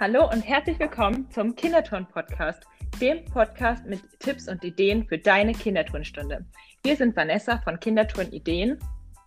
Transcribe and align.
Hallo 0.00 0.30
und 0.30 0.42
herzlich 0.42 0.78
willkommen 0.78 1.28
zum 1.32 1.56
Kinderturn-Podcast, 1.56 2.62
dem 3.00 3.24
Podcast 3.24 3.84
mit 3.84 4.00
Tipps 4.20 4.46
und 4.46 4.62
Ideen 4.62 5.04
für 5.08 5.18
deine 5.18 5.52
Kinderturnstunde. 5.52 6.46
Wir 6.84 6.94
sind 6.94 7.16
Vanessa 7.16 7.58
von 7.62 7.80
Kinderturn 7.80 8.30
Ideen 8.30 8.78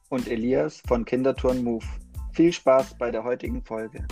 und 0.08 0.30
Elias 0.30 0.82
von 0.88 1.04
Kinderturn 1.04 1.62
Move. 1.62 1.86
Viel 2.32 2.54
Spaß 2.54 2.98
bei 2.98 3.12
der 3.12 3.26
heutigen 3.26 3.62
Folge. 3.66 4.08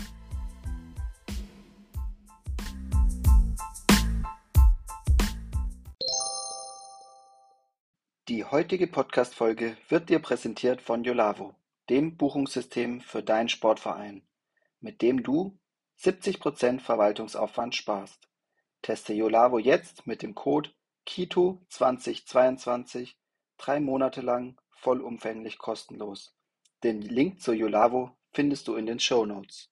Die 8.27 8.43
heutige 8.43 8.87
Podcast-Folge 8.87 9.77
wird 9.87 10.09
dir 10.09 10.19
präsentiert 10.19 10.81
von 10.81 11.05
Yolavo, 11.05 11.55
dem 11.89 12.17
Buchungssystem 12.17 12.99
für 12.99 13.23
deinen 13.23 13.47
Sportverein, 13.47 14.23
mit 14.81 15.01
dem 15.01 15.23
du 15.23 15.57
70% 16.01 16.79
Verwaltungsaufwand 16.79 17.75
sparst. 17.75 18.27
Teste 18.81 19.13
Yolavo 19.13 19.59
jetzt 19.59 20.07
mit 20.07 20.21
dem 20.21 20.35
Code 20.35 20.71
KITO2022 21.07 23.15
drei 23.57 23.79
Monate 23.79 24.21
lang 24.21 24.57
vollumfänglich 24.69 25.57
kostenlos. 25.57 26.35
Den 26.83 27.01
Link 27.01 27.41
zu 27.41 27.51
Yolavo 27.51 28.15
findest 28.31 28.67
du 28.67 28.75
in 28.75 28.85
den 28.85 28.99
Show 28.99 29.25
Notes. 29.25 29.69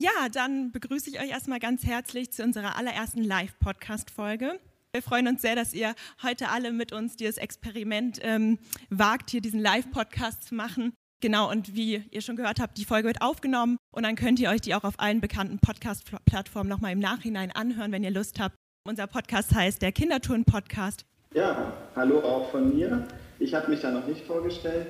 Ja, 0.00 0.28
dann 0.30 0.70
begrüße 0.70 1.10
ich 1.10 1.20
euch 1.20 1.30
erstmal 1.30 1.58
ganz 1.58 1.84
herzlich 1.84 2.32
zu 2.32 2.44
unserer 2.44 2.76
allerersten 2.76 3.24
Live-Podcast-Folge. 3.24 4.60
Wir 4.92 5.02
freuen 5.02 5.26
uns 5.26 5.42
sehr, 5.42 5.56
dass 5.56 5.74
ihr 5.74 5.94
heute 6.22 6.50
alle 6.50 6.72
mit 6.72 6.92
uns 6.92 7.16
dieses 7.16 7.36
Experiment 7.36 8.20
ähm, 8.22 8.60
wagt, 8.90 9.30
hier 9.30 9.40
diesen 9.40 9.60
Live-Podcast 9.60 10.44
zu 10.44 10.54
machen. 10.54 10.94
Genau, 11.20 11.50
und 11.50 11.74
wie 11.74 12.04
ihr 12.12 12.20
schon 12.20 12.36
gehört 12.36 12.60
habt, 12.60 12.78
die 12.78 12.84
Folge 12.84 13.08
wird 13.08 13.22
aufgenommen 13.22 13.76
und 13.90 14.04
dann 14.04 14.14
könnt 14.14 14.38
ihr 14.38 14.50
euch 14.50 14.60
die 14.60 14.76
auch 14.76 14.84
auf 14.84 14.94
allen 14.98 15.20
bekannten 15.20 15.58
Podcast-Plattformen 15.58 16.68
nochmal 16.68 16.92
im 16.92 17.00
Nachhinein 17.00 17.50
anhören, 17.50 17.90
wenn 17.90 18.04
ihr 18.04 18.12
Lust 18.12 18.38
habt. 18.38 18.54
Unser 18.86 19.08
Podcast 19.08 19.52
heißt 19.52 19.82
der 19.82 19.90
Kindertouren-Podcast. 19.90 21.04
Ja, 21.34 21.72
hallo 21.96 22.20
auch 22.20 22.52
von 22.52 22.72
mir. 22.72 23.04
Ich 23.40 23.52
habe 23.52 23.68
mich 23.68 23.80
da 23.80 23.90
noch 23.90 24.06
nicht 24.06 24.24
vorgestellt. 24.26 24.86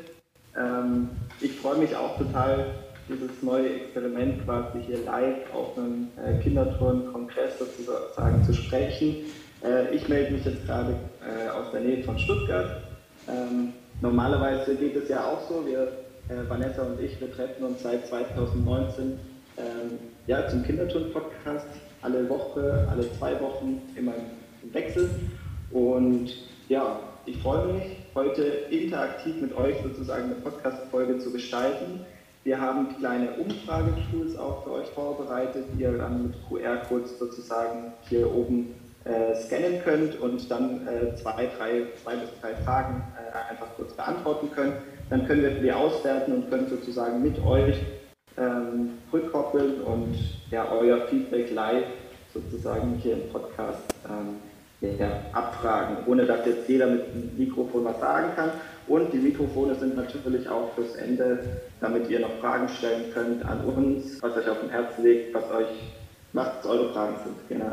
Ähm, 0.55 1.09
ich 1.41 1.53
freue 1.53 1.79
mich 1.79 1.97
auch 1.97 2.19
total, 2.19 2.75
dieses 3.09 3.43
neue 3.43 3.77
Experiment 3.77 4.45
quasi 4.45 4.83
hier 4.87 4.99
live 5.05 5.55
auf 5.55 5.79
einem 5.79 6.09
äh, 6.23 6.43
Kindertouren-Kongress 6.43 7.59
sozusagen 7.59 8.45
zu 8.45 8.53
sprechen. 8.53 9.17
Äh, 9.65 9.95
ich 9.95 10.07
melde 10.09 10.33
mich 10.33 10.45
jetzt 10.45 10.67
gerade 10.67 10.95
äh, 11.23 11.49
aus 11.49 11.73
der 11.73 11.81
Nähe 11.81 12.05
von 12.05 12.19
Stuttgart. 12.19 12.83
Ähm, 13.27 13.73
normalerweise 14.03 14.77
geht 14.77 14.95
es 14.95 15.09
ja 15.09 15.25
auch 15.25 15.49
so, 15.49 15.67
wir 15.67 15.91
äh, 16.29 16.49
Vanessa 16.49 16.83
und 16.83 17.01
ich, 17.01 17.21
wir 17.21 17.33
treffen 17.33 17.65
uns 17.65 17.83
seit 17.83 18.07
2019 18.07 19.19
ähm, 19.57 19.99
ja, 20.27 20.47
zum 20.49 20.63
Kinderturn-Podcast. 20.63 21.67
Alle 22.03 22.29
Woche, 22.29 22.87
alle 22.91 23.13
zwei 23.19 23.41
Wochen 23.41 23.83
immer 23.97 24.13
im 24.63 24.75
Wechsel. 24.75 25.11
Und 25.71 26.33
ja, 26.69 27.01
ich 27.27 27.39
freue 27.39 27.73
mich, 27.73 27.83
heute 28.15 28.43
interaktiv 28.71 29.41
mit 29.41 29.57
euch 29.57 29.77
sozusagen 29.83 30.25
eine 30.25 30.35
Podcast-Folge 30.37 31.19
zu 31.19 31.33
gestalten. 31.33 32.01
Wir 32.45 32.61
haben 32.61 32.97
kleine 32.99 33.33
Umfragetools 33.33 34.37
auch 34.39 34.65
für 34.65 34.73
euch 34.73 34.89
vorbereitet, 34.89 35.65
die 35.75 35.83
ihr 35.83 35.99
dann 35.99 36.29
mit 36.29 36.35
QR-Codes 36.49 37.19
sozusagen 37.19 37.93
hier 38.09 38.33
oben 38.33 38.75
äh, 39.05 39.35
scannen 39.35 39.83
könnt 39.83 40.19
und 40.21 40.51
dann 40.51 40.87
äh, 40.87 41.15
zwei, 41.17 41.49
drei, 41.59 41.87
zwei 42.03 42.17
bis 42.17 42.31
drei 42.41 42.55
Fragen 42.65 43.03
äh, 43.17 43.51
einfach 43.51 43.69
kurz 43.77 43.93
beantworten 43.93 44.51
könnt. 44.55 44.75
Dann 45.11 45.27
können 45.27 45.43
wir 45.43 45.51
die 45.51 45.73
auswerten 45.73 46.33
und 46.33 46.51
können 46.51 46.69
sozusagen 46.69 47.23
mit 47.23 47.39
euch 47.45 47.77
ähm, 48.37 48.99
rückkoppeln 49.13 49.81
und 49.83 50.17
ja, 50.51 50.71
euer 50.71 51.07
Feedback 51.09 51.51
live 51.53 51.87
sozusagen 52.33 52.95
hier 53.03 53.15
im 53.15 53.29
Podcast 53.31 53.83
ähm, 54.09 54.37
ja, 54.81 55.23
abfragen, 55.33 56.07
ohne 56.07 56.25
dass 56.25 56.47
jetzt 56.47 56.69
jeder 56.69 56.87
mit 56.87 57.07
dem 57.13 57.37
Mikrofon 57.37 57.85
was 57.85 57.99
sagen 57.99 58.29
kann. 58.37 58.51
Und 58.87 59.13
die 59.13 59.19
Mikrofone 59.19 59.75
sind 59.75 59.97
natürlich 59.97 60.49
auch 60.49 60.73
fürs 60.75 60.95
Ende, 60.97 61.63
damit 61.81 62.09
ihr 62.09 62.21
noch 62.21 62.39
Fragen 62.41 62.69
stellen 62.69 63.13
könnt 63.13 63.45
an 63.45 63.65
uns, 63.65 64.23
was 64.23 64.37
euch 64.37 64.49
auf 64.49 64.61
dem 64.61 64.71
Herzen 64.71 65.05
liegt, 65.05 65.35
was 65.35 65.51
euch, 65.51 65.69
was 66.33 66.65
eure 66.65 66.93
Fragen 66.93 67.17
sind. 67.25 67.37
Genau. 67.49 67.73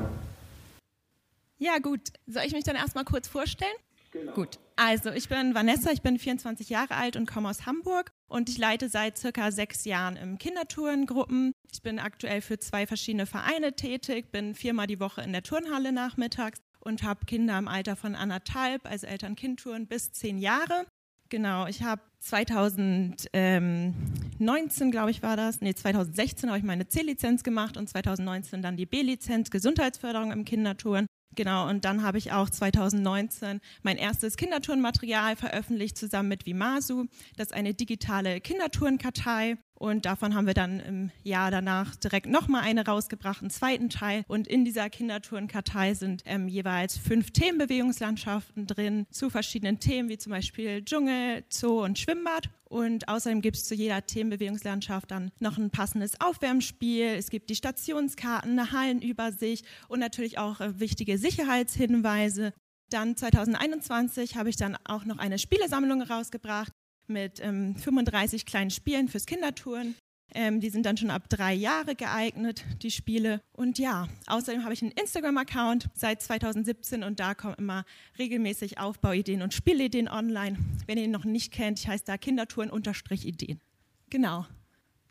Ja, 1.58 1.78
gut. 1.82 2.02
Soll 2.28 2.44
ich 2.46 2.54
mich 2.54 2.64
dann 2.64 2.76
erstmal 2.76 3.06
kurz 3.06 3.28
vorstellen? 3.28 3.76
Genau. 4.16 4.32
Gut. 4.32 4.60
Also, 4.78 5.12
ich 5.12 5.28
bin 5.28 5.56
Vanessa, 5.56 5.92
ich 5.92 6.02
bin 6.02 6.18
24 6.18 6.70
Jahre 6.70 6.96
alt 6.96 7.18
und 7.18 7.26
komme 7.26 7.50
aus 7.50 7.66
Hamburg 7.66 8.12
und 8.30 8.48
ich 8.50 8.58
leite 8.58 8.88
seit 8.88 9.18
circa 9.18 9.52
sechs 9.52 9.84
Jahren 9.84 10.16
im 10.16 10.38
Kindertourengruppen. 10.38 11.52
Ich 11.72 11.82
bin 11.82 12.00
aktuell 12.00 12.40
für 12.40 12.58
zwei 12.58 12.88
verschiedene 12.88 13.26
Vereine 13.26 13.74
tätig, 13.74 14.32
bin 14.32 14.56
viermal 14.56 14.88
die 14.88 15.02
Woche 15.02 15.22
in 15.22 15.34
der 15.34 15.44
Turnhalle 15.44 15.92
nachmittags 15.92 16.62
und 16.80 17.04
habe 17.04 17.26
Kinder 17.26 17.58
im 17.58 17.68
Alter 17.68 17.98
von 17.98 18.16
anderthalb, 18.16 18.86
also 18.86 19.06
Eltern-Kind-Touren 19.06 19.88
bis 19.88 20.14
zehn 20.14 20.38
Jahre. 20.38 20.86
Genau, 21.28 21.68
ich 21.68 21.84
habe 21.84 22.02
2019, 22.20 24.92
glaube 24.92 25.12
ich, 25.12 25.24
war 25.24 25.36
das, 25.36 25.60
nee, 25.60 25.74
2016 25.74 26.50
habe 26.50 26.60
ich 26.60 26.64
meine 26.64 26.88
C-Lizenz 26.88 27.44
gemacht 27.44 27.76
und 27.76 27.90
2019 27.90 28.62
dann 28.62 28.78
die 28.78 28.86
B-Lizenz 28.86 29.50
Gesundheitsförderung 29.50 30.32
im 30.32 30.46
Kindertouren 30.46 31.06
Genau, 31.36 31.68
und 31.70 31.86
dann 31.86 32.02
habe 32.04 32.18
ich 32.18 32.32
auch 32.32 32.50
2019 32.50 33.60
mein 33.84 33.98
erstes 33.98 34.38
Kindertourenmaterial 34.38 35.36
veröffentlicht 35.36 35.98
zusammen 35.98 36.30
mit 36.30 36.46
Vimasu. 36.46 37.06
Das 37.36 37.48
ist 37.48 37.54
eine 37.54 37.74
digitale 37.74 38.40
Kindertourenkartei. 38.40 39.58
Und 39.78 40.06
davon 40.06 40.34
haben 40.36 40.48
wir 40.48 40.54
dann 40.54 40.80
im 40.80 41.12
Jahr 41.24 41.52
danach 41.52 41.96
direkt 41.98 42.28
nochmal 42.28 42.64
eine 42.64 42.86
rausgebracht, 42.86 43.42
einen 43.42 43.50
zweiten 43.50 43.90
Teil. 43.90 44.24
Und 44.28 44.48
in 44.48 44.64
dieser 44.64 44.90
Kindertourenkartei 44.90 45.94
sind 45.94 46.24
ähm, 46.26 46.48
jeweils 46.48 46.98
fünf 46.98 47.32
Themenbewegungslandschaften 47.32 48.68
drin 48.68 49.06
zu 49.12 49.30
verschiedenen 49.30 49.80
Themen, 49.80 50.08
wie 50.08 50.18
zum 50.18 50.32
Beispiel 50.32 50.84
Dschungel, 50.84 51.44
Zoo 51.50 51.84
und 51.84 52.00
Schwimmbad. 52.00 52.50
Und 52.64 53.10
außerdem 53.10 53.42
gibt 53.42 53.58
es 53.58 53.66
zu 53.66 53.76
jeder 53.76 54.06
Themenbewegungslandschaft 54.06 55.12
dann 55.12 55.32
noch 55.40 55.58
ein 55.58 55.72
passendes 55.72 56.20
Aufwärmspiel. 56.22 57.08
Es 57.08 57.30
gibt 57.30 57.50
die 57.50 57.56
Stationskarten, 57.56 58.58
eine 58.58 58.72
Hallenübersicht 58.72 59.66
und 59.90 60.00
natürlich 60.00 60.38
auch 60.38 60.62
äh, 60.62 60.80
wichtige 60.80 61.18
Sicherheitshinweise. 61.18 62.54
Dann 62.90 63.18
2021 63.18 64.38
habe 64.38 64.50
ich 64.50 64.56
dann 64.56 64.78
auch 64.86 65.04
noch 65.04 65.18
eine 65.18 65.38
Spielesammlung 65.38 66.02
rausgebracht 66.02 66.72
mit 67.08 67.40
ähm, 67.42 67.76
35 67.76 68.46
kleinen 68.46 68.70
Spielen 68.70 69.08
fürs 69.08 69.26
Kindertouren. 69.26 69.96
Ähm, 70.34 70.60
die 70.60 70.70
sind 70.70 70.86
dann 70.86 70.98
schon 70.98 71.12
ab 71.12 71.30
drei 71.30 71.54
Jahre 71.54 71.96
geeignet, 71.96 72.66
die 72.82 72.92
Spiele. 72.92 73.42
Und 73.54 73.80
ja, 73.80 74.08
außerdem 74.28 74.64
habe 74.64 74.74
ich 74.74 74.82
einen 74.82 74.92
Instagram-Account 74.92 75.88
seit 75.94 76.22
2017 76.22 77.04
und 77.04 77.20
da 77.20 77.36
kommen 77.36 77.56
immer 77.58 77.86
regelmäßig 78.20 78.78
Aufbauideen 78.78 79.42
und 79.42 79.54
Spielideen 79.54 80.10
online. 80.10 80.58
Wenn 80.88 80.98
ihr 80.98 81.06
ihn 81.06 81.12
noch 81.12 81.24
nicht 81.24 81.54
kennt, 81.54 81.80
ich 81.80 81.88
heiße 81.88 82.04
da 82.06 82.18
Kindertouren-Ideen. 82.18 83.62
Genau. 84.10 84.46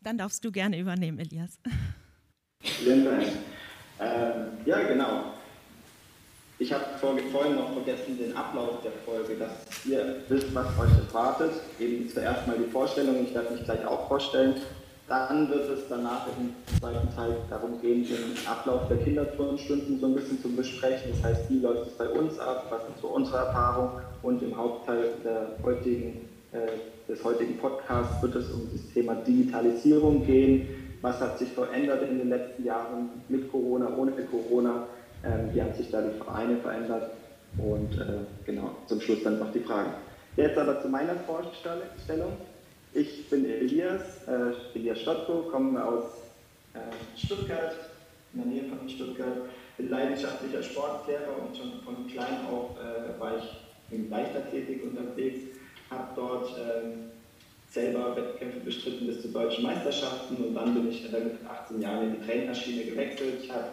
Dann 0.01 0.19
darfst 0.19 0.45
du 0.45 0.51
gerne 0.51 0.79
übernehmen, 0.79 1.17
Elias. 1.17 1.59
Vielen 2.61 3.05
Dank. 3.05 3.23
Ähm, 3.99 4.47
ja, 4.65 4.83
genau. 4.83 5.33
Ich 6.57 6.71
habe 6.71 6.85
vorhin 6.99 7.55
noch 7.55 7.73
vergessen 7.73 8.17
den 8.17 8.35
Ablauf 8.35 8.81
der 8.81 8.93
Folge, 9.05 9.35
dass 9.37 9.85
ihr 9.85 10.21
wisst, 10.29 10.55
was 10.55 10.67
euch 10.79 10.97
erwartet. 11.05 11.51
Eben 11.79 12.07
zuerst 12.07 12.47
mal 12.47 12.57
die 12.57 12.71
Vorstellung, 12.71 13.25
ich 13.25 13.35
werde 13.35 13.53
mich 13.53 13.65
gleich 13.65 13.85
auch 13.85 14.07
vorstellen. 14.07 14.55
Dann 15.09 15.49
wird 15.49 15.69
es 15.69 15.81
danach 15.89 16.25
im 16.27 16.55
zweiten 16.79 17.13
Teil 17.13 17.35
darum 17.49 17.81
gehen, 17.81 18.07
den 18.07 18.47
Ablauf 18.47 18.87
der 18.87 18.97
Kinderturnstunden 18.97 19.99
so 19.99 20.05
ein 20.07 20.15
bisschen 20.15 20.41
zu 20.41 20.49
besprechen. 20.49 21.11
Das 21.11 21.23
heißt, 21.23 21.49
wie 21.49 21.59
läuft 21.59 21.87
es 21.87 21.93
bei 21.97 22.07
uns 22.07 22.39
ab, 22.39 22.67
was 22.69 22.83
ist 22.83 23.01
so 23.01 23.09
unsere 23.09 23.37
Erfahrung 23.37 23.91
und 24.23 24.41
im 24.41 24.55
Hauptteil 24.55 25.09
heutigen, 25.61 26.29
äh, 26.53 27.11
des 27.11 27.21
heutigen 27.23 27.57
Podcasts 27.57 28.23
wird 28.23 28.35
es 28.35 28.49
um 28.49 28.69
das 28.71 28.81
Thema 28.93 29.15
Digitalisierung 29.15 30.25
gehen. 30.25 30.69
Was 31.01 31.19
hat 31.19 31.37
sich 31.37 31.49
verändert 31.49 32.01
in 32.09 32.17
den 32.17 32.29
letzten 32.29 32.63
Jahren 32.63 33.09
mit 33.27 33.51
Corona, 33.51 33.89
ohne 33.95 34.13
Corona? 34.13 34.87
Ähm, 35.25 35.49
wie 35.53 35.61
haben 35.61 35.73
sich 35.73 35.89
da 35.89 36.01
die 36.01 36.17
Vereine 36.17 36.57
verändert? 36.57 37.11
Und 37.57 37.97
äh, 37.99 38.25
genau, 38.45 38.71
zum 38.85 39.01
Schluss 39.01 39.23
dann 39.23 39.39
noch 39.39 39.51
die 39.51 39.59
Fragen. 39.59 39.91
Jetzt 40.35 40.57
aber 40.57 40.81
zu 40.81 40.89
meiner 40.89 41.15
Vorstellung. 41.25 42.33
Ich 42.93 43.29
bin 43.29 43.45
Elias, 43.45 44.27
äh, 44.27 44.77
Elias 44.77 44.99
Stottko, 44.99 45.49
komme 45.51 45.83
aus 45.83 46.03
äh, 46.73 47.17
Stuttgart, 47.17 47.75
in 48.33 48.39
der 48.39 48.47
Nähe 48.47 48.63
von 48.69 48.87
Stuttgart, 48.87 49.49
bin 49.77 49.89
leidenschaftlicher 49.89 50.61
Sportlehrer 50.61 51.35
und 51.45 51.55
schon 51.57 51.81
von 51.83 52.07
klein 52.07 52.45
auf 52.51 52.71
äh, 52.77 53.19
war 53.19 53.37
ich 53.37 53.43
im 53.91 54.09
Leichtathletik 54.09 54.83
unterwegs, 54.83 55.39
habe 55.89 56.07
dort 56.15 56.49
ähm, 56.57 57.11
selber 57.69 58.15
Wettkämpfe 58.15 58.59
bestritten 58.59 59.07
bis 59.07 59.21
zu 59.21 59.29
deutschen 59.29 59.63
Meisterschaften 59.63 60.35
und 60.37 60.55
dann 60.55 60.73
bin 60.73 60.89
ich 60.89 61.03
mit 61.03 61.37
18 61.49 61.81
Jahren 61.81 62.07
in 62.07 62.19
die 62.19 62.25
Trainerschiene 62.25 62.85
gewechselt. 62.85 63.43
Ich 63.43 63.51
habe 63.51 63.65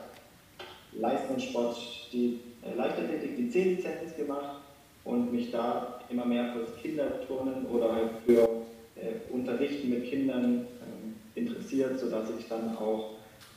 Leistungssport, 0.92 1.76
die 2.12 2.40
äh, 2.62 2.76
Leichtathletik, 2.76 3.36
die 3.36 3.48
C-Lizenz 3.48 4.16
gemacht 4.16 4.60
und 5.04 5.32
mich 5.32 5.50
da 5.50 6.00
immer 6.08 6.24
mehr 6.24 6.52
fürs 6.52 6.76
Kinderturnen 6.80 7.66
oder 7.66 7.92
halt 7.94 8.10
für 8.26 8.42
äh, 8.96 9.32
Unterrichten 9.32 9.90
mit 9.90 10.08
Kindern 10.08 10.66
ähm, 10.82 11.16
interessiert, 11.34 11.98
sodass 11.98 12.28
ich 12.38 12.46
dann 12.48 12.76
auch 12.76 13.12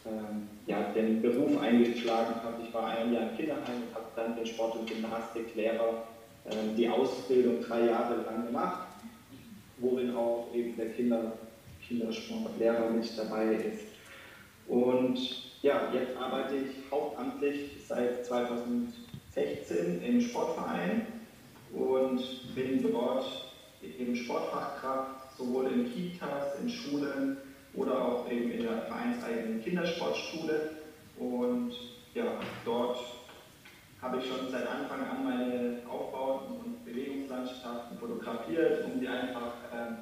ähm, 0.06 0.48
ja, 0.66 0.92
den 0.94 1.22
Beruf 1.22 1.60
eingeschlagen 1.62 2.36
habe. 2.44 2.64
Ich 2.66 2.74
war 2.74 2.88
ein 2.88 3.14
Jahr 3.14 3.30
im 3.30 3.38
Kinderheim 3.38 3.84
und 3.88 3.96
habe 3.96 4.06
dann 4.16 4.36
den 4.36 4.46
Sport- 4.46 4.76
und 4.76 4.90
Gymnastiklehrer 4.90 6.04
äh, 6.46 6.76
die 6.78 6.90
Ausbildung 6.90 7.62
drei 7.62 7.86
Jahre 7.88 8.22
lang 8.24 8.46
gemacht, 8.48 8.88
worin 9.78 10.16
auch 10.16 10.48
eben 10.54 10.76
der 10.78 10.90
Kinder, 10.90 11.34
Kindersportlehrer 11.88 12.90
mit 12.90 13.06
dabei 13.18 13.56
ist. 13.56 13.86
Und 14.68 15.18
ja, 15.66 15.90
jetzt 15.92 16.16
arbeite 16.16 16.58
ich 16.58 16.92
hauptamtlich 16.92 17.72
seit 17.88 18.24
2016 18.24 20.04
im 20.04 20.22
Sportverein 20.22 21.08
und 21.74 22.22
bin 22.54 22.84
dort 22.84 23.26
eben 23.82 24.16
Sportfachkraft, 24.16 25.36
sowohl 25.36 25.66
in 25.72 25.92
Kitas, 25.92 26.60
in 26.62 26.70
Schulen 26.70 27.38
oder 27.74 28.00
auch 28.00 28.32
eben 28.32 28.52
in 28.52 28.62
der 28.62 28.84
vereinseigenen 28.84 29.64
Kindersportschule. 29.64 30.70
Und 31.18 31.74
ja, 32.14 32.26
dort 32.64 33.00
habe 34.04 34.20
ich 34.20 34.28
schon 34.28 34.48
seit 34.52 34.68
Anfang 34.68 35.00
an 35.00 35.24
meine 35.26 35.78
Aufbauten 35.90 36.58
und 36.64 36.86
Bewegungslandschaften 36.86 37.98
fotografiert, 37.98 38.86
um 38.86 39.00
die 39.00 39.08
einfach 39.08 39.54
ähm, 39.74 39.98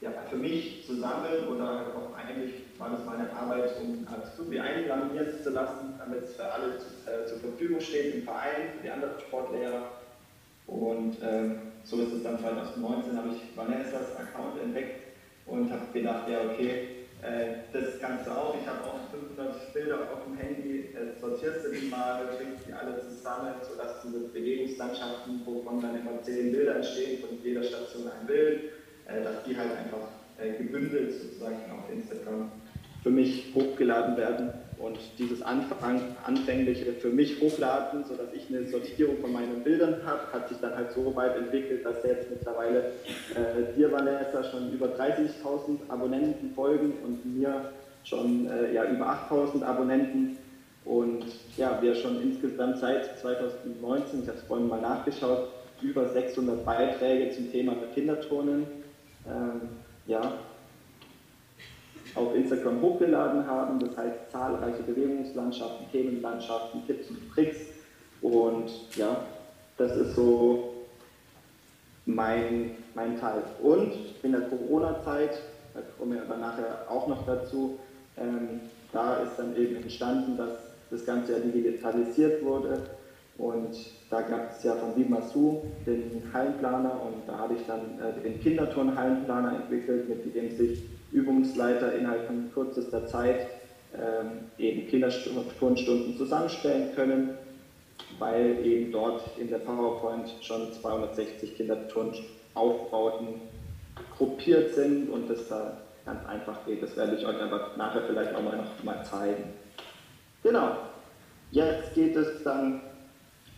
ja, 0.00 0.10
für 0.28 0.36
mich 0.36 0.84
zu 0.84 0.96
sammeln 0.96 1.46
oder 1.46 1.94
auch 1.94 2.16
eigentlich 2.18 2.65
war 2.78 2.90
das 2.90 3.04
meine 3.04 3.30
Arbeit, 3.32 3.70
um 3.80 4.06
Azubi 4.06 4.60
einplanieren 4.60 5.42
zu 5.42 5.50
lassen, 5.50 5.94
damit 5.98 6.24
es 6.24 6.36
für 6.36 6.44
alle 6.44 6.78
zu, 6.78 7.10
äh, 7.10 7.26
zur 7.26 7.38
Verfügung 7.38 7.80
steht 7.80 8.14
im 8.14 8.22
Verein, 8.22 8.72
für 8.76 8.82
die 8.82 8.90
anderen 8.90 9.18
Sportlehrer. 9.20 9.82
Und 10.66 11.16
ähm, 11.22 11.58
so 11.84 12.00
ist 12.02 12.12
es 12.12 12.22
dann 12.22 12.38
2019, 12.38 13.16
habe 13.16 13.28
ich 13.28 13.56
Vanessas 13.56 14.16
Account 14.16 14.60
entdeckt 14.62 15.06
und 15.46 15.70
habe 15.70 15.82
gedacht, 15.92 16.28
ja 16.28 16.40
okay, 16.50 16.96
äh, 17.22 17.64
das 17.72 17.98
du 17.98 18.30
auch. 18.30 18.54
Ich 18.60 18.66
habe 18.68 18.84
auch 18.84 19.00
500 19.10 19.72
Bilder 19.72 19.98
auf 20.12 20.24
dem 20.26 20.36
Handy, 20.36 20.90
äh, 20.92 21.18
sortierst 21.18 21.64
du 21.64 21.72
die 21.72 21.88
mal, 21.88 22.26
bringst 22.36 22.66
die 22.68 22.72
alle 22.72 23.00
zusammen, 23.00 23.54
sodass 23.62 24.02
diese 24.02 24.28
Bewegungslandschaften, 24.28 25.40
wovon 25.44 25.80
dann 25.80 26.00
immer 26.00 26.22
zehn 26.22 26.52
Bilder 26.52 26.76
entstehen, 26.76 27.20
von 27.20 27.38
jeder 27.42 27.62
Station 27.62 28.04
ein 28.08 28.26
Bild, 28.26 28.72
äh, 29.06 29.22
dass 29.22 29.44
die 29.44 29.56
halt 29.56 29.70
einfach 29.70 30.08
gebündelt 30.58 31.14
sozusagen 31.14 31.56
auf 31.72 31.90
Instagram 31.90 32.50
für 33.06 33.12
mich 33.12 33.52
hochgeladen 33.54 34.16
werden 34.16 34.50
und 34.80 34.98
dieses 35.16 35.40
Anfang, 35.40 36.00
anfängliche 36.24 36.86
für 36.94 37.10
mich 37.10 37.40
hochladen, 37.40 38.02
sodass 38.02 38.26
ich 38.34 38.48
eine 38.50 38.66
Sortierung 38.66 39.18
von 39.18 39.32
meinen 39.32 39.62
Bildern 39.62 40.00
habe, 40.04 40.22
hat 40.32 40.48
sich 40.48 40.58
dann 40.58 40.74
halt 40.74 40.90
so 40.90 41.14
weit 41.14 41.36
entwickelt, 41.36 41.86
dass 41.86 42.02
jetzt 42.02 42.28
mittlerweile 42.30 42.78
äh, 43.36 43.76
dir, 43.76 43.92
Vanessa, 43.92 44.42
schon 44.42 44.72
über 44.72 44.86
30.000 44.86 45.88
Abonnenten 45.88 46.50
folgen 46.56 46.94
und 47.04 47.24
mir 47.24 47.70
schon 48.02 48.48
äh, 48.50 48.74
ja, 48.74 48.82
über 48.90 49.06
8.000 49.30 49.62
Abonnenten 49.62 50.38
und 50.84 51.26
ja, 51.56 51.78
wir 51.80 51.94
schon 51.94 52.20
insgesamt 52.20 52.78
seit 52.78 53.20
2019, 53.20 54.22
ich 54.24 54.28
habe 54.28 54.38
es 54.38 54.44
vorhin 54.48 54.66
mal 54.66 54.80
nachgeschaut, 54.80 55.50
über 55.80 56.08
600 56.08 56.64
Beiträge 56.64 57.32
zum 57.36 57.52
Thema 57.52 57.76
Kinderturnen. 57.94 58.66
Ähm, 59.28 59.60
ja, 60.08 60.32
auf 62.16 62.34
Instagram 62.34 62.80
hochgeladen 62.80 63.46
haben. 63.46 63.78
Das 63.78 63.96
heißt 63.96 64.30
zahlreiche 64.32 64.82
Bewegungslandschaften, 64.82 65.86
Themenlandschaften, 65.92 66.86
Tipps 66.86 67.10
und 67.10 67.30
Tricks. 67.32 67.58
Und 68.22 68.70
ja, 68.96 69.16
das 69.76 69.96
ist 69.96 70.14
so 70.14 70.72
mein, 72.06 72.72
mein 72.94 73.18
Teil. 73.20 73.42
Und 73.62 73.92
in 74.22 74.32
der 74.32 74.42
Corona-Zeit, 74.42 75.42
da 75.74 75.80
kommen 75.98 76.14
wir 76.14 76.22
aber 76.22 76.36
nachher 76.36 76.86
auch 76.88 77.06
noch 77.06 77.26
dazu, 77.26 77.78
ähm, 78.16 78.60
da 78.92 79.18
ist 79.18 79.36
dann 79.36 79.54
eben 79.56 79.76
entstanden, 79.76 80.36
dass 80.36 80.52
das 80.90 81.04
Ganze 81.04 81.32
ja 81.32 81.38
digitalisiert 81.40 82.42
wurde. 82.44 82.80
Und 83.36 83.76
da 84.08 84.22
gab 84.22 84.50
es 84.50 84.64
ja 84.64 84.74
von 84.76 84.96
Vimasu 84.96 85.62
den 85.84 86.22
Hallenplaner 86.32 87.02
und 87.02 87.28
da 87.28 87.36
habe 87.38 87.54
ich 87.54 87.66
dann 87.66 88.00
äh, 88.00 88.22
den 88.22 88.40
Kinderturnhallenplaner 88.40 89.56
entwickelt, 89.56 90.08
mit 90.08 90.34
dem 90.34 90.56
sich 90.56 90.84
Übungsleiter 91.12 91.94
innerhalb 91.94 92.26
von 92.26 92.50
kürzester 92.52 93.06
Zeit 93.06 93.46
ähm, 93.94 94.50
eben 94.58 94.88
Kinderturnstunden 94.88 96.16
zusammenstellen 96.16 96.94
können, 96.94 97.30
weil 98.18 98.64
eben 98.64 98.92
dort 98.92 99.22
in 99.38 99.48
der 99.48 99.58
PowerPoint 99.58 100.28
schon 100.42 100.72
260 100.72 101.56
Kinderturnaufbauten 101.56 103.40
gruppiert 104.16 104.74
sind 104.74 105.08
und 105.10 105.30
das 105.30 105.48
da 105.48 105.78
ganz 106.04 106.26
einfach 106.26 106.64
geht. 106.66 106.82
Das 106.82 106.96
werde 106.96 107.16
ich 107.16 107.26
euch 107.26 107.40
aber 107.40 107.72
nachher 107.76 108.02
vielleicht 108.06 108.34
auch 108.34 108.42
mal 108.42 108.56
noch 108.56 108.84
mal 108.84 109.04
zeigen. 109.04 109.44
Genau. 110.42 110.76
Jetzt 111.50 111.94
geht 111.94 112.16
es 112.16 112.42
dann, 112.42 112.80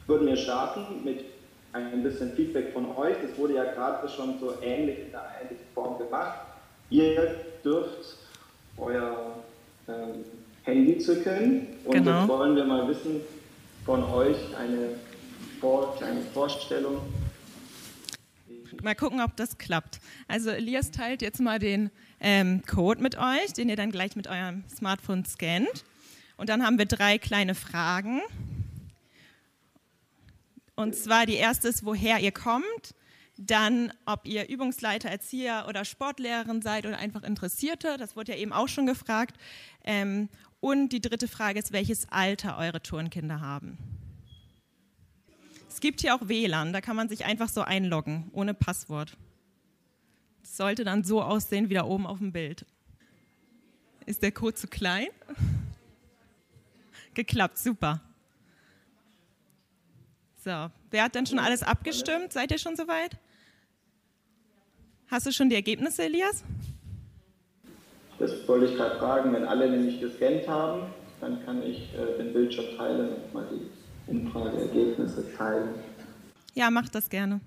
würden 0.06 0.26
wir 0.26 0.36
starten 0.36 1.04
mit 1.04 1.24
ein 1.72 2.02
bisschen 2.02 2.32
Feedback 2.32 2.72
von 2.72 2.96
euch. 2.96 3.16
Das 3.22 3.36
wurde 3.38 3.54
ja 3.54 3.64
gerade 3.64 4.08
schon 4.08 4.38
so 4.38 4.54
ähnlich 4.62 4.98
in 5.00 5.14
einer 5.14 5.28
ähnlichen 5.40 5.66
Form 5.74 5.98
gemacht. 5.98 6.47
Ihr 6.90 7.44
dürft 7.64 8.16
euer 8.76 9.44
ähm, 9.88 10.24
Handy 10.62 10.98
zücken 10.98 11.66
und 11.84 11.92
genau. 11.92 12.20
jetzt 12.20 12.28
wollen 12.28 12.56
wir 12.56 12.64
mal 12.64 12.88
wissen 12.88 13.20
von 13.84 14.04
euch 14.04 14.36
eine 14.56 14.96
Vor 15.60 15.96
kleine 15.96 16.20
Vorstellung. 16.32 17.00
Mal 18.82 18.94
gucken, 18.94 19.20
ob 19.20 19.36
das 19.36 19.58
klappt. 19.58 19.98
Also 20.28 20.50
Elias 20.50 20.90
teilt 20.90 21.20
jetzt 21.20 21.40
mal 21.40 21.58
den 21.58 21.90
ähm, 22.20 22.62
Code 22.66 23.02
mit 23.02 23.18
euch, 23.18 23.52
den 23.54 23.68
ihr 23.68 23.76
dann 23.76 23.90
gleich 23.90 24.14
mit 24.14 24.28
eurem 24.28 24.64
Smartphone 24.68 25.24
scannt. 25.24 25.84
Und 26.36 26.48
dann 26.48 26.64
haben 26.64 26.78
wir 26.78 26.86
drei 26.86 27.18
kleine 27.18 27.54
Fragen. 27.54 28.20
Und 30.76 30.94
zwar 30.94 31.26
die 31.26 31.34
erste 31.34 31.68
ist, 31.68 31.84
woher 31.84 32.20
ihr 32.20 32.30
kommt. 32.30 32.94
Dann, 33.40 33.92
ob 34.04 34.26
ihr 34.26 34.48
Übungsleiter, 34.48 35.08
Erzieher 35.08 35.66
oder 35.68 35.84
Sportlehrerin 35.84 36.60
seid 36.60 36.86
oder 36.86 36.98
einfach 36.98 37.22
Interessierte, 37.22 37.96
das 37.96 38.16
wurde 38.16 38.32
ja 38.32 38.38
eben 38.38 38.52
auch 38.52 38.66
schon 38.66 38.84
gefragt. 38.84 39.36
Ähm, 39.84 40.28
und 40.58 40.88
die 40.88 41.00
dritte 41.00 41.28
Frage 41.28 41.60
ist, 41.60 41.72
welches 41.72 42.08
Alter 42.10 42.58
eure 42.58 42.82
Turnkinder 42.82 43.40
haben. 43.40 43.78
Es 45.68 45.80
gibt 45.80 46.00
hier 46.00 46.16
auch 46.16 46.28
WLAN, 46.28 46.72
da 46.72 46.80
kann 46.80 46.96
man 46.96 47.08
sich 47.08 47.24
einfach 47.26 47.48
so 47.48 47.60
einloggen, 47.60 48.28
ohne 48.32 48.54
Passwort. 48.54 49.16
Das 50.42 50.56
sollte 50.56 50.82
dann 50.82 51.04
so 51.04 51.22
aussehen 51.22 51.70
wie 51.70 51.74
da 51.74 51.84
oben 51.84 52.08
auf 52.08 52.18
dem 52.18 52.32
Bild. 52.32 52.66
Ist 54.04 54.24
der 54.24 54.32
Code 54.32 54.54
zu 54.54 54.66
klein? 54.66 55.06
Geklappt, 57.14 57.58
super. 57.58 58.00
So, 60.42 60.70
wer 60.90 61.04
hat 61.04 61.14
denn 61.14 61.26
schon 61.26 61.38
alles 61.38 61.62
abgestimmt? 61.62 62.32
Seid 62.32 62.50
ihr 62.50 62.58
schon 62.58 62.74
soweit? 62.74 63.16
Hast 65.10 65.26
du 65.26 65.32
schon 65.32 65.48
die 65.48 65.54
Ergebnisse, 65.54 66.02
Elias? 66.04 66.44
Das 68.18 68.46
wollte 68.46 68.66
ich 68.66 68.76
gerade 68.76 68.98
fragen. 68.98 69.32
Wenn 69.32 69.46
alle 69.46 69.70
nämlich 69.70 70.00
gescannt 70.00 70.46
haben, 70.46 70.82
dann 71.20 71.42
kann 71.46 71.62
ich 71.62 71.94
äh, 71.94 72.18
den 72.22 72.34
Bildschirm 72.34 72.76
teilen 72.76 73.08
und 73.14 73.32
mal 73.32 73.46
die 73.50 73.70
Umfrageergebnisse 74.10 75.34
teilen. 75.36 75.70
Ja, 76.54 76.70
mach 76.70 76.90
das 76.90 77.08
gerne. 77.08 77.40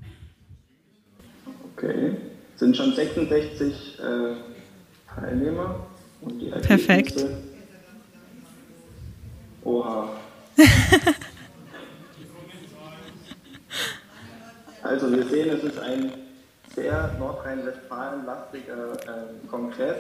Okay. 1.76 2.16
Es 2.56 2.60
sind 2.62 2.76
schon 2.76 2.96
66 2.96 4.00
äh, 4.00 4.36
Teilnehmer 5.14 5.86
und 6.22 6.40
die 6.40 6.50
Ergebnisse. 6.50 6.68
Perfekt. 6.68 7.26
Oha. 9.64 10.10
also 14.82 15.12
wir 15.12 15.28
sehen, 15.28 15.50
es 15.50 15.64
ist 15.64 15.78
ein 15.80 16.12
sehr 16.76 17.16
Nordrhein-Westfalen-lastiger 17.20 18.94
äh, 18.94 19.48
Kongress. 19.50 19.98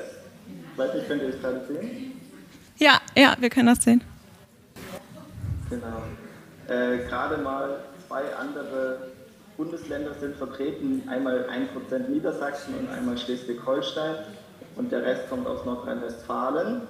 Ich 0.71 0.77
weiß 0.77 0.93
nicht, 0.93 1.07
könnt 1.07 1.21
ihr 1.21 1.31
das 1.31 1.41
gerade 1.41 1.65
sehen? 1.67 2.19
Ja, 2.77 2.99
ja, 3.15 3.35
wir 3.39 3.49
können 3.49 3.67
das 3.67 3.83
sehen. 3.83 4.03
Genau. 5.69 6.03
Äh, 6.67 7.05
gerade 7.07 7.37
mal 7.37 7.79
zwei 8.07 8.23
andere 8.35 9.11
Bundesländer 9.57 10.13
sind 10.15 10.35
vertreten, 10.37 11.03
einmal 11.07 11.47
1% 11.49 12.09
Niedersachsen 12.09 12.73
und 12.75 12.89
einmal 12.89 13.17
Schleswig-Holstein 13.17 14.15
und 14.75 14.91
der 14.91 15.03
Rest 15.03 15.29
kommt 15.29 15.47
aus 15.47 15.65
Nordrhein-Westfalen. 15.65 16.81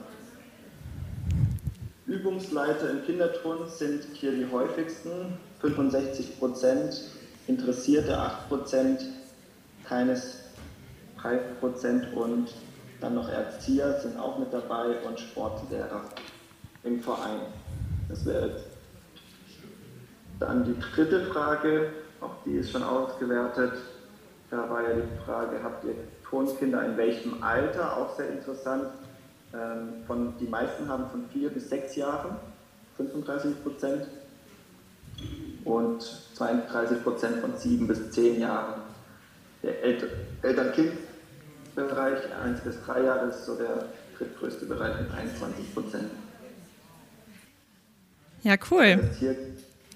Übungsleiter 2.08 2.90
im 2.90 3.06
Kinderturn 3.06 3.70
sind 3.70 4.04
hier 4.14 4.32
die 4.32 4.48
häufigsten, 4.52 5.38
65% 5.62 7.02
Interessierte 7.48 8.18
8 8.18 8.50
keines 9.92 10.38
3% 11.22 12.14
und 12.14 12.48
dann 13.02 13.16
noch 13.16 13.28
Erzieher 13.28 14.00
sind 14.00 14.18
auch 14.18 14.40
mit 14.40 14.54
dabei 14.54 14.96
und 15.06 15.20
Sportlehrer 15.20 16.06
im 16.86 17.02
Verein. 17.02 17.42
Das 18.08 18.26
wäre 18.26 18.62
dann 20.40 20.64
die 20.64 20.80
dritte 20.80 21.26
Frage, 21.26 21.90
auch 22.22 22.36
die 22.46 22.54
ist 22.54 22.72
schon 22.72 22.84
ausgewertet. 22.84 23.74
Da 24.50 24.70
war 24.70 24.82
ja 24.82 24.96
die 24.96 25.26
Frage, 25.26 25.62
habt 25.62 25.84
ihr 25.84 25.96
Tonkinder 26.24 26.86
in 26.86 26.96
welchem 26.96 27.44
Alter? 27.44 27.98
Auch 27.98 28.16
sehr 28.16 28.30
interessant. 28.30 28.86
Ähm, 29.54 30.06
von, 30.08 30.38
die 30.40 30.48
meisten 30.48 30.88
haben 30.88 31.10
von 31.10 31.26
vier 31.34 31.50
bis 31.50 31.68
sechs 31.68 31.98
Jahren, 31.98 32.38
35 32.96 33.62
Prozent. 33.62 34.08
Und 35.66 36.02
32 36.36 37.04
Prozent 37.04 37.38
von 37.42 37.58
sieben 37.58 37.88
bis 37.88 38.12
zehn 38.12 38.40
Jahren. 38.40 38.91
Der 39.64 39.84
Eltern-Kind-Bereich, 39.84 42.20
eins 42.44 42.62
bis 42.62 42.76
drei 42.86 43.04
Jahre, 43.04 43.30
ist 43.30 43.46
so 43.46 43.56
der 43.56 43.86
drittgrößte 44.18 44.66
Bereich 44.66 45.00
mit 45.02 45.12
21 45.12 45.74
Prozent. 45.74 46.12
Ja, 48.44 48.56
cool. 48.72 48.98
Das 48.98 49.18
hier 49.18 49.36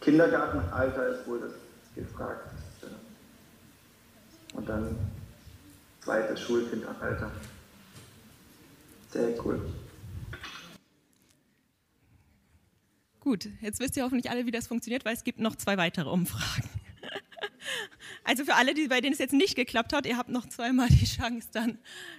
Kindergartenalter 0.01 1.07
ist 1.07 1.27
wohl 1.27 1.39
das 1.39 1.53
gefragteste. 1.95 2.89
Und 4.53 4.69
dann 4.69 4.95
zweites 6.01 6.41
Schulkindalter. 6.41 7.31
Sehr 9.09 9.29
cool. 9.43 9.59
Gut, 13.19 13.49
jetzt 13.61 13.79
wisst 13.79 13.97
ihr 13.97 14.03
hoffentlich 14.03 14.29
alle, 14.29 14.45
wie 14.45 14.51
das 14.51 14.67
funktioniert, 14.67 15.05
weil 15.05 15.15
es 15.15 15.23
gibt 15.23 15.39
noch 15.39 15.55
zwei 15.55 15.77
weitere 15.77 16.09
Umfragen. 16.09 16.69
Also 18.25 18.43
für 18.43 18.55
alle, 18.55 18.73
die, 18.73 18.87
bei 18.87 19.01
denen 19.01 19.13
es 19.13 19.19
jetzt 19.19 19.33
nicht 19.33 19.55
geklappt 19.55 19.93
hat, 19.93 20.07
ihr 20.07 20.17
habt 20.17 20.29
noch 20.29 20.47
zweimal 20.49 20.87
die 20.89 21.05
Chance, 21.05 21.47
dann 21.53 21.77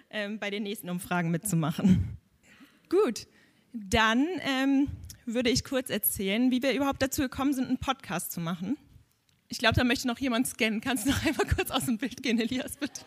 ähm, 0.09 0.39
bei 0.39 0.51
den 0.51 0.63
nächsten 0.63 0.89
Umfragen 0.89 1.31
mitzumachen. 1.31 2.17
Gut, 2.89 3.27
dann 3.73 4.27
ähm, 4.41 4.89
würde 5.27 5.51
ich 5.51 5.65
kurz 5.65 5.91
erzählen, 5.91 6.53
wie 6.53 6.63
wir 6.63 6.73
überhaupt 6.73 7.03
dazu 7.03 7.23
gekommen 7.23 7.53
sind, 7.53 7.67
einen 7.67 7.79
Podcast 7.79 8.31
zu 8.31 8.41
machen. 8.41 8.79
Ich 9.49 9.59
glaube, 9.59 9.75
da 9.75 9.83
möchte 9.83 10.07
noch 10.07 10.19
jemand 10.19 10.47
scannen. 10.47 10.81
Kannst 10.81 11.07
du 11.07 11.11
noch 11.11 11.27
einmal 11.27 11.47
kurz 11.47 11.71
aus 11.71 11.87
dem 11.87 11.99
Bild 11.99 12.23
gehen, 12.23 12.39
Elias, 12.39 12.77
bitte? 12.77 13.03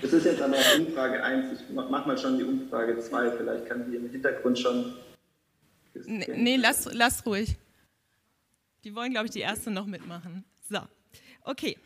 Das 0.00 0.12
ist 0.12 0.24
jetzt 0.24 0.40
aber 0.40 0.56
Umfrage 0.78 1.22
1. 1.22 1.60
Ich 1.60 1.74
mach 1.74 2.06
mal 2.06 2.16
schon 2.16 2.38
die 2.38 2.44
Umfrage 2.44 2.98
2. 2.98 3.36
Vielleicht 3.36 3.66
kann 3.66 3.90
die 3.90 3.96
im 3.96 4.10
Hintergrund 4.10 4.58
schon. 4.58 4.94
Nee, 6.06 6.26
nee 6.34 6.56
lass, 6.56 6.88
lass 6.92 7.24
ruhig. 7.24 7.56
Die 8.84 8.94
wollen, 8.94 9.10
glaube 9.10 9.26
ich, 9.26 9.32
die 9.32 9.40
erste 9.40 9.70
noch 9.70 9.86
mitmachen. 9.86 10.44
So, 10.68 10.80
okay. 11.46 11.78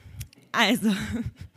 Also, 0.52 0.94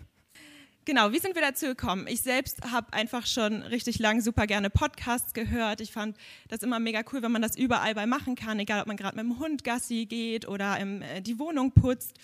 Genau, 0.85 1.13
wie 1.13 1.19
sind 1.19 1.33
wir 1.33 1.41
dazu 1.41 1.67
gekommen? 1.67 2.07
Ich 2.09 2.23
selbst 2.23 2.69
habe 2.69 2.91
einfach 2.91 3.25
schon 3.25 3.61
richtig 3.61 3.99
lang 3.99 4.19
super 4.19 4.47
gerne 4.47 4.69
Podcasts 4.69 5.33
gehört. 5.33 5.79
Ich 5.79 5.93
fand 5.93 6.17
das 6.49 6.61
immer 6.61 6.77
mega 6.77 7.03
cool, 7.13 7.21
wenn 7.21 7.31
man 7.31 7.41
das 7.41 7.55
überall 7.55 7.95
bei 7.95 8.05
machen 8.05 8.35
kann, 8.35 8.59
egal 8.59 8.81
ob 8.81 8.87
man 8.87 8.97
gerade 8.97 9.15
mit 9.15 9.23
dem 9.23 9.39
Hund 9.39 9.63
Gassi 9.63 10.05
geht 10.05 10.45
oder 10.45 10.77
im, 10.79 11.01
äh, 11.01 11.21
die 11.21 11.39
Wohnung 11.39 11.71
putzt. 11.71 12.19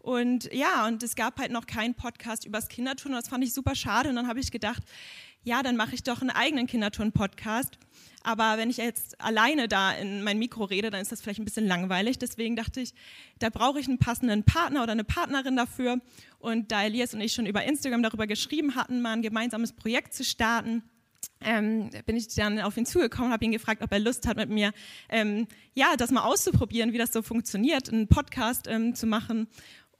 Und 0.00 0.52
ja, 0.52 0.86
und 0.86 1.02
es 1.02 1.16
gab 1.16 1.38
halt 1.38 1.50
noch 1.50 1.66
keinen 1.66 1.94
Podcast 1.94 2.44
übers 2.44 2.68
Kindertun 2.68 3.12
und 3.12 3.16
das 3.16 3.28
fand 3.28 3.42
ich 3.42 3.54
super 3.54 3.74
schade. 3.74 4.10
Und 4.10 4.16
dann 4.16 4.28
habe 4.28 4.38
ich 4.38 4.50
gedacht, 4.50 4.82
ja, 5.42 5.62
dann 5.62 5.76
mache 5.76 5.94
ich 5.94 6.02
doch 6.02 6.20
einen 6.20 6.28
eigenen 6.28 6.66
Kinderturn-Podcast. 6.66 7.78
Aber 8.24 8.56
wenn 8.56 8.70
ich 8.70 8.78
jetzt 8.78 9.20
alleine 9.20 9.68
da 9.68 9.92
in 9.92 10.24
mein 10.24 10.38
Mikro 10.38 10.64
rede, 10.64 10.90
dann 10.90 11.02
ist 11.02 11.12
das 11.12 11.20
vielleicht 11.20 11.40
ein 11.40 11.44
bisschen 11.44 11.66
langweilig. 11.66 12.18
Deswegen 12.18 12.56
dachte 12.56 12.80
ich, 12.80 12.94
da 13.38 13.50
brauche 13.50 13.78
ich 13.78 13.86
einen 13.86 13.98
passenden 13.98 14.44
Partner 14.44 14.82
oder 14.82 14.92
eine 14.92 15.04
Partnerin 15.04 15.56
dafür. 15.56 16.00
Und 16.38 16.72
da 16.72 16.84
Elias 16.84 17.12
und 17.14 17.20
ich 17.20 17.34
schon 17.34 17.44
über 17.44 17.62
Instagram 17.64 18.02
darüber 18.02 18.26
geschrieben 18.26 18.74
hatten, 18.74 19.02
mal 19.02 19.12
ein 19.12 19.22
gemeinsames 19.22 19.72
Projekt 19.74 20.14
zu 20.14 20.24
starten, 20.24 20.82
ähm, 21.40 21.90
bin 22.06 22.16
ich 22.16 22.28
dann 22.28 22.58
auf 22.60 22.76
ihn 22.76 22.86
zugekommen, 22.86 23.32
habe 23.32 23.44
ihn 23.44 23.52
gefragt, 23.52 23.82
ob 23.82 23.92
er 23.92 23.98
Lust 23.98 24.26
hat, 24.26 24.36
mit 24.36 24.48
mir 24.48 24.72
ähm, 25.08 25.46
ja 25.74 25.96
das 25.96 26.10
mal 26.10 26.24
auszuprobieren, 26.24 26.92
wie 26.92 26.98
das 26.98 27.12
so 27.12 27.22
funktioniert, 27.22 27.90
einen 27.90 28.08
Podcast 28.08 28.66
ähm, 28.68 28.94
zu 28.94 29.06
machen. 29.06 29.48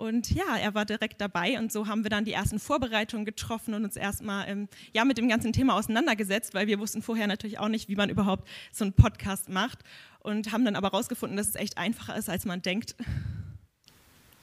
Und 0.05 0.31
ja, 0.35 0.59
er 0.61 0.75
war 0.75 0.85
direkt 0.85 1.19
dabei. 1.23 1.59
Und 1.59 1.73
so 1.73 1.87
haben 1.87 2.05
wir 2.05 2.11
dann 2.11 2.27
die 2.27 2.35
ersten 2.35 2.59
Vorbereitungen 2.59 3.25
getroffen 3.25 3.73
und 3.73 3.85
uns 3.85 3.97
erstmal 3.97 4.47
ähm, 4.49 4.69
ja, 4.93 5.03
mit 5.07 5.17
dem 5.17 5.31
ganzen 5.31 5.55
Thema 5.55 5.77
auseinandergesetzt, 5.77 6.53
weil 6.53 6.67
wir 6.67 6.79
wussten 6.79 7.01
vorher 7.01 7.27
natürlich 7.27 7.59
auch 7.59 7.69
nicht, 7.69 7.89
wie 7.89 7.97
man 7.97 8.11
überhaupt 8.11 8.47
so 8.71 8.85
einen 8.85 8.93
Podcast 8.93 9.49
macht. 9.49 9.79
Und 10.21 10.53
haben 10.53 10.67
dann 10.67 10.77
aber 10.77 10.91
herausgefunden, 10.91 11.39
dass 11.39 11.49
es 11.49 11.55
echt 11.55 11.79
einfacher 11.79 12.17
ist, 12.19 12.29
als 12.29 12.45
man 12.45 12.61
denkt. 12.61 12.95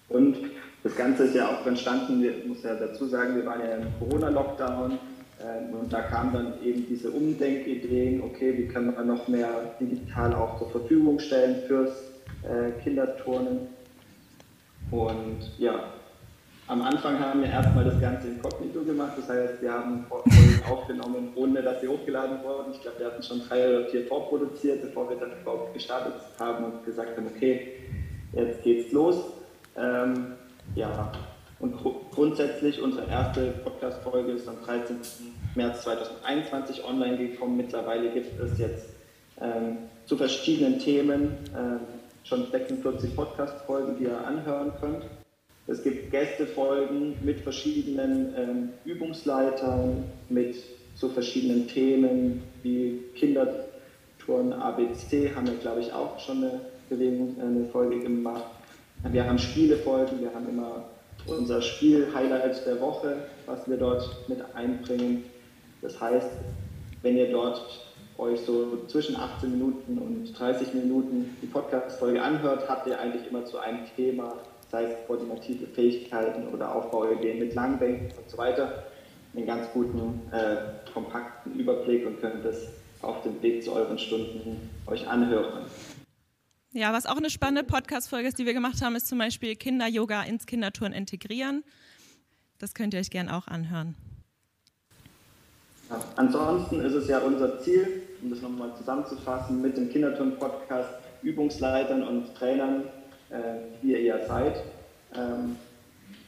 Und 0.09 0.37
das 0.83 0.95
Ganze 0.95 1.25
ist 1.25 1.35
ja 1.35 1.47
auch 1.47 1.65
entstanden, 1.67 2.23
ich 2.23 2.47
muss 2.47 2.63
ja 2.63 2.73
dazu 2.73 3.07
sagen, 3.07 3.35
wir 3.35 3.45
waren 3.45 3.59
ja 3.61 3.75
im 3.75 3.87
Corona-Lockdown 3.99 4.97
äh, 5.39 5.73
und 5.75 5.93
da 5.93 6.01
kamen 6.01 6.33
dann 6.33 6.53
eben 6.63 6.87
diese 6.87 7.11
Umdenkideen, 7.11 8.21
okay, 8.23 8.57
wie 8.57 8.67
können 8.67 8.95
wir 8.95 9.03
noch 9.03 9.27
mehr 9.27 9.75
digital 9.79 10.33
auch 10.33 10.57
zur 10.57 10.71
Verfügung 10.71 11.19
stellen 11.19 11.67
fürs 11.67 11.91
äh, 12.43 12.71
Kinderturnen 12.83 13.67
und 14.91 15.39
ja, 15.57 15.85
am 16.67 16.81
Anfang 16.81 17.19
haben 17.19 17.41
wir 17.41 17.49
erstmal 17.49 17.83
das 17.83 17.99
Ganze 17.99 18.27
inkognito 18.27 18.83
gemacht. 18.83 19.13
Das 19.17 19.29
heißt, 19.29 19.61
wir 19.61 19.73
haben 19.73 20.05
Folgen 20.07 20.61
aufgenommen, 20.69 21.33
ohne 21.35 21.61
dass 21.61 21.81
sie 21.81 21.87
hochgeladen 21.87 22.43
wurden. 22.43 22.71
Ich 22.73 22.81
glaube, 22.81 22.99
wir 22.99 23.07
hatten 23.07 23.23
schon 23.23 23.41
drei 23.47 23.67
oder 23.67 23.87
vier 23.87 24.05
vorproduziert, 24.07 24.81
bevor 24.81 25.09
wir 25.09 25.17
dann 25.17 25.31
überhaupt 25.41 25.73
gestartet 25.73 26.13
haben 26.39 26.65
und 26.65 26.85
gesagt 26.85 27.17
haben, 27.17 27.27
okay, 27.35 27.73
jetzt 28.33 28.63
geht's 28.63 28.91
los. 28.91 29.17
Ähm, 29.77 30.33
ja, 30.75 31.11
und 31.59 31.81
gr 31.81 31.91
grundsätzlich 32.11 32.81
unsere 32.81 33.09
erste 33.09 33.51
Podcast-Folge 33.63 34.33
ist 34.33 34.47
am 34.47 34.55
13. 34.65 34.97
März 35.55 35.83
2021 35.83 36.83
online 36.83 37.17
gekommen. 37.17 37.57
Mittlerweile 37.57 38.09
gibt 38.11 38.39
es 38.39 38.57
jetzt 38.59 38.89
ähm, 39.39 39.77
zu 40.05 40.17
verschiedenen 40.17 40.79
Themen 40.79 41.37
ähm, 41.57 41.79
schon 42.31 42.49
46 42.49 43.13
Podcast-Folgen, 43.13 43.97
die 43.99 44.05
ihr 44.05 44.25
anhören 44.25 44.71
könnt. 44.79 45.03
Es 45.67 45.83
gibt 45.83 46.11
Gästefolgen 46.11 47.15
mit 47.21 47.41
verschiedenen 47.41 48.33
ähm, 48.37 48.69
Übungsleitern, 48.85 50.05
mit 50.29 50.55
so 50.95 51.09
verschiedenen 51.09 51.67
Themen 51.67 52.41
wie 52.63 53.01
Kindertouren 53.15 54.53
ABC, 54.53 55.35
haben 55.35 55.45
wir, 55.47 55.55
glaube 55.55 55.81
ich, 55.81 55.91
auch 55.91 56.17
schon 56.19 56.37
eine, 56.37 56.61
Bewegung, 56.89 57.35
eine 57.41 57.65
Folge 57.65 57.99
gemacht. 57.99 58.45
Wir 59.03 59.27
haben 59.27 59.37
Spielefolgen, 59.37 60.21
wir 60.21 60.33
haben 60.33 60.47
immer 60.47 60.85
unser 61.27 61.61
Spiel-Highlight 61.61 62.65
der 62.65 62.79
Woche, 62.79 63.17
was 63.45 63.69
wir 63.69 63.75
dort 63.75 64.29
mit 64.29 64.39
einbringen. 64.55 65.25
Das 65.81 65.99
heißt, 65.99 66.29
wenn 67.01 67.17
ihr 67.17 67.29
dort 67.29 67.90
euch 68.21 68.39
so 68.41 68.85
zwischen 68.87 69.15
18 69.15 69.51
Minuten 69.51 69.97
und 69.97 70.39
30 70.39 70.73
Minuten 70.75 71.35
die 71.41 71.47
Podcast-Folge 71.47 72.21
anhört, 72.21 72.69
habt 72.69 72.87
ihr 72.87 72.99
eigentlich 72.99 73.27
immer 73.27 73.45
zu 73.45 73.57
einem 73.57 73.85
Thema, 73.95 74.35
sei 74.69 74.83
es 74.83 75.07
koordinative 75.07 75.65
Fähigkeiten 75.65 76.47
oder 76.53 76.73
Aufbauideen 76.73 77.39
mit 77.39 77.55
Langbänken 77.55 78.11
und 78.17 78.29
so 78.29 78.37
weiter, 78.37 78.83
einen 79.35 79.45
ganz 79.47 79.67
guten, 79.73 80.21
äh, 80.31 80.57
kompakten 80.93 81.55
Überblick 81.55 82.05
und 82.05 82.21
könnt 82.21 82.45
das 82.45 82.67
auf 83.01 83.23
dem 83.23 83.41
Weg 83.41 83.63
zu 83.63 83.73
euren 83.73 83.97
Stunden 83.97 84.69
euch 84.85 85.07
anhören. 85.07 85.65
Ja, 86.73 86.93
was 86.93 87.05
auch 87.05 87.17
eine 87.17 87.29
spannende 87.29 87.63
Podcast-Folge 87.63 88.27
ist, 88.27 88.37
die 88.37 88.45
wir 88.45 88.53
gemacht 88.53 88.81
haben, 88.81 88.95
ist 88.95 89.07
zum 89.07 89.17
Beispiel 89.17 89.55
Kinder-Yoga 89.55 90.23
ins 90.23 90.45
Kindertouren 90.45 90.93
integrieren. 90.93 91.63
Das 92.59 92.75
könnt 92.75 92.93
ihr 92.93 92.99
euch 92.99 93.09
gerne 93.09 93.35
auch 93.35 93.47
anhören. 93.47 93.95
Ansonsten 96.15 96.79
ist 96.81 96.93
es 96.93 97.07
ja 97.07 97.19
unser 97.19 97.59
Ziel, 97.59 98.03
um 98.21 98.29
das 98.29 98.41
nochmal 98.41 98.71
zusammenzufassen, 98.77 99.61
mit 99.61 99.77
dem 99.77 99.89
Kinderturn-Podcast 99.89 100.89
Übungsleitern 101.21 102.03
und 102.03 102.35
Trainern, 102.35 102.83
äh, 103.29 103.81
wie 103.81 103.91
ihr 103.91 104.01
ja 104.01 104.25
seid, 104.25 104.63
ähm, 105.15 105.55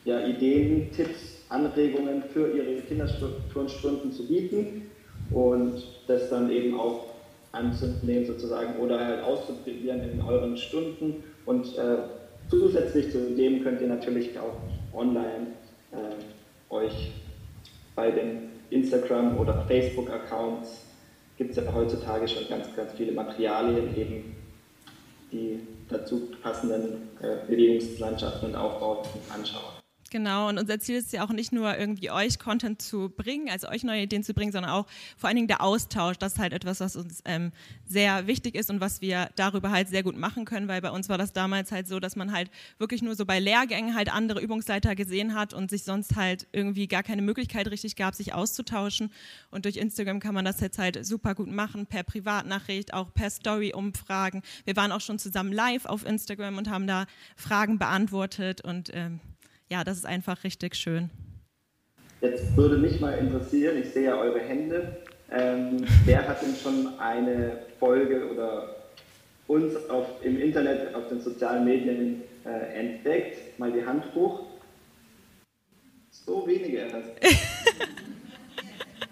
ja, 0.05 0.19
Ideen, 0.25 0.91
Tipps, 0.91 1.43
Anregungen 1.49 2.23
für 2.33 2.51
ihre 2.51 2.81
Kinderturnstunden 2.81 4.11
zu 4.11 4.27
bieten 4.27 4.89
und 5.31 5.83
das 6.07 6.29
dann 6.29 6.49
eben 6.51 6.79
auch 6.79 7.05
anzunehmen 7.51 8.25
sozusagen 8.25 8.77
oder 8.79 8.99
halt 8.99 9.23
auszuprobieren 9.23 10.01
in 10.11 10.21
euren 10.21 10.57
Stunden. 10.57 11.23
Und 11.45 11.77
äh, 11.77 11.97
zusätzlich 12.49 13.11
zu 13.11 13.35
dem 13.35 13.63
könnt 13.63 13.81
ihr 13.81 13.87
natürlich 13.87 14.37
auch 14.39 14.57
online 14.97 15.47
äh, 15.91 16.73
euch 16.73 17.11
bei 17.95 18.11
den 18.11 18.52
Instagram- 18.73 19.37
oder 19.37 19.63
Facebook-Accounts 19.67 20.85
gibt 21.37 21.51
es 21.51 21.57
ja 21.57 21.73
heutzutage 21.73 22.27
schon 22.27 22.47
ganz, 22.47 22.75
ganz 22.75 22.93
viele 22.93 23.11
Materialien, 23.11 23.95
eben 23.97 24.35
die 25.31 25.59
dazu 25.89 26.29
passenden 26.41 27.09
äh, 27.21 27.47
Bewegungslandschaften 27.47 28.49
und 28.49 28.55
Aufbauten 28.55 29.09
anschauen. 29.33 29.72
Genau, 30.13 30.47
und 30.47 30.59
unser 30.59 30.79
Ziel 30.79 30.97
ist 30.97 31.11
ja 31.11 31.25
auch 31.25 31.31
nicht 31.31 31.51
nur 31.51 31.75
irgendwie 31.75 32.11
euch 32.11 32.37
Content 32.37 32.79
zu 32.79 33.09
bringen, 33.09 33.49
also 33.49 33.67
euch 33.67 33.83
neue 33.83 34.03
Ideen 34.03 34.23
zu 34.23 34.35
bringen, 34.35 34.51
sondern 34.51 34.69
auch 34.69 34.85
vor 35.17 35.27
allen 35.27 35.37
Dingen 35.37 35.47
der 35.47 35.61
Austausch. 35.61 36.17
Das 36.19 36.33
ist 36.33 36.39
halt 36.39 36.53
etwas, 36.53 36.81
was 36.81 36.95
uns 36.95 37.21
ähm, 37.25 37.51
sehr 37.87 38.27
wichtig 38.27 38.53
ist 38.53 38.69
und 38.69 38.79
was 38.79 39.01
wir 39.01 39.31
darüber 39.37 39.71
halt 39.71 39.89
sehr 39.89 40.03
gut 40.03 40.15
machen 40.15 40.45
können, 40.45 40.67
weil 40.67 40.81
bei 40.81 40.91
uns 40.91 41.09
war 41.09 41.17
das 41.17 41.33
damals 41.33 41.71
halt 41.71 41.87
so, 41.87 41.99
dass 41.99 42.15
man 42.15 42.31
halt 42.31 42.51
wirklich 42.77 43.01
nur 43.01 43.15
so 43.15 43.25
bei 43.25 43.39
Lehrgängen 43.39 43.95
halt 43.95 44.13
andere 44.13 44.39
Übungsleiter 44.39 44.93
gesehen 44.93 45.33
hat 45.33 45.55
und 45.55 45.71
sich 45.71 45.83
sonst 45.83 46.15
halt 46.15 46.45
irgendwie 46.51 46.87
gar 46.87 47.01
keine 47.01 47.23
Möglichkeit 47.23 47.71
richtig 47.71 47.95
gab, 47.95 48.13
sich 48.13 48.35
auszutauschen. 48.35 49.11
Und 49.49 49.65
durch 49.65 49.77
Instagram 49.77 50.19
kann 50.19 50.35
man 50.35 50.45
das 50.45 50.59
jetzt 50.59 50.77
halt 50.77 51.03
super 51.03 51.33
gut 51.33 51.49
machen, 51.49 51.87
per 51.87 52.03
Privatnachricht, 52.03 52.93
auch 52.93 53.11
per 53.15 53.31
Story-Umfragen. 53.31 54.43
Wir 54.63 54.75
waren 54.75 54.91
auch 54.91 55.01
schon 55.01 55.17
zusammen 55.17 55.51
live 55.51 55.85
auf 55.85 56.05
Instagram 56.05 56.59
und 56.59 56.69
haben 56.69 56.85
da 56.85 57.07
Fragen 57.35 57.79
beantwortet 57.79 58.61
und 58.63 58.91
ähm, 58.93 59.19
ja, 59.73 59.83
das 59.83 59.97
ist 59.97 60.05
einfach 60.05 60.43
richtig 60.43 60.75
schön. 60.75 61.09
Jetzt 62.21 62.55
würde 62.55 62.77
mich 62.77 62.99
mal 62.99 63.17
interessieren, 63.17 63.75
ich 63.81 63.89
sehe 63.89 64.03
ja 64.03 64.17
eure 64.19 64.39
Hände. 64.39 64.97
Ähm, 65.31 65.83
wer 66.05 66.27
hat 66.27 66.43
denn 66.43 66.55
schon 66.55 66.99
eine 66.99 67.57
Folge 67.79 68.29
oder 68.29 68.75
uns 69.47 69.75
auf, 69.89 70.05
im 70.21 70.39
Internet, 70.39 70.93
auf 70.93 71.09
den 71.09 71.21
sozialen 71.21 71.65
Medien 71.65 72.21
äh, 72.45 72.49
entdeckt? 72.79 73.57
Mal 73.57 73.71
die 73.71 73.83
Hand 73.83 74.13
hoch. 74.13 74.45
So 76.11 76.45
wenige 76.45 76.77
erst. 76.77 77.09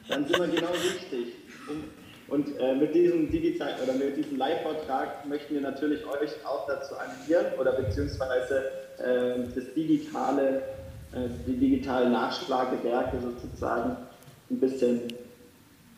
Dann 0.10 0.28
sind 0.28 0.38
wir 0.38 0.48
genau 0.48 0.72
richtig. 0.74 1.34
Und, 1.68 1.86
und 2.28 2.60
äh, 2.60 2.76
mit 2.76 2.94
diesem 2.94 3.32
Digital 3.32 3.80
oder 3.82 3.94
mit 3.94 4.16
diesem 4.16 4.38
Live-Vortrag 4.38 5.26
möchten 5.26 5.56
wir 5.56 5.62
natürlich 5.62 6.06
euch 6.06 6.30
auch 6.46 6.68
dazu 6.68 6.94
animieren 6.96 7.48
oder 7.60 7.72
beziehungsweise 7.72 8.81
das 8.98 9.74
digitale, 9.76 10.62
äh, 11.14 11.28
die 11.48 11.58
digitalen 11.58 12.12
Nachschlagewerke 12.12 13.18
sozusagen 13.20 13.98
ein 14.50 14.60
bisschen 14.60 15.02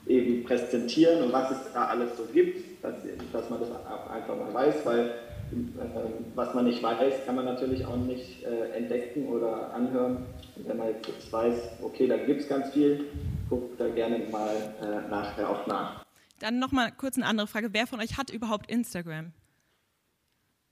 eben 0.08 0.44
präsentieren 0.44 1.24
und 1.24 1.34
was 1.34 1.52
es 1.52 1.58
da 1.74 1.86
alles 1.86 2.18
so 2.18 2.26
gibt, 2.26 2.84
dass, 2.84 2.96
dass 3.32 3.50
man 3.50 3.60
das 3.60 3.70
einfach 4.10 4.36
mal 4.36 4.54
weiß, 4.54 4.86
weil 4.86 5.14
äh, 5.54 6.36
was 6.36 6.54
man 6.54 6.66
nicht 6.66 6.82
weiß, 6.82 7.26
kann 7.26 7.36
man 7.36 7.46
natürlich 7.46 7.86
auch 7.86 7.98
nicht 7.98 8.44
äh, 8.44 8.72
entdecken 8.72 9.28
oder 9.28 9.74
anhören. 9.74 10.26
Und 10.56 10.68
wenn 10.68 10.78
man 10.78 10.88
jetzt 10.88 11.32
weiß, 11.32 11.56
okay, 11.82 12.08
da 12.08 12.18
gibt 12.18 12.42
es 12.42 12.50
ganz 12.50 12.72
viel, 12.72 13.06
guckt 13.50 13.80
da 13.80 13.88
gerne 13.90 14.20
mal 14.32 14.56
äh, 14.82 15.10
nachher 15.10 15.50
auch 15.50 15.68
nach. 15.68 16.04
Dann 16.40 16.60
nochmal 16.60 16.92
kurz 16.92 17.18
eine 17.18 17.26
andere 17.26 17.48
Frage. 17.48 17.70
Wer 17.72 17.88
von 17.88 18.00
euch 18.00 18.18
hat 18.18 18.30
überhaupt 18.30 18.70
Instagram? 18.70 19.32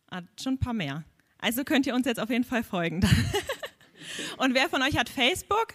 Ah, 0.09 0.21
schon 0.41 0.55
ein 0.55 0.59
paar 0.59 0.73
mehr. 0.73 1.03
Also 1.41 1.63
könnt 1.63 1.87
ihr 1.87 1.95
uns 1.95 2.05
jetzt 2.05 2.19
auf 2.19 2.29
jeden 2.29 2.43
Fall 2.43 2.63
folgen. 2.63 3.01
Und 4.37 4.53
wer 4.53 4.69
von 4.69 4.81
euch 4.83 4.97
hat 4.97 5.09
Facebook? 5.09 5.73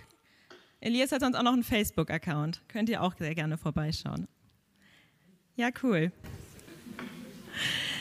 Elias 0.80 1.10
hat 1.10 1.20
sonst 1.20 1.36
auch 1.36 1.42
noch 1.42 1.52
einen 1.52 1.64
Facebook-Account. 1.64 2.62
Könnt 2.68 2.88
ihr 2.88 3.02
auch 3.02 3.14
sehr 3.18 3.34
gerne 3.34 3.58
vorbeischauen. 3.58 4.28
Ja, 5.56 5.70
cool. 5.82 6.12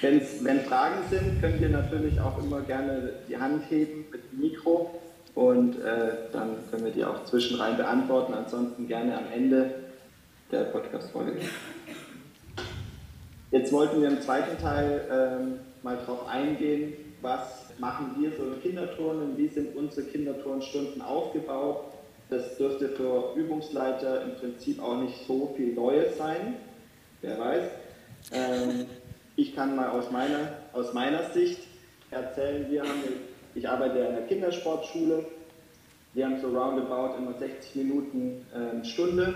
Wenn's, 0.02 0.44
wenn 0.44 0.62
Fragen 0.62 1.02
sind, 1.10 1.42
könnt 1.42 1.60
ihr 1.62 1.70
natürlich 1.70 2.20
auch 2.20 2.38
immer 2.38 2.62
gerne 2.62 3.14
die 3.28 3.38
Hand 3.38 3.64
heben 3.72 4.06
mit 4.12 4.32
dem 4.32 4.40
Mikro 4.40 5.02
und 5.34 5.80
äh, 5.80 6.30
dann 6.32 6.58
können 6.70 6.86
wir 6.86 6.92
die 6.92 7.04
auch 7.04 7.26
zwischenrein 7.26 7.78
beantworten. 7.78 8.34
Ansonsten 8.34 8.88
gerne 8.88 9.18
am 9.18 9.32
Ende 9.34 9.86
der 10.52 10.66
Podcast-Folge. 10.66 11.40
Jetzt 13.52 13.72
wollten 13.72 14.02
wir 14.02 14.10
im 14.10 14.22
zweiten 14.22 14.62
Teil 14.62 15.08
ähm, 15.10 15.60
mal 15.82 15.96
darauf 15.96 16.28
eingehen, 16.28 16.94
was 17.26 17.74
machen 17.80 18.16
wir 18.20 18.30
in 18.30 18.62
Kinderturnen, 18.62 19.38
wie 19.38 19.48
sind 19.48 19.76
unsere 19.76 20.08
Kinderturnstunden 20.08 21.02
aufgebaut? 21.02 21.86
Das 22.30 22.56
dürfte 22.58 22.90
für 22.90 23.34
Übungsleiter 23.36 24.24
im 24.24 24.36
Prinzip 24.36 24.82
auch 24.82 25.02
nicht 25.02 25.26
so 25.28 25.54
viel 25.58 25.74
Neues 25.74 26.18
sein, 26.18 26.56
wer 27.22 27.40
weiß. 27.40 27.64
Ähm, 28.32 28.86
ich 29.36 29.56
kann 29.56 29.76
mal 29.76 29.90
aus 29.90 30.12
meiner, 30.12 30.54
aus 30.74 30.94
meiner 30.94 31.32
Sicht 31.32 31.60
erzählen, 32.12 32.68
wir 32.70 32.84
haben, 32.84 33.04
ich 33.54 33.68
arbeite 33.68 34.00
in 34.00 34.06
einer 34.06 34.22
Kindersportschule, 34.22 35.26
wir 36.14 36.26
haben 36.26 36.40
so 36.40 36.48
roundabout 36.48 37.18
immer 37.18 37.34
60 37.34 37.76
Minuten 37.76 38.46
äh, 38.54 38.86
Stunde. 38.86 39.34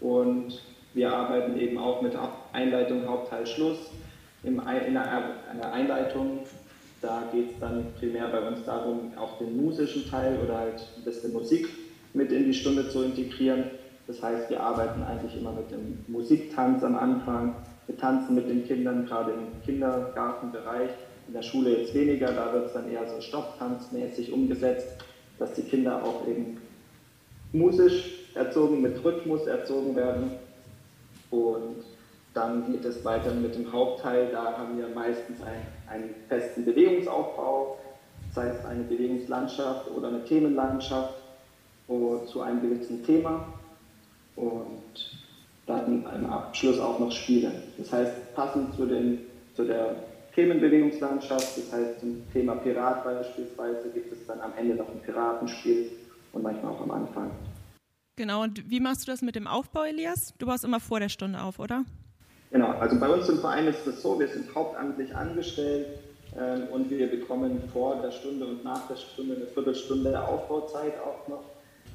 Und 0.00 0.62
wir 0.94 1.12
arbeiten 1.12 1.58
eben 1.58 1.78
auch 1.78 2.00
mit 2.00 2.14
Einleitung, 2.52 3.06
Hauptteil, 3.06 3.46
Schluss. 3.46 3.78
in 4.42 4.60
einer 4.60 5.72
Einleitung, 5.72 6.40
da 7.06 7.22
geht 7.32 7.52
es 7.52 7.60
dann 7.60 7.86
primär 7.98 8.26
bei 8.28 8.48
uns 8.48 8.64
darum, 8.64 9.12
auch 9.16 9.38
den 9.38 9.56
musischen 9.56 10.10
Teil 10.10 10.38
oder 10.44 10.58
halt 10.58 10.84
ein 10.96 11.04
bisschen 11.04 11.32
Musik 11.32 11.68
mit 12.14 12.32
in 12.32 12.46
die 12.46 12.54
Stunde 12.54 12.88
zu 12.88 13.04
integrieren. 13.04 13.64
Das 14.08 14.20
heißt, 14.22 14.50
wir 14.50 14.60
arbeiten 14.60 15.02
eigentlich 15.04 15.36
immer 15.38 15.52
mit 15.52 15.70
dem 15.70 15.98
Musiktanz 16.08 16.82
am 16.82 16.96
Anfang. 16.96 17.54
Wir 17.86 17.96
tanzen 17.96 18.34
mit 18.34 18.48
den 18.48 18.66
Kindern, 18.66 19.06
gerade 19.06 19.32
im 19.32 19.62
Kindergartenbereich. 19.64 20.90
In 21.28 21.34
der 21.34 21.42
Schule 21.42 21.78
jetzt 21.78 21.94
weniger, 21.94 22.32
da 22.32 22.52
wird 22.52 22.66
es 22.66 22.72
dann 22.72 22.90
eher 22.90 23.06
so 23.08 23.20
Stofftanzmäßig 23.20 24.32
umgesetzt, 24.32 24.88
dass 25.38 25.54
die 25.54 25.62
Kinder 25.62 26.02
auch 26.02 26.26
eben 26.26 26.58
musisch 27.52 28.26
erzogen, 28.34 28.82
mit 28.82 29.02
Rhythmus 29.04 29.46
erzogen 29.46 29.94
werden. 29.94 30.32
Und 31.30 31.84
dann 32.34 32.70
geht 32.70 32.84
es 32.84 33.04
weiter 33.04 33.32
mit 33.32 33.54
dem 33.54 33.72
Hauptteil. 33.72 34.28
Da 34.32 34.58
haben 34.58 34.76
wir 34.76 34.88
meistens 34.88 35.40
einen, 35.42 35.66
einen 35.88 36.14
festen 36.28 36.64
Bewegungsaufbau, 36.64 37.78
das 38.34 38.44
heißt 38.44 38.66
eine 38.66 38.84
Bewegungslandschaft 38.84 39.90
oder 39.90 40.08
eine 40.08 40.24
Themenlandschaft 40.24 41.14
zu 41.86 42.40
einem 42.42 42.60
gewissen 42.60 43.04
Thema 43.04 43.46
und 44.34 44.82
dann 45.66 46.04
im 46.14 46.26
Abschluss 46.26 46.78
auch 46.78 46.98
noch 46.98 47.12
Spiele. 47.12 47.50
Das 47.78 47.92
heißt, 47.92 48.34
passend 48.34 48.74
zu, 48.74 48.86
den, 48.86 49.20
zu 49.54 49.64
der 49.64 49.96
Themenbewegungslandschaft, 50.34 51.58
das 51.58 51.72
heißt 51.72 52.00
zum 52.00 52.22
Thema 52.32 52.56
Pirat 52.56 53.04
beispielsweise, 53.04 53.88
gibt 53.94 54.12
es 54.12 54.26
dann 54.26 54.40
am 54.40 54.52
Ende 54.56 54.76
noch 54.76 54.88
ein 54.88 55.00
Piratenspiel 55.00 55.90
und 56.32 56.42
manchmal 56.42 56.72
auch 56.72 56.82
am 56.82 56.90
Anfang. 56.90 57.30
Genau, 58.16 58.42
und 58.42 58.70
wie 58.70 58.80
machst 58.80 59.06
du 59.06 59.10
das 59.10 59.22
mit 59.22 59.34
dem 59.34 59.46
Aufbau, 59.46 59.84
Elias? 59.84 60.34
Du 60.38 60.46
baust 60.46 60.64
immer 60.64 60.80
vor 60.80 61.00
der 61.00 61.08
Stunde 61.08 61.42
auf, 61.42 61.58
oder? 61.58 61.84
Genau, 62.50 62.68
also 62.78 62.98
bei 62.98 63.08
uns 63.08 63.28
im 63.28 63.38
Verein 63.38 63.66
ist 63.66 63.86
es 63.86 64.02
so, 64.02 64.18
wir 64.18 64.28
sind 64.28 64.54
hauptamtlich 64.54 65.14
angestellt 65.14 65.86
ähm, 66.38 66.68
und 66.72 66.90
wir 66.90 67.10
bekommen 67.10 67.60
vor 67.72 68.00
der 68.02 68.12
Stunde 68.12 68.46
und 68.46 68.64
nach 68.64 68.86
der 68.88 68.96
Stunde 68.96 69.36
eine 69.36 69.46
Viertelstunde 69.46 70.10
der 70.10 70.28
Aufbauzeit 70.28 70.94
auch 71.00 71.26
noch 71.28 71.44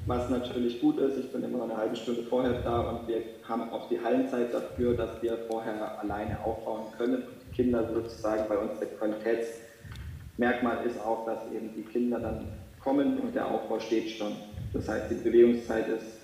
was 0.06 0.28
natürlich 0.30 0.80
gut 0.80 0.98
ist. 0.98 1.16
Ich 1.16 1.32
bin 1.32 1.44
immer 1.44 1.62
eine 1.62 1.76
halbe 1.76 1.94
Stunde 1.96 2.22
vorher 2.24 2.60
da 2.62 2.80
und 2.80 3.08
wir 3.08 3.22
haben 3.48 3.70
auch 3.70 3.88
die 3.88 4.00
Hallenzeit 4.00 4.52
dafür, 4.52 4.94
dass 4.94 5.22
wir 5.22 5.38
vorher 5.48 6.00
alleine 6.00 6.44
aufbauen 6.44 6.86
können. 6.98 7.22
Die 7.48 7.54
Kinder 7.54 7.88
sozusagen 7.92 8.44
bei 8.48 8.58
uns 8.58 8.78
der 8.80 8.88
Qualitätsmerkmal 8.88 10.84
ist 10.86 11.00
auch, 11.00 11.24
dass 11.24 11.52
eben 11.54 11.72
die 11.74 11.82
Kinder 11.82 12.18
dann 12.18 12.48
kommen 12.82 13.18
und 13.20 13.34
der 13.34 13.46
Aufbau 13.46 13.78
steht 13.78 14.10
schon. 14.10 14.32
Das 14.72 14.88
heißt, 14.88 15.10
die 15.10 15.14
Bewegungszeit 15.14 15.86
ist 15.88 16.21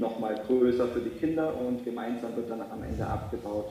nochmal 0.00 0.34
größer 0.46 0.88
für 0.88 1.00
die 1.00 1.10
Kinder 1.10 1.54
und 1.60 1.84
gemeinsam 1.84 2.34
wird 2.34 2.50
dann 2.50 2.62
am 2.62 2.82
Ende 2.82 3.06
abgebaut. 3.06 3.70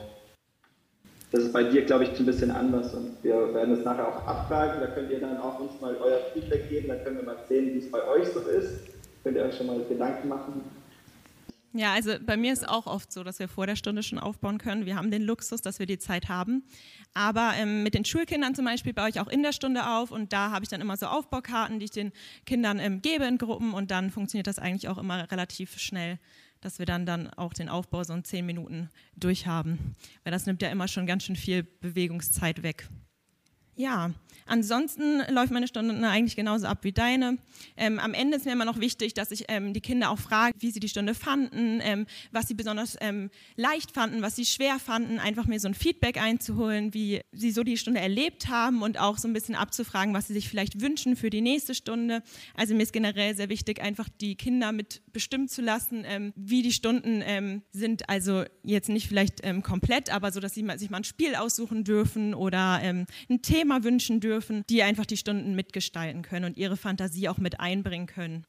Das 1.32 1.44
ist 1.44 1.52
bei 1.52 1.62
dir, 1.62 1.84
glaube 1.84 2.04
ich, 2.04 2.18
ein 2.18 2.26
bisschen 2.26 2.50
anders 2.50 2.92
und 2.94 3.22
wir 3.22 3.54
werden 3.54 3.74
es 3.74 3.84
nachher 3.84 4.08
auch 4.08 4.26
abfragen. 4.26 4.80
Da 4.80 4.88
könnt 4.88 5.10
ihr 5.10 5.20
dann 5.20 5.36
auch 5.38 5.60
uns 5.60 5.80
mal 5.80 5.96
euer 6.02 6.18
Feedback 6.32 6.68
geben, 6.68 6.88
dann 6.88 7.04
können 7.04 7.18
wir 7.18 7.24
mal 7.24 7.36
sehen, 7.48 7.74
wie 7.74 7.78
es 7.78 7.90
bei 7.90 8.04
euch 8.08 8.26
so 8.28 8.40
ist. 8.40 8.80
Könnt 9.22 9.36
ihr 9.36 9.44
euch 9.44 9.56
schon 9.56 9.66
mal 9.66 9.78
Gedanken 9.88 10.28
machen? 10.28 10.62
Ja, 11.72 11.92
also 11.92 12.14
bei 12.20 12.36
mir 12.36 12.52
ist 12.52 12.68
auch 12.68 12.86
oft 12.86 13.12
so, 13.12 13.22
dass 13.22 13.38
wir 13.38 13.46
vor 13.46 13.64
der 13.66 13.76
Stunde 13.76 14.02
schon 14.02 14.18
aufbauen 14.18 14.58
können. 14.58 14.86
Wir 14.86 14.96
haben 14.96 15.12
den 15.12 15.22
Luxus, 15.22 15.62
dass 15.62 15.78
wir 15.78 15.86
die 15.86 15.98
Zeit 15.98 16.28
haben. 16.28 16.64
Aber 17.14 17.52
ähm, 17.56 17.84
mit 17.84 17.94
den 17.94 18.04
Schulkindern 18.04 18.56
zum 18.56 18.64
Beispiel 18.64 18.92
baue 18.92 19.08
ich 19.08 19.20
auch 19.20 19.28
in 19.28 19.44
der 19.44 19.52
Stunde 19.52 19.86
auf 19.88 20.10
und 20.10 20.32
da 20.32 20.50
habe 20.50 20.64
ich 20.64 20.68
dann 20.68 20.80
immer 20.80 20.96
so 20.96 21.06
Aufbaukarten, 21.06 21.78
die 21.78 21.84
ich 21.84 21.90
den 21.92 22.12
Kindern 22.44 22.80
ähm, 22.80 23.02
gebe 23.02 23.24
in 23.24 23.38
Gruppen 23.38 23.72
und 23.72 23.92
dann 23.92 24.10
funktioniert 24.10 24.48
das 24.48 24.58
eigentlich 24.58 24.88
auch 24.88 24.98
immer 24.98 25.30
relativ 25.30 25.78
schnell, 25.78 26.18
dass 26.60 26.80
wir 26.80 26.86
dann, 26.86 27.06
dann 27.06 27.30
auch 27.34 27.52
den 27.52 27.68
Aufbau 27.68 28.02
so 28.02 28.14
in 28.14 28.24
zehn 28.24 28.44
Minuten 28.44 28.88
durchhaben. 29.16 29.94
Weil 30.24 30.32
das 30.32 30.46
nimmt 30.46 30.62
ja 30.62 30.70
immer 30.70 30.88
schon 30.88 31.06
ganz 31.06 31.24
schön 31.24 31.36
viel 31.36 31.62
Bewegungszeit 31.62 32.64
weg. 32.64 32.88
Ja, 33.80 34.10
ansonsten 34.44 35.22
läuft 35.30 35.52
meine 35.52 35.66
Stunde 35.66 36.06
eigentlich 36.06 36.36
genauso 36.36 36.66
ab 36.66 36.80
wie 36.82 36.92
deine. 36.92 37.38
Ähm, 37.78 37.98
am 37.98 38.12
Ende 38.12 38.36
ist 38.36 38.44
mir 38.44 38.52
immer 38.52 38.66
noch 38.66 38.78
wichtig, 38.78 39.14
dass 39.14 39.30
ich 39.30 39.44
ähm, 39.48 39.72
die 39.72 39.80
Kinder 39.80 40.10
auch 40.10 40.18
frage, 40.18 40.54
wie 40.58 40.70
sie 40.70 40.80
die 40.80 40.88
Stunde 40.90 41.14
fanden, 41.14 41.80
ähm, 41.82 42.04
was 42.30 42.46
sie 42.46 42.52
besonders 42.52 42.98
ähm, 43.00 43.30
leicht 43.56 43.92
fanden, 43.92 44.20
was 44.20 44.36
sie 44.36 44.44
schwer 44.44 44.78
fanden, 44.78 45.18
einfach 45.18 45.46
mir 45.46 45.58
so 45.58 45.68
ein 45.68 45.72
Feedback 45.72 46.20
einzuholen, 46.20 46.92
wie 46.92 47.22
sie 47.32 47.52
so 47.52 47.62
die 47.62 47.78
Stunde 47.78 48.00
erlebt 48.00 48.48
haben 48.48 48.82
und 48.82 49.00
auch 49.00 49.16
so 49.16 49.28
ein 49.28 49.32
bisschen 49.32 49.54
abzufragen, 49.54 50.12
was 50.12 50.26
sie 50.26 50.34
sich 50.34 50.50
vielleicht 50.50 50.82
wünschen 50.82 51.16
für 51.16 51.30
die 51.30 51.40
nächste 51.40 51.74
Stunde. 51.74 52.22
Also 52.54 52.74
mir 52.74 52.82
ist 52.82 52.92
generell 52.92 53.34
sehr 53.34 53.48
wichtig, 53.48 53.80
einfach 53.80 54.10
die 54.20 54.34
Kinder 54.34 54.72
mit 54.72 55.00
bestimmen 55.10 55.48
zu 55.48 55.62
lassen, 55.62 56.04
ähm, 56.06 56.34
wie 56.36 56.60
die 56.60 56.72
Stunden 56.72 57.22
ähm, 57.24 57.62
sind. 57.72 58.10
Also 58.10 58.44
jetzt 58.62 58.90
nicht 58.90 59.08
vielleicht 59.08 59.40
komplett, 59.62 60.10
aber 60.10 60.32
so, 60.32 60.40
dass 60.40 60.52
sie 60.52 60.66
sich 60.76 60.90
mal 60.90 60.98
ein 60.98 61.04
Spiel 61.04 61.34
aussuchen 61.34 61.84
dürfen 61.84 62.34
oder 62.34 62.74
ein 62.74 63.06
Thema 63.40 63.69
Thema 63.70 63.84
wünschen 63.84 64.20
dürfen, 64.20 64.64
die 64.68 64.82
einfach 64.82 65.06
die 65.06 65.16
Stunden 65.16 65.54
mitgestalten 65.54 66.22
können 66.22 66.44
und 66.44 66.56
ihre 66.56 66.76
Fantasie 66.76 67.28
auch 67.28 67.38
mit 67.38 67.60
einbringen 67.60 68.06
können. 68.06 68.44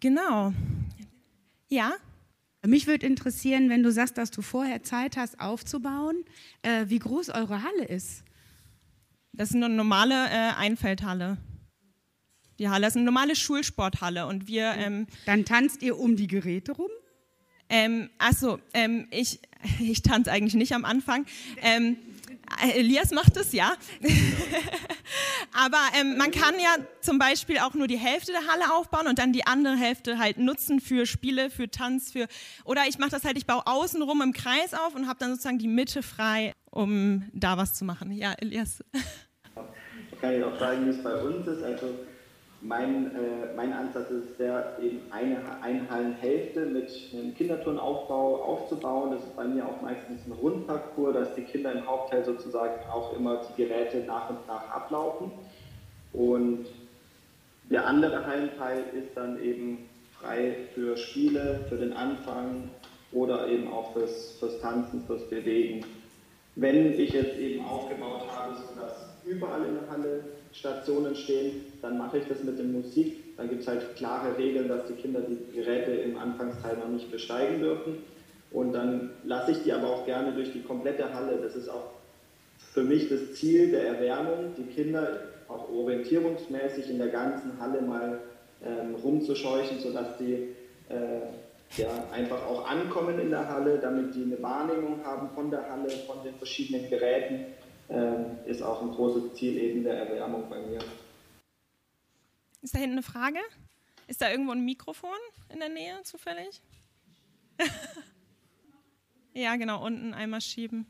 Genau. 0.00 0.52
Ja? 1.68 1.92
Mich 2.64 2.86
würde 2.86 3.06
interessieren, 3.06 3.68
wenn 3.68 3.82
du 3.82 3.92
sagst, 3.92 4.16
dass 4.16 4.30
du 4.30 4.40
vorher 4.40 4.82
Zeit 4.82 5.16
hast 5.16 5.40
aufzubauen, 5.40 6.24
äh, 6.62 6.86
wie 6.88 6.98
groß 6.98 7.30
eure 7.30 7.62
Halle 7.62 7.84
ist. 7.84 8.24
Das 9.32 9.50
ist 9.50 9.56
eine 9.56 9.68
normale 9.68 10.14
äh, 10.14 10.54
Einfeldhalle. 10.56 11.38
Die 12.58 12.68
Halle 12.68 12.86
ist 12.86 12.96
eine 12.96 13.04
normale 13.04 13.36
Schulsporthalle 13.36 14.26
und 14.26 14.46
wir. 14.46 14.74
Ähm, 14.76 15.06
Dann 15.26 15.44
tanzt 15.44 15.82
ihr 15.82 15.98
um 15.98 16.16
die 16.16 16.28
Geräte 16.28 16.72
rum? 16.72 16.90
Ähm, 17.68 18.10
achso, 18.18 18.58
ähm, 18.74 19.08
ich, 19.10 19.40
ich 19.80 20.02
tanze 20.02 20.30
eigentlich 20.30 20.54
nicht 20.54 20.72
am 20.72 20.84
Anfang. 20.84 21.26
Ähm, 21.62 21.96
Elias 22.74 23.10
macht 23.10 23.36
es, 23.36 23.52
ja. 23.52 23.72
Aber 25.52 25.78
ähm, 25.98 26.16
man 26.16 26.30
kann 26.30 26.54
ja 26.58 26.76
zum 27.00 27.18
Beispiel 27.18 27.58
auch 27.58 27.74
nur 27.74 27.86
die 27.86 27.98
Hälfte 27.98 28.32
der 28.32 28.46
Halle 28.46 28.74
aufbauen 28.74 29.06
und 29.06 29.18
dann 29.18 29.32
die 29.32 29.46
andere 29.46 29.76
Hälfte 29.76 30.18
halt 30.18 30.38
nutzen 30.38 30.80
für 30.80 31.06
Spiele, 31.06 31.50
für 31.50 31.70
Tanz, 31.70 32.12
für 32.12 32.26
oder 32.64 32.82
ich 32.88 32.98
mache 32.98 33.10
das 33.10 33.24
halt, 33.24 33.36
ich 33.36 33.46
baue 33.46 33.66
außenrum 33.66 34.22
im 34.22 34.32
Kreis 34.32 34.74
auf 34.74 34.94
und 34.94 35.08
habe 35.08 35.18
dann 35.18 35.30
sozusagen 35.30 35.58
die 35.58 35.68
Mitte 35.68 36.02
frei, 36.02 36.54
um 36.70 37.28
da 37.32 37.56
was 37.56 37.74
zu 37.74 37.84
machen. 37.84 38.12
Ja, 38.12 38.32
Elias. 38.38 38.82
Ich 40.10 40.20
kann 40.20 40.34
ich 40.34 40.44
auch 40.44 40.58
sagen, 40.58 40.86
wie 40.86 40.90
es 40.90 41.02
bei 41.02 41.14
uns 41.14 41.46
ist. 41.46 41.62
Also 41.62 41.94
mein, 42.62 43.06
äh, 43.16 43.54
mein 43.56 43.72
Ansatz 43.72 44.08
ist 44.10 44.38
der, 44.38 44.78
eben 44.80 45.00
eine 45.10 45.38
Einhallenhälfte 45.62 46.60
mit 46.66 46.90
einem 47.12 47.34
Kinderturnaufbau 47.34 48.36
aufzubauen. 48.36 49.10
Das 49.10 49.22
ist 49.22 49.34
bei 49.36 49.44
mir 49.44 49.66
auch 49.66 49.82
meistens 49.82 50.24
ein 50.26 50.32
Rundparcours, 50.32 51.14
dass 51.14 51.34
die 51.34 51.42
Kinder 51.42 51.72
im 51.72 51.86
Hauptteil 51.86 52.24
sozusagen 52.24 52.88
auch 52.88 53.16
immer 53.16 53.40
die 53.48 53.64
Geräte 53.64 53.98
nach 54.06 54.30
und 54.30 54.46
nach 54.46 54.68
ablaufen. 54.70 55.32
Und 56.12 56.66
der 57.68 57.86
andere 57.86 58.24
Hallenteil 58.26 58.84
ist 58.94 59.16
dann 59.16 59.42
eben 59.42 59.88
frei 60.20 60.54
für 60.74 60.96
Spiele, 60.96 61.64
für 61.68 61.76
den 61.76 61.92
Anfang 61.92 62.70
oder 63.10 63.48
eben 63.48 63.72
auch 63.72 63.92
fürs, 63.92 64.36
fürs 64.38 64.60
Tanzen, 64.60 65.04
fürs 65.06 65.28
Bewegen. 65.28 65.84
Wenn 66.54 66.98
ich 66.98 67.12
jetzt 67.12 67.36
eben 67.38 67.64
aufgebaut 67.64 68.28
habe, 68.36 68.54
sodass 68.54 69.11
überall 69.24 69.64
in 69.64 69.74
der 69.74 69.90
Halle 69.90 70.24
Stationen 70.52 71.14
stehen, 71.14 71.62
dann 71.80 71.98
mache 71.98 72.18
ich 72.18 72.24
das 72.28 72.42
mit 72.42 72.58
der 72.58 72.66
Musik. 72.66 73.36
Dann 73.36 73.48
gibt 73.48 73.62
es 73.62 73.68
halt 73.68 73.96
klare 73.96 74.36
Regeln, 74.36 74.68
dass 74.68 74.86
die 74.86 74.94
Kinder 74.94 75.20
die 75.20 75.38
Geräte 75.54 75.92
im 75.92 76.18
Anfangsteil 76.18 76.76
noch 76.76 76.88
nicht 76.88 77.10
besteigen 77.10 77.60
dürfen. 77.60 77.98
Und 78.50 78.72
dann 78.72 79.10
lasse 79.24 79.52
ich 79.52 79.62
die 79.62 79.72
aber 79.72 79.88
auch 79.88 80.04
gerne 80.04 80.32
durch 80.32 80.52
die 80.52 80.62
komplette 80.62 81.12
Halle. 81.14 81.38
Das 81.42 81.56
ist 81.56 81.68
auch 81.68 81.92
für 82.72 82.82
mich 82.82 83.08
das 83.08 83.34
Ziel 83.34 83.70
der 83.70 83.86
Erwärmung, 83.86 84.52
die 84.56 84.64
Kinder 84.64 85.20
auch 85.48 85.70
orientierungsmäßig 85.70 86.90
in 86.90 86.98
der 86.98 87.08
ganzen 87.08 87.58
Halle 87.58 87.80
mal 87.82 88.20
ähm, 88.64 88.94
rumzuscheuchen, 89.02 89.80
sodass 89.80 90.18
die 90.18 90.54
äh, 90.88 91.20
ja, 91.76 91.88
einfach 92.12 92.46
auch 92.46 92.68
ankommen 92.68 93.18
in 93.18 93.30
der 93.30 93.48
Halle, 93.48 93.78
damit 93.78 94.14
die 94.14 94.24
eine 94.24 94.42
Wahrnehmung 94.42 95.02
haben 95.04 95.30
von 95.34 95.50
der 95.50 95.70
Halle, 95.70 95.88
von 96.06 96.22
den 96.22 96.34
verschiedenen 96.34 96.88
Geräten 96.90 97.46
äh, 97.92 98.50
ist 98.50 98.62
auch 98.62 98.82
ein 98.82 98.90
großes 98.90 99.34
Ziel 99.34 99.56
eben 99.58 99.84
der 99.84 100.08
Erwärmung 100.08 100.48
bei 100.48 100.58
mir. 100.60 100.78
Ist 102.62 102.74
da 102.74 102.78
hinten 102.78 102.94
eine 102.94 103.02
Frage? 103.02 103.38
Ist 104.06 104.22
da 104.22 104.30
irgendwo 104.30 104.52
ein 104.52 104.64
Mikrofon 104.64 105.10
in 105.52 105.58
der 105.58 105.68
Nähe 105.68 106.02
zufällig? 106.02 106.60
ja, 109.34 109.56
genau, 109.56 109.84
unten 109.84 110.14
einmal 110.14 110.40
schieben. 110.40 110.86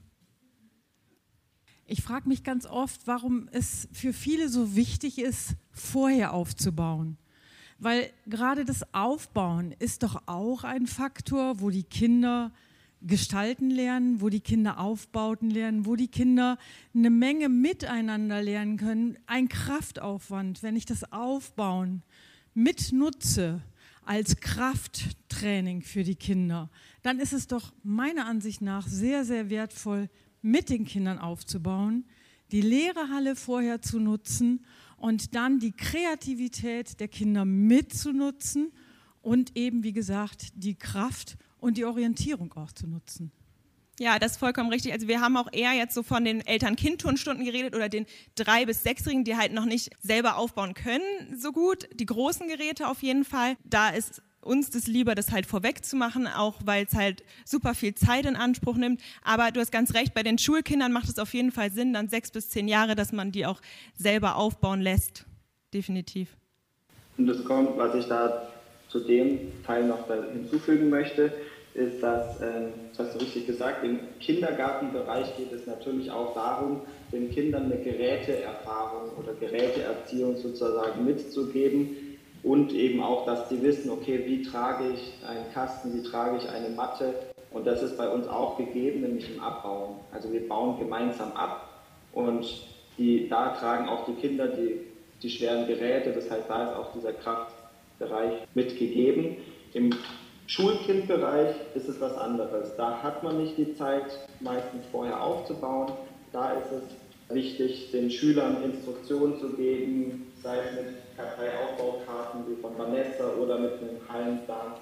Ich 1.86 2.02
frage 2.02 2.28
mich 2.28 2.44
ganz 2.44 2.66
oft, 2.66 3.06
warum 3.06 3.48
es 3.52 3.88
für 3.92 4.12
viele 4.12 4.48
so 4.48 4.76
wichtig 4.76 5.18
ist, 5.18 5.56
vorher 5.72 6.32
aufzubauen. 6.32 7.18
Weil 7.78 8.12
gerade 8.26 8.64
das 8.64 8.94
Aufbauen 8.94 9.74
ist 9.78 10.04
doch 10.04 10.22
auch 10.26 10.62
ein 10.62 10.86
Faktor, 10.86 11.60
wo 11.60 11.70
die 11.70 11.82
Kinder 11.82 12.52
gestalten 13.06 13.70
lernen, 13.70 14.20
wo 14.20 14.28
die 14.28 14.40
Kinder 14.40 14.78
Aufbauten 14.78 15.50
lernen, 15.50 15.86
wo 15.86 15.96
die 15.96 16.08
Kinder 16.08 16.58
eine 16.94 17.10
Menge 17.10 17.48
miteinander 17.48 18.42
lernen 18.42 18.76
können. 18.76 19.18
Ein 19.26 19.48
Kraftaufwand, 19.48 20.62
wenn 20.62 20.76
ich 20.76 20.86
das 20.86 21.12
Aufbauen 21.12 22.02
mitnutze 22.54 23.62
als 24.04 24.36
Krafttraining 24.40 25.82
für 25.82 26.04
die 26.04 26.16
Kinder, 26.16 26.70
dann 27.02 27.18
ist 27.18 27.32
es 27.32 27.46
doch 27.46 27.72
meiner 27.82 28.26
Ansicht 28.26 28.62
nach 28.62 28.86
sehr, 28.86 29.24
sehr 29.24 29.50
wertvoll, 29.50 30.08
mit 30.42 30.70
den 30.70 30.84
Kindern 30.84 31.18
aufzubauen, 31.18 32.04
die 32.50 32.60
leere 32.60 33.08
Halle 33.08 33.36
vorher 33.36 33.80
zu 33.80 34.00
nutzen 34.00 34.64
und 34.96 35.34
dann 35.34 35.60
die 35.60 35.72
Kreativität 35.72 37.00
der 37.00 37.08
Kinder 37.08 37.44
mitzunutzen 37.44 38.72
und 39.22 39.56
eben, 39.56 39.84
wie 39.84 39.92
gesagt, 39.92 40.48
die 40.56 40.74
Kraft 40.74 41.38
und 41.62 41.76
die 41.78 41.84
Orientierung 41.84 42.52
auch 42.54 42.72
zu 42.72 42.86
nutzen. 42.86 43.30
Ja, 43.98 44.18
das 44.18 44.32
ist 44.32 44.38
vollkommen 44.38 44.70
richtig. 44.70 44.92
Also 44.92 45.06
wir 45.06 45.20
haben 45.20 45.36
auch 45.36 45.48
eher 45.52 45.72
jetzt 45.72 45.94
so 45.94 46.02
von 46.02 46.24
den 46.24 46.44
Eltern-Kind-Turnstunden 46.44 47.44
geredet 47.44 47.76
oder 47.76 47.88
den 47.88 48.06
drei- 48.34 48.66
bis 48.66 48.82
sechsjährigen, 48.82 49.24
die 49.24 49.36
halt 49.36 49.52
noch 49.52 49.64
nicht 49.64 49.90
selber 50.00 50.36
aufbauen 50.36 50.74
können 50.74 51.02
so 51.38 51.52
gut. 51.52 51.88
Die 51.94 52.06
großen 52.06 52.48
Geräte 52.48 52.88
auf 52.88 53.02
jeden 53.02 53.24
Fall. 53.24 53.56
Da 53.64 53.90
ist 53.90 54.22
uns 54.40 54.70
das 54.70 54.88
lieber, 54.88 55.14
das 55.14 55.30
halt 55.30 55.46
vorweg 55.46 55.84
zu 55.84 55.94
machen, 55.94 56.26
auch 56.26 56.56
weil 56.64 56.84
es 56.84 56.94
halt 56.94 57.22
super 57.44 57.74
viel 57.74 57.94
Zeit 57.94 58.26
in 58.26 58.34
Anspruch 58.34 58.76
nimmt. 58.76 59.00
Aber 59.22 59.52
du 59.52 59.60
hast 59.60 59.70
ganz 59.70 59.94
recht, 59.94 60.14
bei 60.14 60.24
den 60.24 60.38
Schulkindern 60.38 60.90
macht 60.90 61.08
es 61.08 61.20
auf 61.20 61.32
jeden 61.32 61.52
Fall 61.52 61.70
Sinn, 61.70 61.92
dann 61.92 62.08
sechs 62.08 62.32
bis 62.32 62.48
zehn 62.48 62.66
Jahre, 62.66 62.96
dass 62.96 63.12
man 63.12 63.30
die 63.30 63.46
auch 63.46 63.60
selber 63.94 64.34
aufbauen 64.34 64.80
lässt. 64.80 65.26
Definitiv. 65.72 66.36
Und 67.18 67.28
das 67.28 67.44
kommt, 67.44 67.76
was 67.76 67.94
ich 67.94 68.06
da 68.06 68.48
zu 68.88 69.00
dem 69.00 69.38
Teil 69.64 69.86
noch 69.86 70.08
hinzufügen 70.32 70.90
möchte, 70.90 71.32
ist, 71.74 72.02
dass, 72.02 72.40
äh, 72.40 72.68
das 72.90 73.06
hast 73.06 73.14
du 73.14 73.24
richtig 73.24 73.46
gesagt, 73.46 73.84
im 73.84 73.98
Kindergartenbereich 74.20 75.36
geht 75.36 75.52
es 75.52 75.66
natürlich 75.66 76.10
auch 76.10 76.34
darum, 76.34 76.82
den 77.10 77.30
Kindern 77.30 77.64
eine 77.64 77.78
Geräteerfahrung 77.78 79.10
oder 79.18 79.32
Geräteerziehung 79.34 80.36
sozusagen 80.36 81.04
mitzugeben 81.04 82.18
und 82.42 82.72
eben 82.72 83.02
auch, 83.02 83.24
dass 83.24 83.48
sie 83.48 83.62
wissen, 83.62 83.90
okay, 83.90 84.22
wie 84.26 84.42
trage 84.42 84.84
ich 84.92 85.14
einen 85.26 85.50
Kasten, 85.54 85.94
wie 85.94 86.02
trage 86.02 86.38
ich 86.38 86.48
eine 86.48 86.68
Matte 86.70 87.14
und 87.52 87.66
das 87.66 87.82
ist 87.82 87.96
bei 87.96 88.08
uns 88.08 88.26
auch 88.28 88.58
gegeben, 88.58 89.02
nämlich 89.02 89.34
im 89.34 89.40
Abbauen. 89.40 89.96
Also 90.12 90.32
wir 90.32 90.46
bauen 90.46 90.78
gemeinsam 90.78 91.32
ab 91.32 91.68
und 92.12 92.46
die, 92.98 93.28
da 93.28 93.50
tragen 93.50 93.88
auch 93.88 94.04
die 94.04 94.14
Kinder 94.14 94.48
die, 94.48 94.80
die 95.22 95.30
schweren 95.30 95.66
Geräte, 95.66 96.12
das 96.12 96.30
heißt, 96.30 96.48
da 96.48 96.70
ist 96.70 96.76
auch 96.76 96.92
dieser 96.92 97.12
Kraftbereich 97.14 98.32
mitgegeben. 98.54 99.36
Im 99.72 99.90
Schulkindbereich 100.52 101.56
ist 101.74 101.88
es 101.88 101.98
was 101.98 102.14
anderes. 102.14 102.76
Da 102.76 103.02
hat 103.02 103.22
man 103.22 103.42
nicht 103.42 103.56
die 103.56 103.74
Zeit, 103.74 104.04
meistens 104.40 104.84
vorher 104.92 105.22
aufzubauen. 105.22 105.92
Da 106.30 106.52
ist 106.52 106.70
es 106.70 107.34
wichtig, 107.34 107.90
den 107.90 108.10
Schülern 108.10 108.62
Instruktionen 108.62 109.40
zu 109.40 109.48
geben, 109.54 110.30
sei 110.42 110.58
es 110.58 110.74
mit 110.74 111.16
Karteiaufbaukarten 111.16 112.42
wie 112.48 112.60
von 112.60 112.76
Vanessa 112.76 113.32
oder 113.40 113.58
mit 113.60 113.72
einem 113.78 113.96
Hallenplan, 114.06 114.74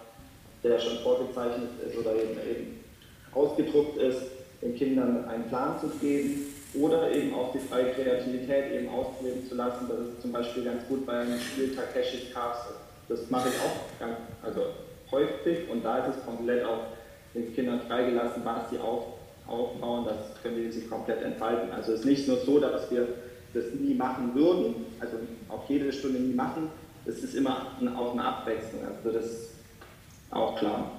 der 0.65 0.81
schon 0.81 0.99
vorgezeichnet 1.05 1.71
ist 1.87 1.97
oder 1.97 2.17
eben, 2.17 2.33
eben 2.51 2.85
ausgedruckt 3.33 3.97
ist, 3.99 4.23
den 4.63 4.75
Kindern 4.75 5.25
einen 5.27 5.47
Plan 5.47 5.79
zu 5.79 5.87
geben 6.01 6.47
oder 6.75 7.13
eben 7.13 7.33
auch 7.33 7.53
die 7.53 7.61
freie 7.61 7.93
Kreativität 7.93 8.73
eben 8.73 8.89
ausleben 8.89 9.47
zu 9.49 9.55
lassen. 9.55 9.87
Das 9.89 10.01
ist 10.01 10.21
zum 10.21 10.33
Beispiel 10.33 10.65
ganz 10.65 10.85
gut 10.89 11.07
beim 11.07 11.29
Spiel 11.39 11.77
Takeshis 11.77 12.35
Castle. 12.35 12.75
Das 13.09 13.31
mache 13.31 13.51
ich 13.51 13.55
auch 13.55 14.01
ganz, 14.01 14.17
also 14.43 14.63
häufig 15.11 15.69
und 15.71 15.85
da 15.85 15.99
ist 15.99 16.17
es 16.17 16.25
komplett 16.25 16.65
auch 16.65 16.87
den 17.35 17.55
Kindern 17.55 17.81
freigelassen, 17.83 18.45
was 18.45 18.71
sie 18.71 18.79
auf, 18.79 19.05
aufbauen, 19.47 20.05
das 20.05 20.43
können 20.43 20.57
wir 20.57 20.73
sie 20.73 20.83
komplett 20.83 21.23
entfalten. 21.23 21.71
Also 21.73 21.93
es 21.93 22.01
ist 22.01 22.07
nicht 22.07 22.29
nur 22.29 22.39
so, 22.39 22.59
dass 22.59 22.91
wir 22.91 23.09
das 23.53 23.65
nie 23.75 23.95
machen 23.95 24.35
würden, 24.35 24.75
also 25.01 25.17
auch 25.49 25.69
jede 25.69 25.93
Stunde 25.93 26.21
nie 26.21 26.35
machen, 26.35 26.69
es 27.05 27.23
ist 27.23 27.35
immer 27.35 27.67
auch 27.97 28.13
eine 28.13 28.25
Abwechslung, 28.25 28.83
also 28.85 29.11
das 29.11 29.25
ist 29.25 29.51
auch 30.31 30.59
klar. 30.59 30.91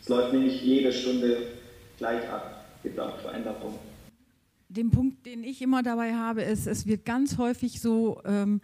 Es 0.00 0.08
läuft 0.08 0.34
nicht 0.34 0.62
jede 0.62 0.92
Stunde 0.92 1.38
gleich 1.98 2.28
ab, 2.28 2.64
es 2.76 2.82
gibt 2.82 2.98
auch 2.98 3.16
Veränderungen. 3.18 3.78
Den 4.68 4.90
Punkt, 4.90 5.26
den 5.26 5.44
ich 5.44 5.62
immer 5.62 5.82
dabei 5.82 6.14
habe, 6.14 6.42
ist, 6.42 6.66
es 6.66 6.86
wird 6.86 7.04
ganz 7.04 7.38
häufig 7.38 7.80
so 7.80 8.20
ähm, 8.24 8.60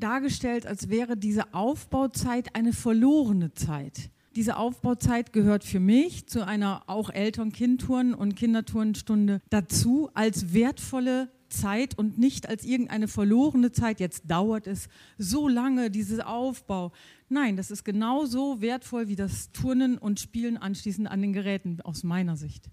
dargestellt, 0.00 0.66
als 0.66 0.88
wäre 0.88 1.16
diese 1.16 1.54
Aufbauzeit 1.54 2.54
eine 2.54 2.72
verlorene 2.72 3.52
Zeit. 3.54 4.10
Diese 4.36 4.56
Aufbauzeit 4.56 5.32
gehört 5.32 5.62
für 5.62 5.78
mich 5.78 6.26
zu 6.26 6.44
einer 6.44 6.82
auch 6.88 7.10
Eltern-Kind-Touren- 7.10 8.14
und 8.14 8.34
Kindertourenstunde 8.34 9.40
dazu 9.48 10.10
als 10.14 10.52
wertvolle 10.52 11.28
Zeit 11.48 11.96
und 11.96 12.18
nicht 12.18 12.48
als 12.48 12.64
irgendeine 12.64 13.06
verlorene 13.06 13.70
Zeit. 13.70 14.00
Jetzt 14.00 14.28
dauert 14.28 14.66
es 14.66 14.88
so 15.18 15.46
lange, 15.46 15.90
dieses 15.90 16.18
Aufbau. 16.18 16.90
Nein, 17.28 17.56
das 17.56 17.70
ist 17.70 17.84
genauso 17.84 18.60
wertvoll 18.60 19.06
wie 19.06 19.16
das 19.16 19.52
Turnen 19.52 19.98
und 19.98 20.18
Spielen 20.18 20.56
anschließend 20.56 21.08
an 21.08 21.22
den 21.22 21.32
Geräten, 21.32 21.80
aus 21.82 22.02
meiner 22.02 22.36
Sicht. 22.36 22.68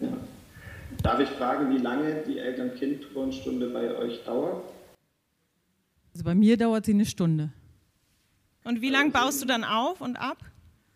Ja. 0.00 0.08
Darf 1.02 1.20
ich 1.20 1.28
fragen, 1.28 1.70
wie 1.74 1.82
lange 1.82 2.22
die 2.26 2.38
Eltern-Kind-Turnstunde 2.38 3.68
bei 3.68 3.94
euch 3.94 4.24
dauert? 4.24 4.64
Also 6.14 6.24
bei 6.24 6.34
mir 6.34 6.56
dauert 6.56 6.86
sie 6.86 6.92
eine 6.94 7.06
Stunde. 7.06 7.52
Und 8.62 8.80
wie 8.80 8.88
lange 8.88 9.10
baust 9.10 9.42
du 9.42 9.46
dann 9.46 9.64
auf 9.64 10.00
und 10.00 10.16
ab? 10.16 10.38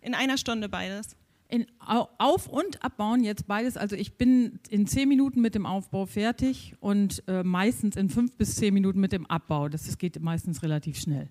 In 0.01 0.15
einer 0.15 0.37
Stunde 0.37 0.69
beides? 0.69 1.15
In, 1.49 1.65
auf- 1.79 2.47
und 2.47 2.83
abbauen 2.83 3.23
jetzt 3.23 3.47
beides. 3.47 3.75
Also 3.75 3.95
ich 3.95 4.17
bin 4.17 4.59
in 4.69 4.87
zehn 4.87 5.09
Minuten 5.09 5.41
mit 5.41 5.55
dem 5.55 5.65
Aufbau 5.65 6.05
fertig 6.05 6.75
und 6.79 7.23
äh, 7.27 7.43
meistens 7.43 7.95
in 7.95 8.09
fünf 8.09 8.37
bis 8.37 8.55
zehn 8.55 8.73
Minuten 8.73 8.99
mit 8.99 9.11
dem 9.11 9.25
Abbau. 9.25 9.67
Das, 9.67 9.85
das 9.85 9.97
geht 9.97 10.19
meistens 10.21 10.63
relativ 10.63 10.99
schnell. 10.99 11.29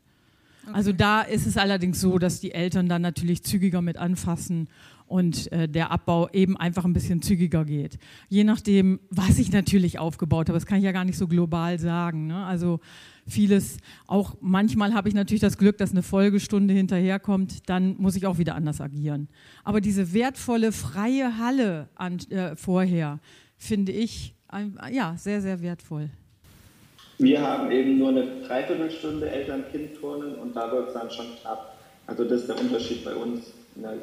Also 0.73 0.93
da 0.93 1.23
ist 1.23 1.47
es 1.47 1.57
allerdings 1.57 2.01
so, 2.01 2.19
dass 2.19 2.41
die 2.41 2.53
Eltern 2.53 2.89
dann 2.89 3.01
natürlich 3.01 3.43
zügiger 3.43 3.81
mit 3.81 3.97
anfassen 3.97 4.69
und 5.07 5.51
äh, 5.53 5.69
der 5.69 5.91
Abbau 5.91 6.29
eben 6.31 6.57
einfach 6.57 6.85
ein 6.85 6.93
bisschen 6.93 7.23
zügiger 7.23 7.65
geht. 7.65 7.99
Je 8.29 8.45
nachdem, 8.45 9.01
was 9.09 9.39
ich 9.39 9.51
natürlich 9.51 9.99
aufgebaut 9.99 10.49
habe, 10.49 10.59
das 10.59 10.67
kann 10.67 10.79
ich 10.79 10.85
ja 10.85 10.93
gar 10.93 11.05
nicht 11.05 11.17
so 11.17 11.27
global 11.27 11.79
sagen. 11.79 12.27
Ne? 12.27 12.45
Also 12.45 12.81
vieles, 13.29 13.79
auch 14.07 14.37
manchmal 14.41 14.95
habe 14.95 15.09
ich 15.09 15.15
natürlich 15.15 15.41
das 15.41 15.59
Glück, 15.59 15.79
dass 15.79 15.93
eine 15.93 16.03
Folgestunde 16.03 16.75
hinterherkommt, 16.75 17.69
dann 17.69 17.97
muss 17.99 18.17
ich 18.17 18.27
auch 18.27 18.39
wieder 18.39 18.55
anders 18.55 18.81
agieren. 18.81 19.29
Aber 19.65 19.81
diese 19.81 20.13
wertvolle 20.13 20.73
freie 20.73 21.39
Halle 21.39 21.89
an, 21.95 22.19
äh, 22.31 22.57
vorher 22.57 23.21
finde 23.57 23.93
ich 23.93 24.35
äh, 24.53 24.95
ja 24.95 25.15
sehr, 25.17 25.41
sehr 25.41 25.63
wertvoll. 25.63 26.11
Wir 27.19 27.41
haben 27.41 27.71
eben 27.73 27.99
nur 27.99 28.11
eine 28.11 28.43
Dreiviertelstunde 28.47 29.29
Eltern-Kind-Turnen 29.29 30.37
und 30.37 30.55
da 30.55 30.71
wird 30.71 30.89
es 30.89 30.95
dann 30.95 31.11
schon 31.11 31.27
knapp. 31.41 31.77
Also 32.07 32.25
das 32.25 32.43
ist 32.43 32.49
der 32.49 32.61
Unterschied 32.61 33.05
bei 33.05 33.15
uns. 33.15 33.53
In 33.75 33.83
der 33.83 33.95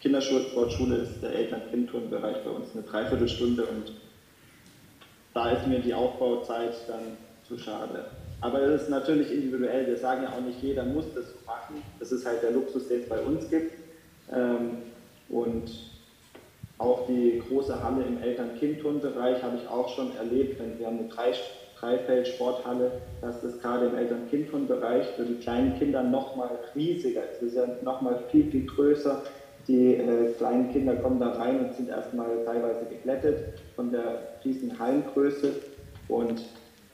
Kindersportschule 0.00 0.96
ist 0.96 1.22
der 1.22 1.30
Eltern-Kind-Turnbereich 1.34 2.38
bei 2.44 2.50
uns 2.50 2.66
eine 2.74 2.82
Dreiviertelstunde 2.82 3.64
und 3.64 3.92
da 5.32 5.50
ist 5.50 5.66
mir 5.66 5.80
die 5.80 5.94
Aufbauzeit 5.94 6.74
dann 6.88 7.16
zu 7.46 7.58
schade. 7.58 8.06
Aber 8.44 8.60
das 8.60 8.82
ist 8.82 8.90
natürlich 8.90 9.32
individuell. 9.32 9.86
Wir 9.86 9.96
sagen 9.96 10.24
ja 10.24 10.28
auch 10.28 10.44
nicht, 10.44 10.62
jeder 10.62 10.84
muss 10.84 11.06
das 11.14 11.24
machen. 11.46 11.82
Das 11.98 12.12
ist 12.12 12.26
halt 12.26 12.42
der 12.42 12.50
Luxus, 12.50 12.88
den 12.88 13.00
es 13.00 13.08
bei 13.08 13.18
uns 13.18 13.48
gibt. 13.48 13.72
Ähm, 14.30 14.82
und 15.30 15.70
auch 16.76 17.06
die 17.06 17.42
große 17.48 17.82
Halle 17.82 18.04
im 18.04 18.22
Eltern-Kind-Turnbereich 18.22 19.42
habe 19.42 19.56
ich 19.56 19.66
auch 19.66 19.88
schon 19.96 20.14
erlebt, 20.18 20.60
wenn 20.60 20.78
wir 20.78 20.88
eine 20.88 21.08
drei 21.08 21.32
Dreifeld-Sporthalle, 21.80 22.92
dass 23.22 23.40
das 23.40 23.58
gerade 23.62 23.86
im 23.86 23.96
Eltern-Kind-Bereich 23.96 25.06
für 25.16 25.24
die 25.24 25.36
kleinen 25.36 25.78
Kinder 25.78 26.02
nochmal 26.02 26.50
riesiger 26.76 27.22
ist. 27.22 27.40
Es 27.40 27.48
ist 27.48 27.56
ja 27.56 27.66
nochmal 27.82 28.24
viel, 28.30 28.50
viel 28.50 28.66
größer. 28.66 29.22
Die 29.68 29.94
äh, 29.94 30.32
kleinen 30.36 30.70
Kinder 30.70 30.96
kommen 30.96 31.18
da 31.18 31.30
rein 31.30 31.60
und 31.64 31.74
sind 31.74 31.88
erstmal 31.88 32.44
teilweise 32.44 32.84
geglättet 32.90 33.54
von 33.74 33.90
der 33.90 34.34
riesigen 34.44 34.78
Hallengröße. 34.78 35.52
Und 36.08 36.42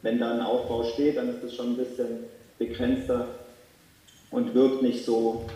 wenn 0.02 0.18
da 0.18 0.32
ein 0.32 0.40
Aufbau 0.40 0.84
steht, 0.84 1.16
dann 1.16 1.28
ist 1.28 1.42
es 1.44 1.54
schon 1.54 1.70
ein 1.70 1.76
bisschen 1.76 2.24
begrenzter 2.58 3.26
und 4.30 4.54
wirkt 4.54 4.82
nicht 4.82 5.04
so 5.04 5.46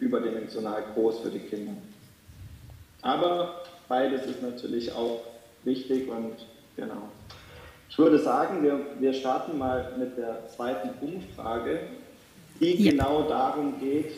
überdimensional 0.00 0.82
groß 0.94 1.20
für 1.20 1.30
die 1.30 1.40
Kinder. 1.40 1.72
Aber 3.02 3.62
beides 3.88 4.26
ist 4.26 4.42
natürlich 4.42 4.92
auch 4.92 5.20
wichtig 5.64 6.08
und 6.08 6.34
genau. 6.76 7.08
Ich 7.88 7.98
würde 7.98 8.18
sagen, 8.18 8.62
wir, 8.62 8.80
wir 9.00 9.12
starten 9.12 9.58
mal 9.58 9.92
mit 9.98 10.16
der 10.16 10.48
zweiten 10.48 10.90
Umfrage, 11.04 11.80
die 12.58 12.82
ja. 12.82 12.90
genau 12.90 13.22
darum 13.28 13.78
geht, 13.80 14.12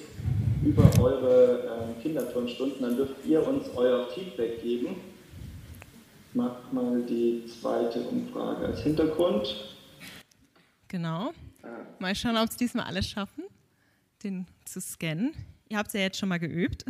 über 0.64 0.85
eure 1.03 1.64
äh, 1.99 2.03
Kinderturnstunden. 2.03 2.83
Dann 2.83 2.97
dürft 2.97 3.14
ihr 3.27 3.47
uns 3.47 3.66
euer 3.75 4.07
Feedback 4.14 4.62
geben. 4.62 4.97
Ich 6.29 6.35
mach 6.35 6.70
mal 6.73 7.03
die 7.03 7.44
zweite 7.47 8.01
Umfrage 8.01 8.66
als 8.66 8.81
Hintergrund. 8.83 9.74
Genau. 10.94 11.33
Mal 11.98 12.14
schauen, 12.14 12.37
ob 12.37 12.48
es 12.48 12.57
diesmal 12.57 12.85
alles 12.85 13.11
schaffen, 13.11 13.42
den 14.22 14.46
zu 14.64 14.80
scannen. 14.80 15.35
Ihr 15.68 15.78
habt 15.78 15.88
es 15.88 15.94
ja 15.94 16.02
jetzt 16.02 16.20
schon 16.20 16.28
mal 16.28 16.38
geübt. 16.38 16.85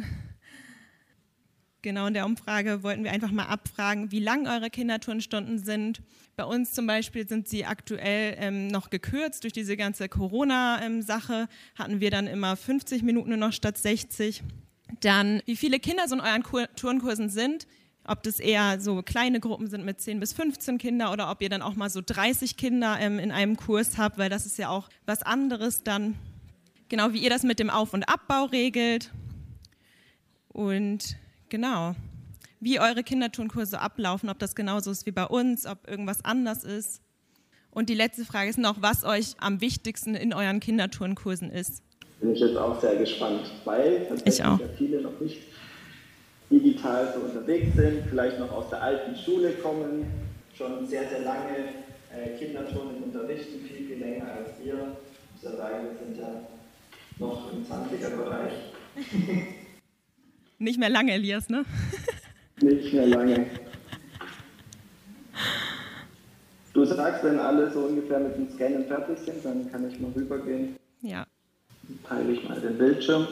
Genau, 1.81 2.07
in 2.07 2.13
der 2.13 2.27
Umfrage 2.27 2.83
wollten 2.83 3.03
wir 3.03 3.13
einfach 3.13 3.31
mal 3.31 3.47
abfragen, 3.47 4.11
wie 4.13 4.21
lang 4.21 4.47
eure 4.47 4.69
Kinderturnstunden 4.69 5.59
sind. 5.59 6.03
Bei 6.37 6.45
uns 6.45 6.73
zum 6.73 6.87
Beispiel 6.87 7.27
sind 7.27 7.49
sie 7.49 7.65
aktuell 7.65 8.37
ähm, 8.39 8.69
noch 8.69 8.91
gekürzt. 8.91 9.43
Durch 9.45 9.55
diese 9.55 9.75
ganze 9.75 10.11
Corona-Sache 10.11 11.35
ähm, 11.35 11.79
hatten 11.79 12.01
wir 12.01 12.11
dann 12.11 12.27
immer 12.27 12.57
50 12.57 13.03
Minuten 13.05 13.31
nur 13.31 13.39
noch 13.39 13.55
statt 13.55 13.79
60. 13.79 14.43
Dann, 15.01 15.41
wie 15.47 15.57
viele 15.57 15.81
Kinder 15.81 16.09
so 16.09 16.15
in 16.15 16.21
euren 16.21 16.43
Kur 16.43 16.69
Turnkursen 16.77 17.31
sind, 17.31 17.67
ob 18.07 18.23
das 18.23 18.39
eher 18.39 18.81
so 18.81 19.03
kleine 19.03 19.41
Gruppen 19.41 19.69
sind 19.69 19.85
mit 19.85 20.01
10 20.01 20.21
bis 20.21 20.33
15 20.33 20.79
Kinder 20.79 21.13
oder 21.13 21.31
ob 21.31 21.43
ihr 21.43 21.49
dann 21.49 21.63
auch 21.63 21.75
mal 21.75 21.91
so 21.91 22.01
30 22.05 22.57
Kinder 22.57 22.97
ähm, 23.01 23.19
in 23.19 23.33
einem 23.33 23.57
Kurs 23.57 23.99
habt, 23.99 24.19
weil 24.19 24.31
das 24.31 24.47
ist 24.47 24.59
ja 24.59 24.69
auch 24.69 24.89
was 25.07 25.23
anderes 25.23 25.83
dann. 25.83 26.17
Genau 26.89 27.13
wie 27.13 27.19
ihr 27.19 27.31
das 27.31 27.43
mit 27.43 27.59
dem 27.59 27.71
Auf- 27.71 27.95
und 27.95 28.09
Abbau 28.09 28.45
regelt. 28.45 29.11
Und 30.49 31.17
Genau. 31.55 31.95
Wie 32.59 32.81
eure 32.81 33.05
Kinderturnkurse 33.05 33.81
ablaufen, 33.81 34.29
ob 34.29 34.41
das 34.41 34.57
genauso 34.57 34.91
ist 34.91 35.07
wie 35.07 35.13
bei 35.13 35.25
uns, 35.25 35.67
ob 35.67 35.89
irgendwas 35.89 36.25
anders 36.25 36.65
ist. 36.65 37.01
Und 37.71 37.91
die 37.91 37.95
letzte 37.95 38.25
Frage 38.25 38.51
ist 38.51 38.59
noch, 38.59 38.83
was 38.83 39.05
euch 39.05 39.35
am 39.39 39.61
wichtigsten 39.61 40.17
in 40.17 40.35
euren 40.35 40.59
Kinderturnkursen 40.59 41.51
ist. 41.51 41.85
Bin 42.21 42.33
ich 42.33 42.41
jetzt 42.41 42.57
auch 42.57 42.81
sehr 42.81 42.97
gespannt, 42.97 43.53
weil 43.65 44.07
tatsächlich 44.09 44.39
ja 44.39 44.59
viele 44.77 45.01
noch 45.01 45.21
nicht 45.21 45.43
digital 46.51 47.13
so 47.15 47.21
unterwegs 47.21 47.75
sind, 47.77 48.05
vielleicht 48.09 48.39
noch 48.39 48.53
aus 48.53 48.71
der 48.71 48.83
alten 48.83 49.17
Schule 49.17 49.51
kommen, 49.53 50.07
schon 50.57 50.87
sehr, 50.87 51.09
sehr 51.09 51.21
lange 51.21 51.57
äh, 52.15 52.39
Kinderturnen 52.39 53.03
unterrichten, 53.03 53.61
viel, 53.67 53.87
viel 53.87 53.99
länger 53.99 54.27
als 54.33 54.55
sagen, 55.57 55.85
wir 55.85 56.07
sind 56.07 56.17
ja 56.19 56.41
noch 57.19 57.53
im 57.53 57.65
20er-Bereich. 57.65 58.53
Nicht 60.59 60.79
mehr 60.79 60.91
lange, 60.91 61.13
Elias, 61.13 61.49
ne? 61.49 61.65
Nicht 62.61 62.93
mehr 62.93 63.07
lange. 63.07 63.47
Du 66.73 66.85
sagst, 66.85 67.25
wenn 67.25 67.39
alle 67.39 67.71
so 67.73 67.81
ungefähr 67.81 68.21
mit 68.21 68.37
dem 68.37 68.51
Scannen 68.51 68.85
fertig 68.87 69.19
sind, 69.19 69.45
dann 69.45 69.71
kann 69.71 69.89
ich 69.89 70.01
mal 70.01 70.11
rübergehen. 70.13 70.77
Ja. 71.03 71.27
Dann 71.83 71.99
teile 72.05 72.33
ich 72.33 72.49
mal 72.49 72.61
den 72.61 72.79
Bildschirm. 72.79 73.27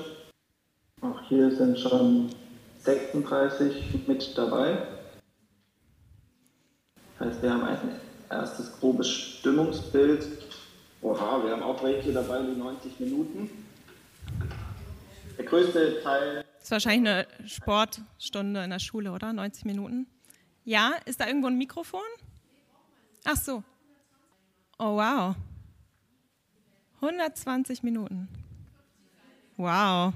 Auch 1.01 1.21
hier 1.29 1.51
sind 1.51 1.79
schon 1.79 2.31
36 2.83 4.07
mit 4.07 4.37
dabei. 4.37 4.79
Das 7.19 7.29
heißt, 7.29 7.43
wir 7.43 7.53
haben 7.53 7.65
ein 7.65 7.79
erstes 8.31 8.79
grobes 8.79 9.09
Stimmungsbild. 9.09 10.27
Oha, 11.01 11.45
wir 11.45 11.53
haben 11.53 11.63
auch 11.63 11.83
welche 11.83 12.13
dabei, 12.13 12.43
die 12.43 12.59
90 12.59 13.01
Minuten. 13.01 13.51
Der 15.39 15.45
größte 15.45 16.03
Teil 16.03 16.45
das 16.63 16.69
ist 16.69 16.71
wahrscheinlich 16.71 17.11
eine 17.11 17.49
Sportstunde 17.49 18.63
in 18.63 18.71
der 18.71 18.79
Schule, 18.79 19.11
oder? 19.11 19.33
90 19.33 19.65
Minuten. 19.65 20.07
Ja, 20.65 20.93
ist 21.07 21.21
da 21.21 21.27
irgendwo 21.27 21.49
ein 21.49 21.59
Mikrofon? 21.59 22.01
Ach 23.25 23.35
so. 23.35 23.65
Oh, 24.79 24.97
wow. 24.97 25.35
120 27.01 27.83
Minuten. 27.83 28.29
Wow. 29.57 30.13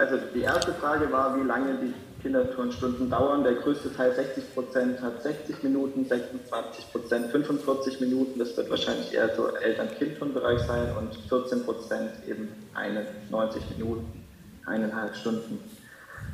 Also 0.00 0.16
die 0.34 0.40
erste 0.40 0.72
Frage 0.72 1.12
war, 1.12 1.38
wie 1.38 1.46
lange 1.46 1.74
die 1.74 1.92
Kinderturnstunden 2.22 3.10
dauern. 3.10 3.44
Der 3.44 3.52
größte 3.52 3.94
Teil, 3.94 4.14
60 4.14 4.54
Prozent, 4.54 4.98
hat 5.02 5.22
60 5.22 5.62
Minuten, 5.62 6.06
26 6.06 6.90
Prozent 6.90 7.30
45 7.30 8.00
Minuten. 8.00 8.38
Das 8.38 8.56
wird 8.56 8.70
wahrscheinlich 8.70 9.12
eher 9.12 9.36
so 9.36 9.54
Eltern-Kind-Turnbereich 9.56 10.60
sein 10.60 10.96
und 10.96 11.14
14 11.28 11.64
Prozent 11.66 12.12
eben 12.26 12.48
91 12.72 13.62
Minuten 13.76 14.24
eineinhalb 14.64 15.14
Stunden. 15.16 15.60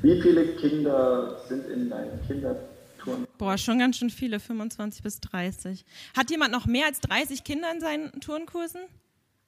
Wie 0.00 0.22
viele 0.22 0.46
Kinder 0.54 1.40
sind 1.48 1.66
in 1.66 1.90
deinen 1.90 2.24
Kindertouren? 2.24 3.26
Boah, 3.36 3.58
schon 3.58 3.80
ganz 3.80 3.96
schön 3.96 4.10
viele, 4.10 4.38
25 4.38 5.02
bis 5.02 5.20
30. 5.22 5.84
Hat 6.16 6.30
jemand 6.30 6.52
noch 6.52 6.66
mehr 6.66 6.86
als 6.86 7.00
30 7.00 7.42
Kinder 7.42 7.72
in 7.72 7.80
seinen 7.80 8.12
Turnkursen? 8.20 8.82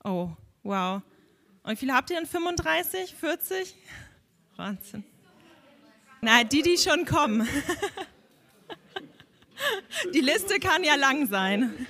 Oh, 0.03 0.31
wow. 0.65 1.03
Und 1.63 1.73
wie 1.73 1.77
viele 1.77 1.95
habt 1.95 2.11
ihr 2.11 2.17
denn? 2.17 2.27
35, 2.27 3.15
40? 3.15 3.75
Wahnsinn. 4.59 5.05
Na, 6.21 6.43
die, 6.45 6.63
die 6.63 6.77
schon 6.77 7.05
kommen. 7.05 7.49
Die 10.15 10.21
Liste 10.21 10.61
kann 10.61 10.85
ja 10.85 10.95
lang 10.95 11.27
sein. 11.27 11.87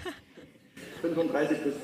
35 1.03 1.59
bis 1.59 1.75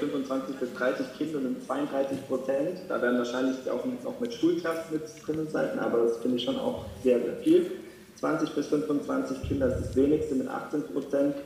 25 0.00 0.54
äh, 0.54 0.58
bis 0.58 0.74
30 0.74 1.06
Kinder 1.16 1.38
und 1.38 1.64
32 1.64 2.26
Prozent. 2.26 2.78
Da 2.88 3.00
werden 3.00 3.18
wahrscheinlich 3.18 3.70
auch 3.70 3.84
noch 3.84 4.20
mit 4.20 4.34
Schulklassen 4.34 4.92
mit 4.92 5.02
drin 5.26 5.48
sein, 5.50 5.78
aber 5.78 6.04
das 6.04 6.18
finde 6.18 6.36
ich 6.36 6.44
schon 6.44 6.58
auch 6.58 6.84
sehr, 7.02 7.20
sehr 7.20 7.36
viel. 7.36 7.70
20 8.16 8.50
bis 8.54 8.66
25 8.66 9.48
Kinder 9.48 9.68
ist 9.68 9.88
das 9.88 9.96
wenigste 9.96 10.34
mit 10.34 10.48
18 10.48 10.82
Prozent. 10.88 11.36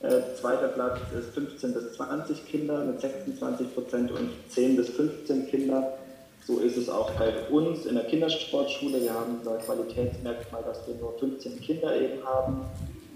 Äh, 0.00 0.20
zweiter 0.40 0.68
Platz 0.68 1.00
ist 1.18 1.30
15 1.34 1.74
bis 1.74 1.92
20 1.94 2.46
Kinder 2.46 2.84
mit 2.84 3.00
26 3.00 3.74
Prozent 3.74 4.10
und 4.12 4.30
10 4.50 4.76
bis 4.76 4.90
15 4.90 5.48
Kinder. 5.48 5.95
So 6.46 6.60
ist 6.60 6.76
es 6.76 6.88
auch 6.88 7.10
bei 7.12 7.32
uns 7.50 7.86
in 7.86 7.96
der 7.96 8.04
Kindersportschule. 8.04 9.02
Wir 9.02 9.12
haben 9.12 9.38
unser 9.38 9.56
Qualitätsmerkmal, 9.58 10.62
dass 10.62 10.86
wir 10.86 10.94
nur 10.94 11.18
15 11.18 11.60
Kinder 11.60 12.00
eben 12.00 12.24
haben. 12.24 12.66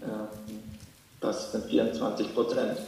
Ähm, 0.03 0.59
das 1.21 1.53
sind 1.53 1.67
24 1.67 2.35
Prozent. 2.35 2.79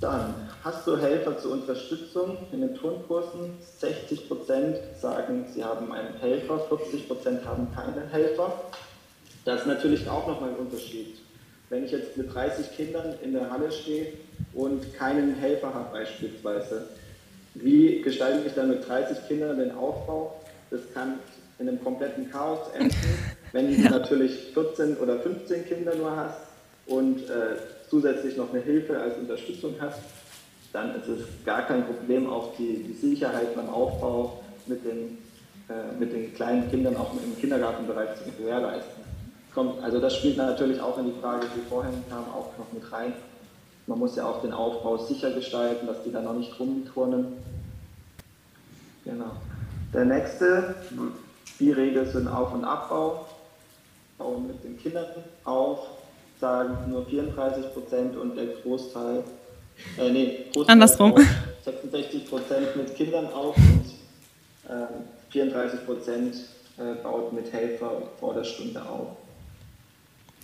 Dann 0.00 0.34
hast 0.62 0.86
du 0.86 0.96
Helfer 0.96 1.36
zur 1.38 1.52
Unterstützung 1.52 2.36
in 2.52 2.60
den 2.60 2.76
Turnkursen. 2.76 3.58
60 3.78 4.28
Prozent 4.28 4.76
sagen, 5.00 5.46
sie 5.52 5.64
haben 5.64 5.90
einen 5.90 6.14
Helfer, 6.20 6.60
40 6.60 7.08
Prozent 7.08 7.44
haben 7.44 7.66
keinen 7.74 8.08
Helfer. 8.10 8.52
Das 9.44 9.62
ist 9.62 9.66
natürlich 9.66 10.08
auch 10.08 10.28
nochmal 10.28 10.50
ein 10.50 10.56
Unterschied. 10.56 11.18
Wenn 11.68 11.84
ich 11.84 11.90
jetzt 11.90 12.16
mit 12.16 12.32
30 12.32 12.76
Kindern 12.76 13.14
in 13.22 13.32
der 13.32 13.50
Halle 13.50 13.72
stehe 13.72 14.12
und 14.54 14.94
keinen 14.94 15.34
Helfer 15.34 15.74
habe 15.74 15.98
beispielsweise, 15.98 16.90
Wie 17.58 18.02
gestalte 18.02 18.46
ich 18.46 18.54
dann 18.54 18.68
mit 18.68 18.86
30 18.86 19.28
Kindern 19.28 19.58
den 19.58 19.72
Aufbau? 19.72 20.40
Das 20.70 20.80
kann 20.92 21.14
in 21.58 21.68
einem 21.68 21.82
kompletten 21.82 22.30
Chaos 22.30 22.68
enden, 22.74 22.94
wenn 23.52 23.68
du 23.68 23.82
ja. 23.82 23.90
natürlich 23.90 24.52
14 24.52 24.96
oder 24.98 25.18
15 25.20 25.64
Kinder 25.66 25.94
nur 25.94 26.14
hast 26.14 26.38
und 26.86 27.22
äh, 27.30 27.56
zusätzlich 27.88 28.36
noch 28.36 28.52
eine 28.52 28.62
Hilfe 28.62 28.98
als 28.98 29.16
Unterstützung 29.16 29.74
hast, 29.80 30.00
dann 30.72 30.94
ist 30.96 31.08
es 31.08 31.20
gar 31.46 31.66
kein 31.66 31.86
Problem, 31.86 32.28
auch 32.28 32.54
die, 32.56 32.82
die 32.82 32.92
Sicherheit 32.92 33.54
beim 33.54 33.70
Aufbau 33.70 34.42
mit 34.66 34.84
den, 34.84 35.18
äh, 35.70 35.98
mit 35.98 36.12
den 36.12 36.34
kleinen 36.34 36.68
Kindern 36.70 36.96
auch 36.96 37.12
im 37.14 37.38
Kindergartenbereich 37.38 38.10
zu 38.16 38.30
gewährleisten. 38.38 39.04
Kommt, 39.54 39.82
also 39.82 39.98
das 39.98 40.14
spielt 40.16 40.36
natürlich 40.36 40.78
auch 40.80 40.98
in 40.98 41.06
die 41.06 41.20
Frage, 41.20 41.46
die 41.56 41.66
vorhin 41.70 42.04
kam, 42.10 42.24
auch 42.24 42.52
noch 42.58 42.70
mit 42.72 42.92
rein. 42.92 43.14
Man 43.86 43.98
muss 43.98 44.16
ja 44.16 44.26
auch 44.26 44.42
den 44.42 44.52
Aufbau 44.52 44.96
sicher 44.96 45.30
gestalten, 45.30 45.86
dass 45.86 46.02
die 46.02 46.12
da 46.12 46.20
noch 46.20 46.34
nicht 46.34 46.58
rumturnen. 46.58 47.34
Genau. 49.04 49.30
Der 49.94 50.04
nächste, 50.04 50.74
Spielregel 51.44 52.06
sind 52.06 52.26
Auf- 52.26 52.52
und 52.52 52.64
Abbau. 52.64 53.26
Bauen 54.18 54.46
mit 54.46 54.64
den 54.64 54.78
Kindern 54.78 55.06
auf, 55.44 55.78
sagen 56.40 56.90
nur 56.90 57.04
34 57.04 57.72
Prozent 57.74 58.16
und 58.16 58.34
der 58.36 58.46
Großteil, 58.62 59.22
äh, 59.98 60.10
nee, 60.10 60.46
Großteil 60.52 60.72
Andersrum. 60.72 61.14
66 61.64 62.28
Prozent 62.28 62.76
mit 62.76 62.94
Kindern 62.94 63.26
auf 63.32 63.56
und 63.56 63.84
äh, 64.70 64.86
34 65.30 65.84
Prozent 65.84 66.34
äh, 66.78 66.94
baut 67.02 67.32
mit 67.32 67.52
Helfer 67.52 68.02
vor 68.18 68.34
der 68.34 68.44
Stunde 68.44 68.80
auf. 68.82 69.08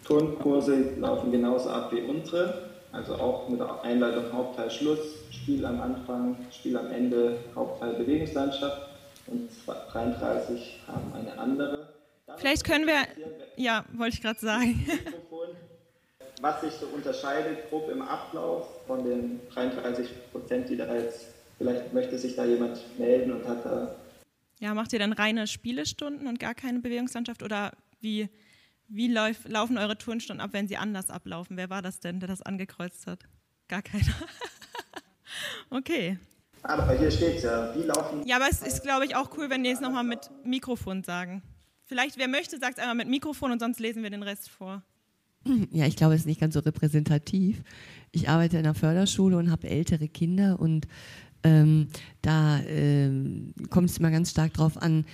Turnkurse 0.04 0.94
laufen 0.98 1.30
genauso 1.30 1.70
ab 1.70 1.92
wie 1.92 2.02
unsere, 2.02 2.71
also 2.92 3.14
auch 3.16 3.48
mit 3.48 3.60
Einleitung 3.60 4.32
Hauptteil 4.32 4.70
Schluss, 4.70 5.00
Spiel 5.30 5.64
am 5.64 5.80
Anfang, 5.80 6.36
Spiel 6.50 6.76
am 6.76 6.90
Ende, 6.90 7.38
Hauptteil 7.54 7.94
Bewegungslandschaft 7.94 8.88
und 9.26 9.48
33 9.66 10.80
haben 10.86 11.12
eine 11.14 11.38
andere. 11.38 11.88
Vielleicht 12.36 12.64
können 12.64 12.86
wir, 12.86 13.02
ja, 13.56 13.84
wollte 13.94 14.16
ich 14.16 14.22
gerade 14.22 14.38
sagen. 14.38 14.86
Was 16.40 16.60
sich 16.60 16.72
so 16.72 16.86
unterscheidet, 16.86 17.70
grob 17.70 17.88
im 17.88 18.02
Ablauf 18.02 18.66
von 18.86 19.04
den 19.04 19.40
33 19.54 20.08
Prozent, 20.32 20.68
die 20.68 20.76
da 20.76 20.92
jetzt, 20.94 21.26
vielleicht 21.58 21.92
möchte 21.92 22.18
sich 22.18 22.34
da 22.34 22.44
jemand 22.44 22.80
melden 22.98 23.32
und 23.32 23.46
hat 23.46 23.64
da. 23.64 23.94
Ja, 24.58 24.74
macht 24.74 24.92
ihr 24.92 24.98
dann 24.98 25.12
reine 25.12 25.46
Spielestunden 25.46 26.26
und 26.26 26.40
gar 26.40 26.54
keine 26.54 26.80
Bewegungslandschaft 26.80 27.42
oder 27.42 27.72
wie, 28.00 28.28
wie 28.92 29.08
lauf, 29.08 29.36
laufen 29.46 29.78
eure 29.78 29.96
Turnstunden 29.96 30.44
ab, 30.44 30.50
wenn 30.52 30.68
sie 30.68 30.76
anders 30.76 31.10
ablaufen? 31.10 31.56
Wer 31.56 31.70
war 31.70 31.82
das 31.82 32.00
denn, 32.00 32.20
der 32.20 32.28
das 32.28 32.42
angekreuzt 32.42 33.06
hat? 33.06 33.20
Gar 33.68 33.82
keiner. 33.82 34.14
okay. 35.70 36.18
Aber 36.62 36.96
hier 36.96 37.10
steht 37.10 37.36
es 37.36 37.42
ja, 37.42 37.74
wie 37.74 37.82
laufen. 37.82 38.26
Ja, 38.26 38.36
aber 38.36 38.46
es 38.50 38.62
ist, 38.62 38.82
glaube 38.82 39.04
ich, 39.04 39.16
auch 39.16 39.36
cool, 39.36 39.50
wenn 39.50 39.64
die 39.64 39.70
es 39.70 39.80
nochmal 39.80 40.04
mit 40.04 40.30
Mikrofon 40.44 41.02
sagen. 41.02 41.42
Vielleicht, 41.84 42.18
wer 42.18 42.28
möchte, 42.28 42.58
sagt 42.58 42.78
es 42.78 42.82
einmal 42.82 42.96
mit 42.96 43.08
Mikrofon 43.08 43.50
und 43.50 43.58
sonst 43.58 43.80
lesen 43.80 44.02
wir 44.02 44.10
den 44.10 44.22
Rest 44.22 44.50
vor. 44.50 44.82
Ja, 45.72 45.86
ich 45.86 45.96
glaube, 45.96 46.14
es 46.14 46.20
ist 46.20 46.26
nicht 46.26 46.40
ganz 46.40 46.54
so 46.54 46.60
repräsentativ. 46.60 47.64
Ich 48.12 48.28
arbeite 48.28 48.58
in 48.58 48.64
einer 48.64 48.74
Förderschule 48.74 49.36
und 49.36 49.50
habe 49.50 49.68
ältere 49.68 50.06
Kinder 50.06 50.60
und 50.60 50.86
ähm, 51.42 51.88
da 52.20 52.60
ähm, 52.60 53.52
kommt 53.68 53.90
es 53.90 53.98
immer 53.98 54.12
ganz 54.12 54.30
stark 54.30 54.54
darauf 54.54 54.80
an, 54.80 55.04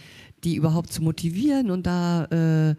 die 0.44 0.56
überhaupt 0.56 0.92
zu 0.92 1.02
motivieren 1.02 1.70
und 1.70 1.86
da 1.86 2.24
äh, 2.26 2.76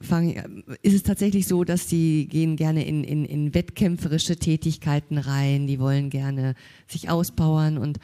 fang, 0.00 0.64
ist 0.82 0.94
es 0.94 1.02
tatsächlich 1.02 1.46
so, 1.46 1.64
dass 1.64 1.86
die 1.86 2.28
gehen 2.28 2.56
gerne 2.56 2.86
in, 2.86 3.04
in, 3.04 3.24
in 3.24 3.54
wettkämpferische 3.54 4.36
Tätigkeiten 4.36 5.18
rein, 5.18 5.66
die 5.66 5.78
wollen 5.78 6.10
gerne 6.10 6.54
sich 6.86 7.10
auspowern 7.10 7.78
und 7.78 7.98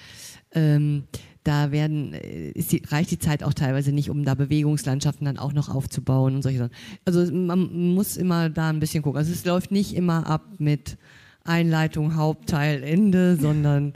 ähm, 0.52 1.04
da 1.44 1.70
werden, 1.70 2.14
äh, 2.14 2.52
die, 2.54 2.82
reicht 2.86 3.10
die 3.10 3.18
Zeit 3.18 3.44
auch 3.44 3.54
teilweise 3.54 3.92
nicht, 3.92 4.10
um 4.10 4.24
da 4.24 4.34
Bewegungslandschaften 4.34 5.26
dann 5.26 5.38
auch 5.38 5.52
noch 5.52 5.68
aufzubauen 5.68 6.34
und 6.34 6.42
solche 6.42 6.58
Sachen. 6.58 6.74
Also 7.04 7.32
man 7.32 7.94
muss 7.94 8.16
immer 8.16 8.48
da 8.50 8.70
ein 8.70 8.80
bisschen 8.80 9.02
gucken. 9.02 9.18
Also 9.18 9.32
es 9.32 9.44
läuft 9.44 9.70
nicht 9.70 9.94
immer 9.94 10.26
ab 10.26 10.46
mit 10.58 10.96
Einleitung, 11.44 12.16
Hauptteil, 12.16 12.82
Ende, 12.82 13.36
sondern 13.36 13.92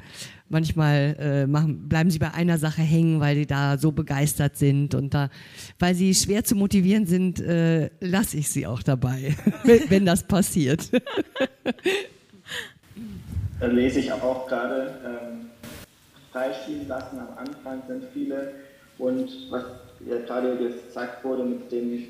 manchmal 0.48 1.16
äh, 1.18 1.46
machen, 1.46 1.88
bleiben 1.88 2.10
sie 2.10 2.18
bei 2.18 2.32
einer 2.32 2.58
Sache 2.58 2.82
hängen, 2.82 3.20
weil 3.20 3.34
die 3.34 3.46
da 3.46 3.78
so 3.78 3.92
begeistert 3.92 4.56
sind 4.56 4.94
und 4.94 5.14
da, 5.14 5.30
weil 5.78 5.94
sie 5.94 6.14
schwer 6.14 6.44
zu 6.44 6.54
motivieren 6.56 7.06
sind, 7.06 7.40
äh, 7.40 7.90
lasse 8.00 8.36
ich 8.36 8.48
sie 8.48 8.66
auch 8.66 8.82
dabei, 8.82 9.34
wenn 9.88 10.06
das 10.06 10.22
passiert. 10.22 10.90
Da 13.60 13.66
lese 13.66 13.98
ich 13.98 14.12
auch 14.12 14.46
gerade. 14.46 14.94
Ähm 15.04 15.48
freispielen 16.38 16.88
lassen. 16.88 17.18
Am 17.18 17.38
Anfang 17.38 17.82
sind 17.86 18.04
viele. 18.12 18.52
Und 18.98 19.30
was 19.50 19.64
ja 20.06 20.18
gerade 20.26 20.56
gesagt 20.56 21.24
wurde 21.24 21.44
mit 21.44 21.70
dem 21.70 22.04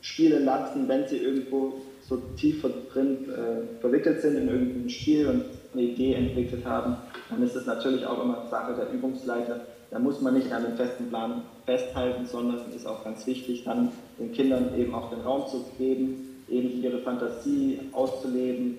Spielen 0.00 0.44
lassen, 0.44 0.88
wenn 0.88 1.06
sie 1.08 1.18
irgendwo 1.18 1.80
so 2.08 2.16
tief 2.36 2.64
drin 2.92 3.28
äh, 3.30 3.80
verwickelt 3.80 4.20
sind 4.20 4.36
in 4.36 4.48
irgendeinem 4.48 4.88
Spiel 4.88 5.26
und 5.26 5.44
eine 5.76 5.86
Idee 5.86 6.14
entwickelt 6.14 6.64
haben, 6.64 6.96
dann 7.30 7.42
ist 7.42 7.54
es 7.54 7.66
natürlich 7.66 8.06
auch 8.06 8.22
immer 8.22 8.46
Sache 8.50 8.74
der 8.74 8.90
Übungsleiter. 8.92 9.60
Da 9.90 9.98
muss 9.98 10.20
man 10.20 10.34
nicht 10.34 10.50
an 10.52 10.64
den 10.64 10.76
festen 10.76 11.08
Plan 11.08 11.42
festhalten, 11.64 12.26
sondern 12.26 12.60
es 12.68 12.76
ist 12.76 12.86
auch 12.86 13.04
ganz 13.04 13.26
wichtig, 13.26 13.64
dann 13.64 13.92
den 14.18 14.32
Kindern 14.32 14.76
eben 14.76 14.94
auch 14.94 15.10
den 15.10 15.20
Raum 15.20 15.46
zu 15.48 15.64
geben, 15.78 16.42
eben 16.48 16.82
ihre 16.82 16.98
Fantasie 16.98 17.80
auszuleben, 17.92 18.78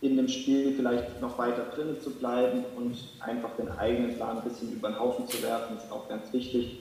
in 0.00 0.16
dem 0.16 0.28
Spiel 0.28 0.74
vielleicht 0.76 1.20
noch 1.22 1.38
weiter 1.38 1.64
drinnen 1.74 2.00
zu 2.00 2.10
bleiben 2.10 2.64
und 2.76 2.96
einfach 3.20 3.50
den 3.56 3.70
eigenen 3.70 4.16
Plan 4.16 4.38
ein 4.38 4.44
bisschen 4.44 4.72
über 4.72 4.88
den 4.88 5.00
Haufen 5.00 5.26
zu 5.26 5.42
werfen, 5.42 5.76
ist 5.76 5.90
auch 5.90 6.08
ganz 6.08 6.32
wichtig. 6.32 6.80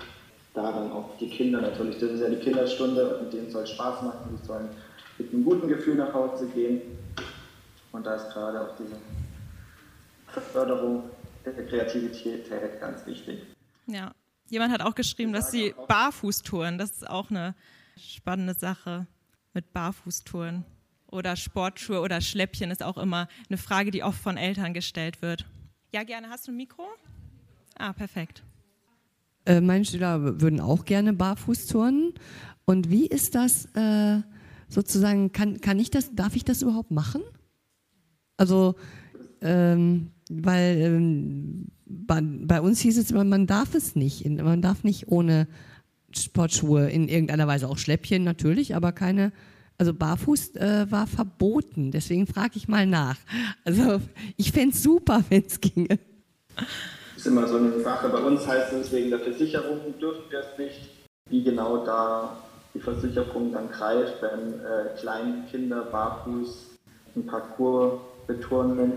Da 0.54 0.72
dann 0.72 0.92
auch 0.92 1.18
die 1.20 1.30
Kinder 1.30 1.62
natürlich, 1.62 1.98
das 1.98 2.12
ist 2.12 2.22
ja 2.22 2.30
die 2.30 2.36
Kinderstunde 2.36 3.18
und 3.18 3.34
denen 3.34 3.50
soll 3.50 3.66
Spaß 3.66 4.04
machen, 4.04 4.38
die 4.38 4.46
sollen 4.46 4.70
mit 5.18 5.34
einem 5.34 5.46
guten 5.46 5.68
Gefühl 5.68 5.96
nach 5.96 6.14
Hause 6.14 6.48
gehen. 6.54 6.82
Und 7.92 8.06
da 8.06 8.16
ist 8.16 8.32
gerade 8.34 8.62
auch 8.62 8.76
diese 8.78 8.96
Förderung 10.42 11.04
der 11.46 11.54
Kreativität 11.66 12.50
ganz 12.80 13.06
wichtig. 13.06 13.42
Ja, 13.88 14.14
jemand 14.50 14.72
hat 14.72 14.82
auch 14.82 14.96
geschrieben, 14.96 15.34
dass 15.34 15.52
sie 15.52 15.74
barfuß 15.88 16.42
touren. 16.44 16.78
Das 16.78 16.92
ist 16.92 17.10
auch 17.10 17.30
eine 17.30 17.56
spannende 17.98 18.54
Sache 18.54 19.08
mit 19.54 19.74
Barfußtouren 19.74 20.66
oder 21.12 21.36
Sportschuhe 21.36 22.02
oder 22.02 22.22
Schläppchen 22.22 22.72
ist 22.72 22.84
auch 22.84 22.98
immer 22.98 23.28
eine 23.50 23.58
Frage, 23.58 23.92
die 23.92 24.04
oft 24.04 24.20
von 24.20 24.36
Eltern 24.36 24.74
gestellt 24.74 25.22
wird. 25.22 25.46
Ja, 25.92 26.04
gerne. 26.04 26.30
Hast 26.30 26.48
du 26.48 26.52
ein 26.52 26.58
Mikro? 26.58 26.84
Ah, 27.78 27.94
perfekt. 27.94 28.44
Äh, 29.46 29.62
meine 29.62 29.86
Schüler 29.86 30.42
würden 30.42 30.60
auch 30.60 30.86
gerne 30.86 31.14
barfuß 31.14 31.68
turnen. 31.68 32.14
Und 32.66 32.90
wie 32.90 33.06
ist 33.06 33.36
das 33.36 33.66
äh, 33.76 34.22
sozusagen, 34.70 35.32
kann, 35.32 35.62
kann 35.62 35.80
ich 35.80 35.92
das, 35.92 36.16
darf 36.16 36.36
ich 36.36 36.46
das 36.46 36.62
überhaupt 36.62 36.92
machen? 36.92 37.22
Also, 38.38 38.76
ähm, 39.42 40.12
weil 40.30 40.78
ähm, 40.80 41.68
bei, 41.86 42.22
bei, 42.22 42.62
uns 42.62 42.80
hieß 42.80 42.98
es 42.98 43.12
immer, 43.12 43.24
man 43.24 43.48
darf 43.48 43.76
es 43.76 43.96
nicht. 43.96 44.28
Man 44.28 44.62
darf 44.62 44.84
nicht 44.84 45.10
ohne 45.10 45.48
Sportschuhe 46.16 46.90
in 46.90 47.08
irgendeiner 47.08 47.48
Weise 47.48 47.68
auch 47.68 47.78
Schläppchen 47.78 48.24
natürlich, 48.24 48.76
aber 48.76 48.92
keine 48.92 49.32
also 49.78 49.94
barfuß 49.94 50.56
äh, 50.56 50.86
war 50.90 51.08
verboten, 51.08 51.92
deswegen 51.92 52.28
frage 52.28 52.54
ich 52.56 52.68
mal 52.68 52.86
nach. 52.86 53.18
Also 53.66 54.00
ich 54.38 54.52
fände 54.52 54.76
es 54.76 54.84
super, 54.84 55.24
wenn 55.30 55.44
es 55.46 55.60
ginge. 55.60 56.00
Das 56.56 57.18
ist 57.18 57.28
immer 57.28 57.48
so 57.48 57.58
eine 57.58 57.80
Sache. 57.82 58.10
Bei 58.10 58.20
uns 58.20 58.46
heißt 58.48 58.74
es, 58.74 58.92
wegen 58.92 59.10
der 59.10 59.20
Versicherung 59.20 59.80
dürfen 60.00 60.24
wir 60.30 60.40
es 60.40 60.58
nicht. 60.58 60.90
Wie 61.30 61.44
genau 61.44 61.86
da 61.86 62.38
die 62.74 62.80
Versicherung 62.80 63.52
dann 63.54 63.70
greift, 63.70 64.22
wenn 64.22 64.60
äh, 64.60 65.00
Kleinkinder 65.00 65.86
barfuß 65.86 66.78
einen 67.16 67.26
Parcours 67.26 68.00
beturnen. 68.28 68.94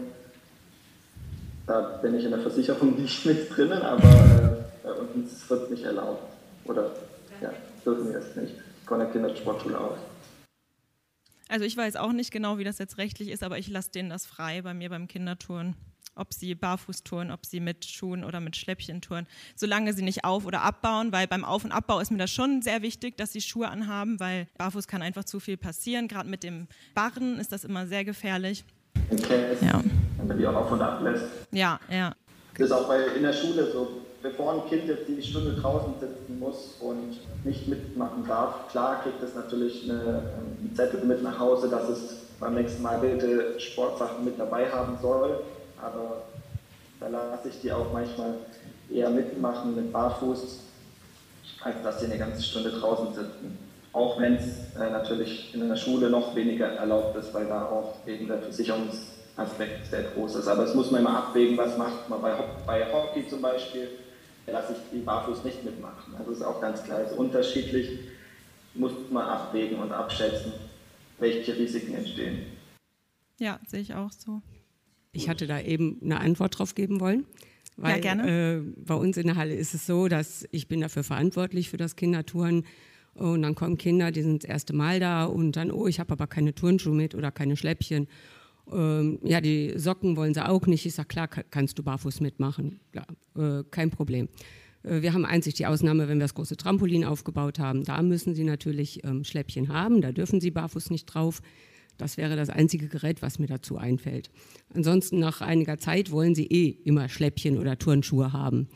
Da 1.66 1.80
bin 2.00 2.14
ich 2.14 2.24
in 2.24 2.30
der 2.30 2.40
Versicherung 2.40 3.00
nicht 3.00 3.26
mit 3.26 3.54
drinnen, 3.54 3.82
aber 3.82 4.04
äh, 4.04 4.84
bei 4.84 4.92
uns 4.92 5.50
wird 5.50 5.64
es 5.64 5.70
nicht 5.70 5.82
erlaubt. 5.82 6.22
Oder 6.64 6.92
ja, 7.40 7.52
dürfen 7.84 8.08
wir 8.08 8.18
es 8.18 8.36
nicht. 8.36 8.54
Von 8.86 9.00
der 9.00 9.10
Kindersportschule 9.10 9.78
aus. 9.78 9.98
Also 11.48 11.64
ich 11.64 11.76
weiß 11.76 11.96
auch 11.96 12.12
nicht 12.12 12.30
genau, 12.30 12.58
wie 12.58 12.64
das 12.64 12.78
jetzt 12.78 12.98
rechtlich 12.98 13.30
ist, 13.30 13.42
aber 13.42 13.58
ich 13.58 13.68
lasse 13.68 13.90
denen 13.90 14.10
das 14.10 14.26
frei 14.26 14.62
bei 14.62 14.74
mir 14.74 14.90
beim 14.90 15.08
Kindertouren. 15.08 15.74
Ob 16.14 16.32
sie 16.32 16.54
barfuß 16.54 17.02
touren, 17.02 17.30
ob 17.30 17.44
sie 17.44 17.60
mit 17.60 17.84
Schuhen 17.84 18.24
oder 18.24 18.40
mit 18.40 18.56
Schläppchen 18.56 19.02
touren, 19.02 19.26
solange 19.54 19.92
sie 19.92 20.02
nicht 20.02 20.24
auf- 20.24 20.46
oder 20.46 20.62
abbauen, 20.62 21.12
weil 21.12 21.26
beim 21.26 21.44
Auf- 21.44 21.64
und 21.64 21.72
Abbau 21.72 22.00
ist 22.00 22.10
mir 22.10 22.16
das 22.16 22.30
schon 22.30 22.62
sehr 22.62 22.80
wichtig, 22.80 23.18
dass 23.18 23.32
sie 23.32 23.42
Schuhe 23.42 23.68
anhaben, 23.68 24.18
weil 24.18 24.46
barfuß 24.56 24.88
kann 24.88 25.02
einfach 25.02 25.24
zu 25.24 25.40
viel 25.40 25.58
passieren. 25.58 26.08
Gerade 26.08 26.30
mit 26.30 26.42
dem 26.42 26.68
Barren 26.94 27.38
ist 27.38 27.52
das 27.52 27.64
immer 27.64 27.86
sehr 27.86 28.04
gefährlich. 28.04 28.64
Okay. 29.10 29.56
Ja. 29.60 29.82
Wenn 30.18 30.26
man 30.26 30.38
die 30.38 30.46
auch 30.46 30.54
auf 30.54 30.72
und 30.72 30.82
ab 30.82 31.00
lässt. 31.02 31.24
Ja, 31.52 31.78
ja. 31.90 32.12
Das 32.56 32.66
ist 32.66 32.72
auch 32.72 32.88
bei, 32.88 32.98
in 33.16 33.22
der 33.22 33.32
Schule 33.32 33.70
so 33.70 33.88
bevor 34.22 34.54
ein 34.54 34.68
Kind 34.68 34.88
jetzt 34.88 35.06
die 35.08 35.22
Stunde 35.22 35.52
draußen 35.60 35.94
sitzen 36.00 36.38
muss 36.38 36.76
und 36.80 37.18
nicht 37.44 37.68
mitmachen 37.68 38.24
darf, 38.26 38.68
klar 38.70 39.02
kriegt 39.02 39.22
es 39.22 39.34
natürlich 39.34 39.84
eine, 39.84 40.00
einen 40.00 40.72
Zettel 40.74 41.04
mit 41.04 41.22
nach 41.22 41.38
Hause, 41.38 41.68
dass 41.68 41.88
es 41.88 42.16
beim 42.40 42.54
nächsten 42.54 42.82
Mal 42.82 42.98
bitte 42.98 43.58
Sportsachen 43.60 44.24
mit 44.24 44.38
dabei 44.38 44.70
haben 44.70 44.98
soll. 45.00 45.40
Aber 45.80 46.22
Da 46.98 47.08
lasse 47.08 47.48
ich 47.48 47.60
die 47.60 47.72
auch 47.72 47.92
manchmal 47.92 48.34
eher 48.90 49.10
mitmachen 49.10 49.76
mit 49.76 49.92
Barfuß, 49.92 50.60
als 51.62 51.82
dass 51.82 52.00
sie 52.00 52.06
eine 52.06 52.18
ganze 52.18 52.42
Stunde 52.42 52.70
draußen 52.70 53.14
sitzen. 53.14 53.58
Auch 53.96 54.20
wenn 54.20 54.34
es 54.34 54.76
äh, 54.78 54.90
natürlich 54.90 55.54
in 55.54 55.66
der 55.66 55.76
Schule 55.76 56.10
noch 56.10 56.36
weniger 56.36 56.66
erlaubt 56.66 57.16
ist, 57.16 57.32
weil 57.32 57.46
da 57.46 57.64
auch 57.64 58.06
eben 58.06 58.28
der 58.28 58.42
Versicherungsaspekt 58.42 59.86
sehr 59.86 60.02
groß 60.02 60.34
ist. 60.34 60.48
Aber 60.48 60.64
es 60.64 60.74
muss 60.74 60.90
man 60.90 61.00
immer 61.00 61.16
abwägen, 61.16 61.56
was 61.56 61.78
macht 61.78 62.06
man 62.10 62.20
bei, 62.20 62.34
bei 62.66 62.92
Hockey 62.92 63.26
zum 63.26 63.40
Beispiel. 63.40 63.88
Lasse 64.46 64.74
ich 64.74 64.98
die 64.98 65.02
Barfuß 65.02 65.44
nicht 65.44 65.64
mitmachen. 65.64 66.14
Also 66.18 66.30
ist 66.30 66.42
auch 66.42 66.60
ganz 66.60 66.84
klar. 66.84 66.98
Also 66.98 67.16
unterschiedlich 67.16 68.00
muss 68.74 68.92
man 69.10 69.26
abwägen 69.26 69.78
und 69.78 69.90
abschätzen, 69.90 70.52
welche 71.18 71.56
Risiken 71.56 71.94
entstehen. 71.94 72.40
Ja, 73.38 73.58
sehe 73.66 73.80
ich 73.80 73.94
auch 73.94 74.12
so. 74.12 74.42
Ich 75.12 75.30
hatte 75.30 75.46
da 75.46 75.58
eben 75.58 76.00
eine 76.04 76.20
Antwort 76.20 76.58
drauf 76.58 76.74
geben 76.74 77.00
wollen. 77.00 77.24
Weil, 77.78 77.94
ja, 77.94 78.00
gerne. 78.02 78.58
Äh, 78.58 78.60
bei 78.76 78.94
uns 78.94 79.16
in 79.16 79.26
der 79.26 79.36
Halle 79.36 79.54
ist 79.54 79.72
es 79.72 79.86
so, 79.86 80.08
dass 80.08 80.46
ich 80.50 80.68
bin 80.68 80.82
dafür 80.82 81.02
verantwortlich 81.02 81.70
für 81.70 81.78
das 81.78 81.96
Kindertouren. 81.96 82.66
Und 83.16 83.42
dann 83.42 83.54
kommen 83.54 83.78
Kinder, 83.78 84.12
die 84.12 84.22
sind 84.22 84.44
das 84.44 84.50
erste 84.50 84.74
Mal 84.74 85.00
da 85.00 85.24
und 85.24 85.52
dann, 85.56 85.70
oh, 85.70 85.86
ich 85.86 86.00
habe 86.00 86.12
aber 86.12 86.26
keine 86.26 86.54
Turnschuhe 86.54 86.94
mit 86.94 87.14
oder 87.14 87.30
keine 87.30 87.56
Schläppchen. 87.56 88.08
Ähm, 88.70 89.18
ja, 89.22 89.40
die 89.40 89.72
Socken 89.76 90.16
wollen 90.16 90.34
sie 90.34 90.46
auch 90.46 90.66
nicht. 90.66 90.84
Ich 90.86 90.94
sage, 90.94 91.08
klar, 91.08 91.28
kannst 91.28 91.78
du 91.78 91.82
barfuß 91.82 92.20
mitmachen. 92.20 92.80
Klar, 92.92 93.06
äh, 93.36 93.64
kein 93.70 93.90
Problem. 93.90 94.28
Äh, 94.82 95.02
wir 95.02 95.14
haben 95.14 95.24
einzig 95.24 95.54
die 95.54 95.66
Ausnahme, 95.66 96.08
wenn 96.08 96.18
wir 96.18 96.24
das 96.24 96.34
große 96.34 96.56
Trampolin 96.56 97.04
aufgebaut 97.04 97.58
haben. 97.58 97.84
Da 97.84 98.02
müssen 98.02 98.34
sie 98.34 98.44
natürlich 98.44 99.04
ähm, 99.04 99.24
Schläppchen 99.24 99.68
haben, 99.68 100.00
da 100.00 100.12
dürfen 100.12 100.40
sie 100.40 100.50
barfuß 100.50 100.90
nicht 100.90 101.06
drauf. 101.06 101.40
Das 101.98 102.18
wäre 102.18 102.36
das 102.36 102.50
einzige 102.50 102.88
Gerät, 102.88 103.22
was 103.22 103.38
mir 103.38 103.46
dazu 103.46 103.78
einfällt. 103.78 104.30
Ansonsten 104.74 105.18
nach 105.18 105.40
einiger 105.40 105.78
Zeit 105.78 106.10
wollen 106.10 106.34
sie 106.34 106.46
eh 106.46 106.68
immer 106.84 107.08
Schläppchen 107.08 107.58
oder 107.58 107.78
Turnschuhe 107.78 108.34
haben. 108.34 108.68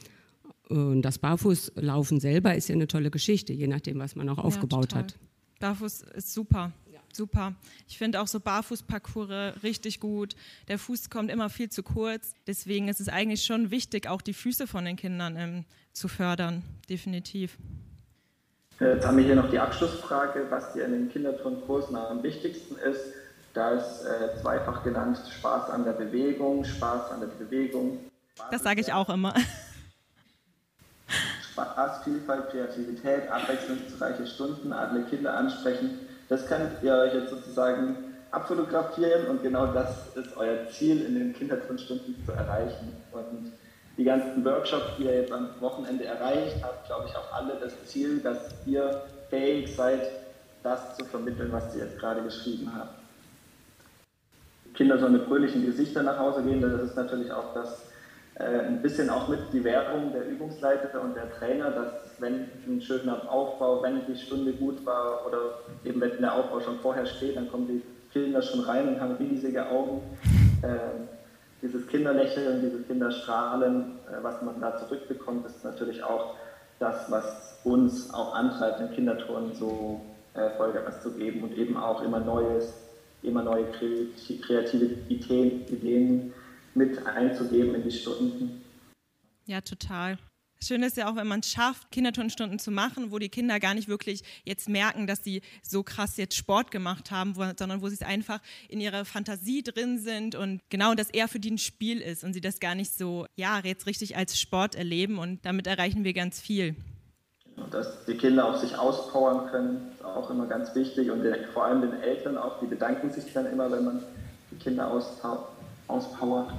Und 0.71 1.03
das 1.03 1.19
Barfußlaufen 1.19 2.21
selber 2.21 2.55
ist 2.55 2.69
ja 2.69 2.77
eine 2.77 2.87
tolle 2.87 3.11
Geschichte, 3.11 3.53
je 3.53 3.67
nachdem, 3.67 3.99
was 3.99 4.15
man 4.15 4.29
auch 4.29 4.39
aufgebaut 4.39 4.93
ja, 4.93 4.99
hat. 4.99 5.17
Barfuß 5.59 6.03
ist 6.15 6.33
super. 6.33 6.71
Ja. 6.93 7.01
Super. 7.13 7.55
Ich 7.89 7.99
finde 7.99 8.21
auch 8.21 8.29
so 8.29 8.39
Barfußparcours 8.39 9.65
richtig 9.65 9.99
gut. 9.99 10.37
Der 10.69 10.79
Fuß 10.79 11.11
kommt 11.11 11.29
immer 11.29 11.51
viel 11.51 11.71
zu 11.71 11.83
kurz. 11.83 12.35
Deswegen 12.47 12.87
ist 12.87 13.01
es 13.01 13.09
eigentlich 13.09 13.45
schon 13.45 13.73
wichtig, 13.73 14.09
auch 14.09 14.23
die 14.23 14.33
Füße 14.33 14.69
von 14.69 14.85
den 14.85 14.95
Kindern 14.95 15.37
ähm, 15.37 15.65
zu 15.93 16.07
fördern. 16.07 16.63
Definitiv. 16.89 17.59
Jetzt 18.79 19.05
haben 19.05 19.17
wir 19.17 19.25
hier 19.25 19.35
noch 19.35 19.51
die 19.51 19.59
Abschlussfrage, 19.59 20.47
was 20.51 20.73
dir 20.73 20.85
in 20.85 20.93
den 20.93 21.09
Kinderturnkursen 21.11 21.97
am 21.97 22.23
wichtigsten 22.23 22.77
ist. 22.77 23.01
Da 23.55 23.73
ist 23.73 24.05
äh, 24.05 24.41
zweifach 24.41 24.85
genannt 24.85 25.21
Spaß 25.39 25.69
an 25.71 25.85
der 25.85 25.93
Bewegung, 25.95 26.65
Spaß 26.65 27.11
an 27.11 27.21
der 27.21 27.27
Bewegung. 27.27 27.99
Spaß 28.37 28.51
das 28.53 28.63
sage 28.63 28.81
ich 28.81 28.93
auch 28.93 29.11
immer. 29.11 29.35
Spaß, 31.53 32.05
Vielfalt, 32.05 32.51
Kreativität, 32.51 33.31
abwechslungsreiche 33.31 34.27
Stunden, 34.27 34.73
adle 34.73 35.03
Kinder 35.05 35.35
ansprechen. 35.35 35.99
Das 36.29 36.47
könnt 36.47 36.83
ihr 36.83 36.95
euch 36.95 37.15
jetzt 37.15 37.31
sozusagen 37.31 37.97
abfotografieren 38.31 39.27
und 39.27 39.43
genau 39.43 39.67
das 39.73 40.17
ist 40.17 40.37
euer 40.37 40.69
Ziel 40.69 41.05
in 41.05 41.15
den 41.15 41.35
Kinderturnstunden 41.35 42.15
zu 42.25 42.33
erreichen. 42.33 42.93
Und 43.13 43.53
die 43.97 44.05
ganzen 44.05 44.45
Workshops, 44.45 44.97
die 44.99 45.05
ihr 45.05 45.23
jetzt 45.23 45.33
am 45.33 45.49
Wochenende 45.61 46.05
erreicht 46.05 46.63
habt, 46.63 46.87
glaube 46.87 47.07
ich, 47.09 47.17
auch 47.17 47.33
alle 47.33 47.55
das 47.61 47.73
Ziel, 47.87 48.21
dass 48.21 48.55
ihr 48.67 49.03
fähig 49.29 49.75
seid, 49.75 50.01
das 50.63 50.97
zu 50.97 51.05
vermitteln, 51.07 51.51
was 51.51 51.75
ihr 51.75 51.85
jetzt 51.85 51.99
gerade 51.99 52.23
geschrieben 52.23 52.71
habt. 52.75 52.95
Kinder 54.75 54.99
sollen 54.99 55.15
mit 55.15 55.25
fröhlichen 55.25 55.67
Gesichtern 55.67 56.05
nach 56.05 56.19
Hause 56.19 56.43
gehen, 56.43 56.61
das 56.61 56.81
ist 56.81 56.97
natürlich 56.97 57.33
auch 57.33 57.53
das 57.55 57.90
äh, 58.41 58.67
ein 58.67 58.81
bisschen 58.81 59.11
auch 59.11 59.29
mit 59.29 59.41
die 59.53 59.63
Werbung 59.63 60.13
der 60.13 60.27
Übungsleiter 60.27 61.03
und 61.03 61.15
der 61.15 61.31
Trainer, 61.39 61.71
dass 61.71 62.21
wenn 62.21 62.49
ein 62.67 62.81
schöner 62.81 63.31
Aufbau, 63.31 63.83
wenn 63.83 64.01
die 64.07 64.17
Stunde 64.17 64.53
gut 64.53 64.85
war 64.87 65.27
oder 65.27 65.59
eben 65.85 66.01
wenn 66.01 66.19
der 66.21 66.35
Aufbau 66.35 66.61
schon 66.61 66.79
vorher 66.79 67.05
steht, 67.05 67.37
dann 67.37 67.51
kommen 67.51 67.67
die 67.67 67.83
Kinder 68.13 68.41
schon 68.41 68.61
rein 68.61 68.89
und 68.89 69.01
haben 69.01 69.17
riesige 69.17 69.69
Augen. 69.69 70.01
Äh, 70.63 70.69
dieses 71.61 71.87
Kinderlächeln, 71.89 72.63
diese 72.63 72.83
Kinderstrahlen, 72.83 73.99
äh, 74.09 74.23
was 74.23 74.41
man 74.41 74.59
da 74.61 74.77
zurückbekommt, 74.79 75.45
ist 75.45 75.63
natürlich 75.63 76.03
auch 76.03 76.35
das, 76.79 77.11
was 77.11 77.61
uns 77.65 78.13
auch 78.15 78.35
antreibt, 78.35 78.81
den 78.81 78.91
Kindertouren 78.93 79.55
so 79.55 80.01
äh, 80.33 80.49
Vollgas 80.57 81.03
zu 81.03 81.13
geben 81.13 81.43
und 81.43 81.59
eben 81.59 81.77
auch 81.77 82.03
immer 82.03 82.21
Neues, 82.21 82.73
immer 83.23 83.43
neue 83.43 83.67
kreative 83.67 84.87
Ideen 85.09 86.33
mit 86.75 87.07
einzugeben 87.07 87.75
in 87.75 87.83
die 87.83 87.93
Stunden. 87.93 88.63
Ja, 89.47 89.61
total. 89.61 90.19
Schön 90.63 90.83
ist 90.83 90.99
ja 90.99 91.11
auch, 91.11 91.17
wenn 91.17 91.27
man 91.27 91.41
es 91.41 91.51
schafft, 91.51 91.91
Kinderturnstunden 91.91 92.59
zu 92.59 92.71
machen, 92.71 93.11
wo 93.11 93.19
die 93.19 93.31
Kinder 93.31 93.59
gar 93.59 93.73
nicht 93.73 93.89
wirklich 93.89 94.23
jetzt 94.45 94.69
merken, 94.69 95.07
dass 95.07 95.25
sie 95.25 95.41
so 95.63 95.83
krass 95.83 96.19
jetzt 96.19 96.37
Sport 96.37 96.71
gemacht 96.71 97.11
haben, 97.11 97.35
wo, 97.37 97.45
sondern 97.59 97.81
wo 97.81 97.89
sie 97.89 97.95
es 97.95 98.03
einfach 98.03 98.41
in 98.69 98.79
ihrer 98.79 99.07
Fantasie 99.07 99.63
drin 99.63 99.99
sind 99.99 100.35
und 100.35 100.61
genau 100.69 100.95
das 100.95 101.09
eher 101.09 101.29
für 101.29 101.41
die 101.41 101.53
ein 101.53 101.59
Spiel 101.59 102.03
ist 102.03 102.25
und 102.25 102.35
sie 102.35 102.43
das 102.43 102.61
gar 102.61 102.75
nicht 102.75 102.93
so, 102.93 103.25
ja, 103.37 103.61
jetzt 103.65 103.87
richtig 103.87 104.19
als 104.19 104.39
Sport 104.39 104.75
erleben 104.75 105.19
und 105.19 105.47
damit 105.47 105.67
erreichen 105.67 106.05
wir 106.05 106.13
ganz 106.13 106.41
viel. 106.41 106.77
Dass 107.71 108.05
die 108.05 108.15
Kinder 108.15 108.45
auch 108.45 108.61
sich 108.61 108.77
auspowern 108.77 109.51
können, 109.51 109.93
ist 109.93 110.05
auch 110.05 110.29
immer 110.29 110.47
ganz 110.47 110.75
wichtig 110.75 111.11
und 111.11 111.25
vor 111.55 111.65
allem 111.65 111.81
den 111.81 111.95
Eltern 112.03 112.37
auch, 112.37 112.61
die 112.61 112.67
bedanken 112.67 113.11
sich 113.11 113.33
dann 113.33 113.47
immer, 113.47 113.73
wenn 113.73 113.85
man 113.85 114.03
die 114.51 114.57
Kinder 114.57 114.93
auspowert. 115.91 116.51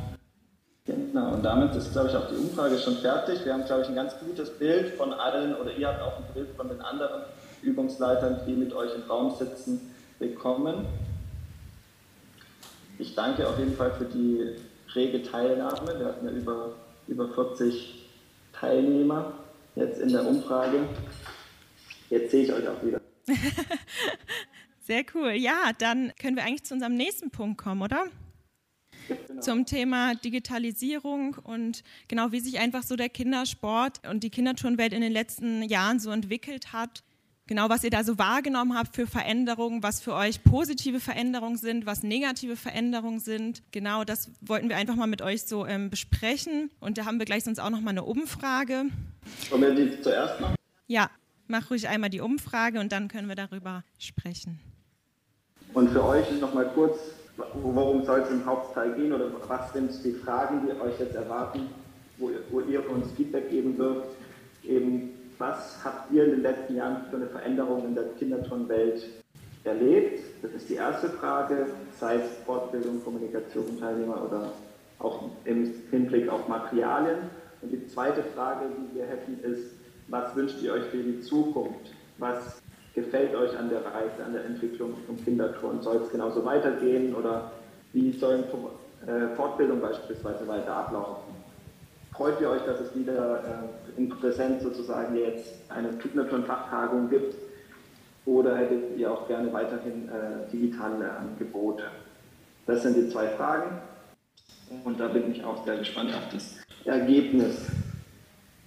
Und 0.88 1.44
damit 1.44 1.76
ist, 1.76 1.92
glaube 1.92 2.10
ich, 2.10 2.16
auch 2.16 2.28
die 2.30 2.36
Umfrage 2.36 2.78
schon 2.78 2.98
fertig. 2.98 3.46
Wir 3.46 3.54
haben, 3.54 3.66
glaube 3.66 3.84
ich, 3.84 3.88
ein 3.88 3.96
ganz 3.96 4.14
gutes 4.20 4.50
Bild 4.58 4.96
von 4.96 5.14
allen, 5.14 5.56
oder 5.56 5.74
ihr 5.76 5.88
habt 5.88 6.02
auch 6.02 6.18
ein 6.18 6.34
Bild 6.34 6.50
von 6.56 6.68
den 6.68 6.82
anderen 6.82 7.24
Übungsleitern, 7.62 8.42
die 8.48 8.54
mit 8.54 8.74
euch 8.74 8.94
im 8.96 9.04
Raum 9.04 9.36
sitzen, 9.38 9.94
bekommen. 10.20 10.86
Ich 12.98 13.16
danke 13.16 13.48
auf 13.48 13.58
jeden 13.58 13.76
Fall 13.76 13.92
für 13.92 14.06
die 14.06 14.56
rege 14.94 15.24
Teilnahme. 15.24 16.00
Wir 16.00 16.06
hatten 16.08 16.26
ja 16.26 16.32
über, 16.32 16.74
über 17.08 17.28
40 17.30 18.08
Teilnehmer 18.54 19.34
jetzt 19.76 20.00
in 20.00 20.10
der 20.10 20.26
Umfrage. 20.26 20.84
Jetzt 22.10 22.32
sehe 22.32 22.44
ich 22.44 22.54
euch 22.54 22.68
auch 22.68 22.84
wieder. 22.84 23.02
Sehr 24.82 25.04
cool. 25.14 25.32
Ja, 25.32 25.72
dann 25.78 26.12
können 26.20 26.36
wir 26.36 26.44
eigentlich 26.44 26.66
zu 26.66 26.74
unserem 26.74 26.96
nächsten 26.96 27.32
Punkt 27.32 27.58
kommen, 27.58 27.82
oder? 27.82 28.08
Zum 29.40 29.66
Thema 29.66 30.16
Digitalisierung 30.16 31.36
und 31.44 31.84
genau 32.08 32.32
wie 32.32 32.40
sich 32.40 32.60
einfach 32.60 32.84
so 32.84 32.96
der 32.96 33.10
Kindersport 33.10 34.08
und 34.10 34.24
die 34.24 34.30
Kinderturnwelt 34.30 34.94
in 34.94 35.02
den 35.02 35.12
letzten 35.12 35.64
Jahren 35.64 36.00
so 36.00 36.12
entwickelt 36.12 36.74
hat. 36.74 37.04
Genau, 37.48 37.68
was 37.68 37.84
ihr 37.84 37.90
da 37.90 38.04
so 38.04 38.18
wahrgenommen 38.18 38.78
habt 38.78 38.96
für 38.96 39.08
Veränderungen, 39.08 39.84
was 39.84 40.00
für 40.00 40.14
euch 40.14 40.42
positive 40.42 41.02
Veränderungen 41.02 41.58
sind, 41.58 41.86
was 41.86 42.02
negative 42.02 42.56
Veränderungen 42.56 43.20
sind. 43.20 43.62
Genau, 43.72 44.06
das 44.06 44.32
wollten 44.40 44.70
wir 44.70 44.78
einfach 44.78 44.96
mal 44.96 45.08
mit 45.08 45.22
euch 45.22 45.44
so 45.44 45.66
ähm, 45.66 45.90
besprechen. 45.90 46.72
Und 46.80 46.98
da 46.98 47.06
haben 47.06 47.20
wir 47.20 47.26
gleich 47.26 47.44
sonst 47.44 47.60
auch 47.60 47.70
noch 47.70 47.82
mal 47.82 47.90
eine 47.90 48.04
Umfrage. 48.04 48.86
Wollen 49.50 49.62
wir 49.62 49.76
die 49.76 50.02
zuerst 50.02 50.40
machen? 50.40 50.56
Ja, 50.88 51.10
mach 51.48 51.70
ruhig 51.70 51.90
einmal 51.90 52.10
die 52.10 52.22
Umfrage 52.22 52.80
und 52.80 52.94
dann 52.94 53.10
können 53.10 53.28
wir 53.28 53.36
darüber 53.36 53.84
sprechen. 54.00 54.60
Und 55.74 55.90
für 55.90 56.06
euch 56.06 56.32
noch 56.40 56.54
mal 56.54 56.70
kurz 56.74 57.00
worum 57.38 58.04
soll 58.06 58.22
es 58.22 58.30
im 58.30 58.46
Hauptteil 58.46 58.94
gehen 58.94 59.14
oder 59.14 59.28
was 59.48 59.74
sind 59.74 59.92
die 60.04 60.12
Fragen, 60.12 60.62
die 60.66 60.80
euch 60.82 61.00
jetzt 61.00 61.16
erwarten, 61.16 61.70
wo 62.18 62.30
ihr, 62.30 62.40
wo 62.52 62.60
ihr 62.62 62.88
uns 62.90 63.12
Feedback 63.14 63.50
geben 63.50 63.78
dürft. 63.78 64.10
Eben, 64.64 65.12
was 65.38 65.84
habt 65.84 66.12
ihr 66.12 66.26
in 66.26 66.32
den 66.32 66.42
letzten 66.42 66.76
Jahren 66.76 67.06
für 67.10 67.16
eine 67.16 67.28
Veränderung 67.28 67.86
in 67.86 67.96
der 67.96 68.06
Kinderturnwelt 68.20 69.08
erlebt? 69.64 70.24
Das 70.42 70.52
ist 70.52 70.70
die 70.70 70.76
erste 70.76 71.10
Frage, 71.10 71.68
sei 72.00 72.16
es 72.16 72.46
Fortbildung, 72.46 73.04
Kommunikation, 73.04 73.80
Teilnehmer 73.80 74.24
oder 74.24 74.52
auch 75.00 75.24
im 75.46 75.74
Hinblick 75.90 76.30
auf 76.30 76.48
Materialien. 76.48 77.18
Und 77.62 77.72
die 77.72 77.88
zweite 77.88 78.24
Frage, 78.24 78.66
die 78.70 78.96
wir 78.96 79.06
hätten, 79.06 79.40
ist, 79.44 79.74
was 80.08 80.36
wünscht 80.36 80.62
ihr 80.62 80.74
euch 80.74 80.86
für 80.86 80.98
die 80.98 81.22
Zukunft? 81.22 81.92
Was 82.18 82.61
gefällt 82.94 83.36
euch 83.36 83.58
an 83.58 83.70
der 83.70 83.80
Reise, 83.80 84.24
an 84.26 84.34
der 84.34 84.46
Entwicklung 84.46 84.94
vom 85.06 85.24
Kinderturn? 85.24 85.82
Soll 85.82 85.98
es 85.98 86.12
genauso 86.12 86.44
weitergehen 86.46 87.16
oder 87.16 87.52
wie 87.94 88.12
soll 88.12 88.44
äh, 89.08 89.36
Fortbildung 89.36 89.82
beispielsweise 89.82 90.48
weiter 90.48 90.76
ablaufen? 90.76 91.34
Freut 92.14 92.40
ihr 92.42 92.50
euch, 92.50 92.62
dass 92.64 92.80
es 92.80 92.96
wieder 92.96 93.44
äh, 93.44 94.00
in 94.00 94.10
Präsenz 94.10 94.64
sozusagen 94.64 95.16
jetzt 95.16 95.54
eine 95.70 95.90
Kinderturn-Fachtagung 95.94 97.10
gibt? 97.10 97.36
Oder 98.26 98.58
hättet 98.58 98.98
ihr 98.98 99.12
auch 99.12 99.28
gerne 99.28 99.52
weiterhin 99.52 100.08
äh, 100.10 100.50
digitale 100.52 101.10
Angebote? 101.12 101.86
Das 102.68 102.84
sind 102.84 102.96
die 102.96 103.10
zwei 103.10 103.28
Fragen. 103.30 103.80
Und 104.84 105.00
da 105.00 105.08
bin 105.08 105.32
ich 105.32 105.44
auch 105.44 105.66
sehr 105.66 105.78
gespannt 105.78 106.14
auf 106.14 106.30
das 106.32 106.58
Ergebnis. 106.86 107.68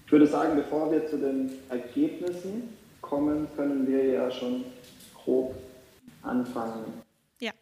Ich 0.04 0.12
würde 0.12 0.26
sagen, 0.26 0.56
bevor 0.56 0.90
wir 0.90 1.06
zu 1.06 1.18
den 1.18 1.50
Ergebnissen 1.70 2.76
kommen, 3.05 3.46
können 3.57 3.86
wir 3.86 4.05
ja 4.05 4.30
schon 4.30 4.64
grob 5.14 5.55
anfangen. 6.22 6.84
Ja. 7.38 7.52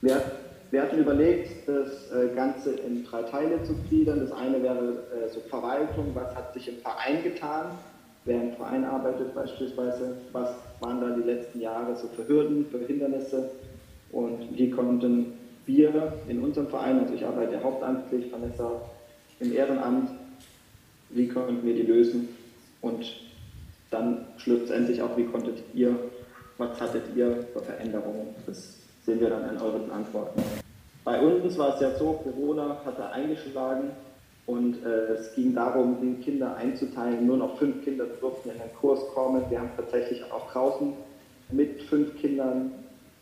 Wer, 0.00 0.22
Wir 0.70 0.82
hatten 0.82 0.98
überlegt, 0.98 1.66
das 1.66 2.10
äh, 2.10 2.34
Ganze 2.34 2.72
in 2.72 3.04
drei 3.04 3.22
Teile 3.22 3.62
zu 3.64 3.74
gliedern. 3.88 4.20
Das 4.20 4.32
eine 4.32 4.62
wäre 4.62 5.04
äh, 5.14 5.28
so 5.32 5.40
Verwaltung, 5.48 6.14
was 6.14 6.34
hat 6.34 6.52
sich 6.54 6.68
im 6.68 6.76
Verein 6.78 7.22
getan, 7.22 7.70
wer 8.24 8.42
im 8.42 8.52
Verein 8.52 8.84
arbeitet 8.84 9.34
beispielsweise, 9.34 10.16
was 10.32 10.50
waren 10.80 11.00
da 11.00 11.16
die 11.16 11.22
letzten 11.22 11.60
Jahre 11.60 11.96
so 11.96 12.08
für 12.08 12.28
Hürden, 12.28 12.66
für 12.70 12.78
Hindernisse 12.78 13.50
und 14.12 14.56
wie 14.56 14.70
konnten 14.70 15.32
wir 15.64 16.12
in 16.28 16.42
unserem 16.42 16.68
Verein, 16.68 17.00
also 17.00 17.14
ich 17.14 17.24
arbeite 17.24 17.62
hauptamtlich, 17.62 18.30
Vanessa 18.32 18.80
im 19.40 19.52
Ehrenamt, 19.52 20.10
wie 21.10 21.28
konnten 21.28 21.64
wir 21.64 21.74
die 21.74 21.82
lösen 21.82 22.28
und 22.80 23.04
dann 23.90 24.26
schlussendlich 24.36 25.02
auch, 25.02 25.16
wie 25.16 25.24
konntet 25.24 25.62
ihr, 25.74 25.94
was 26.58 26.80
hattet 26.80 27.04
ihr 27.16 27.46
für 27.52 27.60
Veränderungen? 27.60 28.34
Das 28.46 28.76
sehen 29.04 29.20
wir 29.20 29.30
dann 29.30 29.48
in 29.48 29.60
euren 29.60 29.90
Antworten. 29.90 30.42
Bei 31.04 31.20
uns 31.20 31.56
war 31.56 31.74
es 31.74 31.80
ja 31.80 31.94
so, 31.96 32.12
Corona 32.12 32.76
hatte 32.84 33.10
eingeschlagen 33.10 33.90
und 34.46 34.84
äh, 34.84 35.12
es 35.14 35.34
ging 35.34 35.54
darum, 35.54 35.96
die 36.02 36.22
Kinder 36.22 36.56
einzuteilen. 36.56 37.26
Nur 37.26 37.38
noch 37.38 37.58
fünf 37.58 37.82
Kinder 37.84 38.04
durften 38.20 38.50
in 38.50 38.58
den 38.58 38.74
Kurs 38.78 39.00
kommen. 39.14 39.42
Wir 39.48 39.60
haben 39.60 39.70
tatsächlich 39.76 40.22
auch 40.30 40.50
draußen 40.52 40.92
mit 41.50 41.82
fünf 41.82 42.16
Kindern 42.20 42.72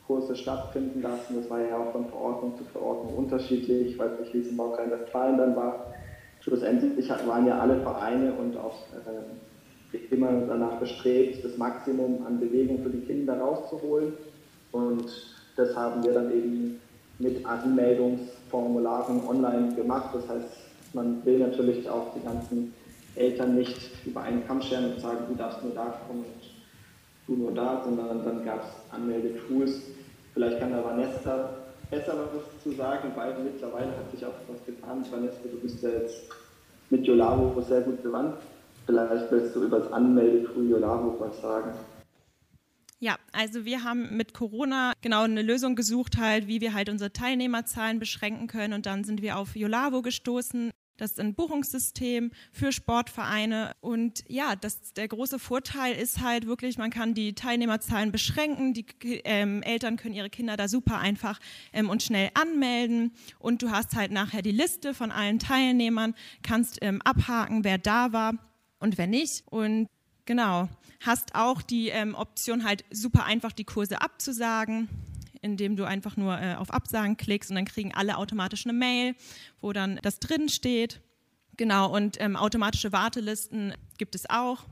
Kurse 0.06 0.36
stattfinden 0.36 1.02
lassen. 1.02 1.36
Das 1.36 1.50
war 1.50 1.60
ja 1.60 1.76
auch 1.76 1.92
von 1.92 2.08
Verordnung 2.08 2.56
zu 2.56 2.64
Verordnung 2.64 3.14
unterschiedlich. 3.14 3.92
Ich 3.92 3.98
weiß 3.98 4.20
nicht, 4.20 4.34
wie 4.34 4.40
es 4.40 4.48
in 4.48 4.56
Nordrhein-Westfalen 4.56 5.36
dann 5.36 5.56
war. 5.56 5.92
Schlussendlich 6.40 7.08
waren 7.08 7.46
ja 7.46 7.58
alle 7.58 7.80
Vereine 7.80 8.32
und 8.34 8.56
auch 8.56 8.74
äh, 8.94 9.24
immer 10.10 10.32
danach 10.48 10.78
bestrebt, 10.78 11.44
das 11.44 11.56
Maximum 11.56 12.26
an 12.26 12.40
Bewegung 12.40 12.82
für 12.82 12.90
die 12.90 13.06
Kinder 13.06 13.38
rauszuholen. 13.38 14.12
Und 14.72 15.06
das 15.56 15.74
haben 15.76 16.02
wir 16.04 16.12
dann 16.12 16.30
eben 16.30 16.80
mit 17.18 17.44
Anmeldungsformularen 17.46 19.26
online 19.26 19.74
gemacht. 19.74 20.10
Das 20.14 20.28
heißt, 20.28 20.48
man 20.92 21.24
will 21.24 21.38
natürlich 21.38 21.88
auch 21.88 22.14
die 22.14 22.24
ganzen 22.24 22.74
Eltern 23.14 23.56
nicht 23.56 23.90
über 24.04 24.22
einen 24.22 24.46
Kamm 24.46 24.60
scheren 24.60 24.92
und 24.92 25.00
sagen, 25.00 25.24
du 25.28 25.34
darfst 25.34 25.62
nur 25.62 25.74
da 25.74 25.98
kommen 26.06 26.24
und 26.24 26.50
du 27.26 27.42
nur 27.42 27.52
da, 27.52 27.82
sondern 27.84 28.24
dann 28.24 28.44
gab 28.44 28.62
es 28.62 28.94
Anmeldetools. 28.94 29.80
Vielleicht 30.34 30.60
kann 30.60 30.72
da 30.72 30.84
Vanessa 30.84 31.50
besser 31.90 32.14
was 32.18 32.62
zu 32.62 32.72
sagen, 32.72 33.10
weil 33.14 33.34
mittlerweile 33.42 33.88
hat 33.88 34.10
sich 34.10 34.24
auch 34.24 34.34
was 34.48 34.64
getan. 34.66 35.04
Vanessa, 35.10 35.36
du 35.50 35.58
bist 35.60 35.82
ja 35.82 35.90
jetzt 35.90 36.24
mit 36.90 37.06
Jolavo 37.06 37.58
sehr 37.62 37.80
gut 37.80 38.02
bewandt. 38.02 38.34
Vielleicht 38.86 39.30
willst 39.32 39.54
du 39.54 39.64
über 39.64 39.80
das 39.80 39.92
Anmeldetool 39.92 40.70
Jolavo 40.70 41.16
was 41.18 41.40
sagen. 41.40 41.72
Ja, 42.98 43.18
also 43.32 43.64
wir 43.66 43.84
haben 43.84 44.16
mit 44.16 44.32
Corona 44.32 44.92
genau 45.02 45.24
eine 45.24 45.42
Lösung 45.42 45.76
gesucht, 45.76 46.16
halt, 46.16 46.46
wie 46.46 46.62
wir 46.62 46.72
halt 46.72 46.88
unsere 46.88 47.12
Teilnehmerzahlen 47.12 47.98
beschränken 47.98 48.46
können. 48.46 48.72
Und 48.72 48.86
dann 48.86 49.04
sind 49.04 49.20
wir 49.20 49.36
auf 49.36 49.54
Jolavo 49.54 50.00
gestoßen. 50.00 50.70
Das 50.96 51.10
ist 51.10 51.20
ein 51.20 51.34
Buchungssystem 51.34 52.30
für 52.52 52.72
Sportvereine. 52.72 53.72
Und 53.80 54.24
ja, 54.28 54.56
das, 54.56 54.94
der 54.94 55.08
große 55.08 55.38
Vorteil 55.38 55.94
ist 55.94 56.22
halt 56.22 56.46
wirklich, 56.46 56.78
man 56.78 56.90
kann 56.90 57.12
die 57.12 57.34
Teilnehmerzahlen 57.34 58.12
beschränken. 58.12 58.72
Die 58.72 58.86
ähm, 59.24 59.62
Eltern 59.62 59.96
können 59.96 60.14
ihre 60.14 60.30
Kinder 60.30 60.56
da 60.56 60.66
super 60.66 60.98
einfach 60.98 61.38
ähm, 61.74 61.90
und 61.90 62.02
schnell 62.02 62.30
anmelden. 62.32 63.12
Und 63.38 63.60
du 63.60 63.70
hast 63.70 63.94
halt 63.94 64.10
nachher 64.10 64.40
die 64.40 64.52
Liste 64.52 64.94
von 64.94 65.10
allen 65.10 65.38
Teilnehmern, 65.38 66.14
kannst 66.42 66.78
ähm, 66.80 67.02
abhaken, 67.02 67.62
wer 67.62 67.76
da 67.76 68.14
war 68.14 68.34
und 68.78 68.98
wer 68.98 69.06
nicht. 69.06 69.44
Und 69.46 69.88
Genau. 70.26 70.68
Hast 71.00 71.34
auch 71.34 71.62
die 71.62 71.88
ähm, 71.88 72.14
Option 72.14 72.64
halt 72.64 72.84
super 72.90 73.24
einfach 73.24 73.52
die 73.52 73.64
Kurse 73.64 74.00
abzusagen, 74.02 74.88
indem 75.40 75.76
du 75.76 75.84
einfach 75.84 76.16
nur 76.16 76.38
äh, 76.38 76.56
auf 76.56 76.72
Absagen 76.72 77.16
klickst 77.16 77.50
und 77.50 77.56
dann 77.56 77.64
kriegen 77.64 77.94
alle 77.94 78.18
automatisch 78.18 78.66
eine 78.66 78.72
Mail, 78.72 79.14
wo 79.60 79.72
dann 79.72 80.00
das 80.02 80.18
drin 80.18 80.48
steht. 80.48 81.00
Genau, 81.56 81.94
und 81.94 82.20
ähm, 82.20 82.36
automatische 82.36 82.92
Wartelisten 82.92 83.72
gibt 83.98 84.14
es 84.14 84.28
auch. 84.28 84.64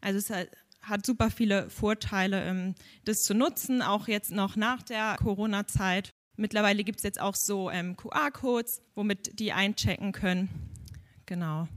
Also 0.00 0.18
es 0.18 0.30
hat, 0.30 0.48
hat 0.80 1.06
super 1.06 1.30
viele 1.30 1.68
Vorteile, 1.68 2.42
ähm, 2.44 2.74
das 3.04 3.24
zu 3.24 3.34
nutzen, 3.34 3.82
auch 3.82 4.08
jetzt 4.08 4.32
noch 4.32 4.56
nach 4.56 4.82
der 4.82 5.16
Corona-Zeit. 5.22 6.10
Mittlerweile 6.36 6.82
gibt 6.82 6.98
es 6.98 7.04
jetzt 7.04 7.20
auch 7.20 7.34
so 7.34 7.70
ähm, 7.70 7.96
QR-Codes, 7.96 8.80
womit 8.94 9.38
die 9.38 9.52
einchecken 9.52 10.12
können. 10.12 10.48
Genau. 11.26 11.68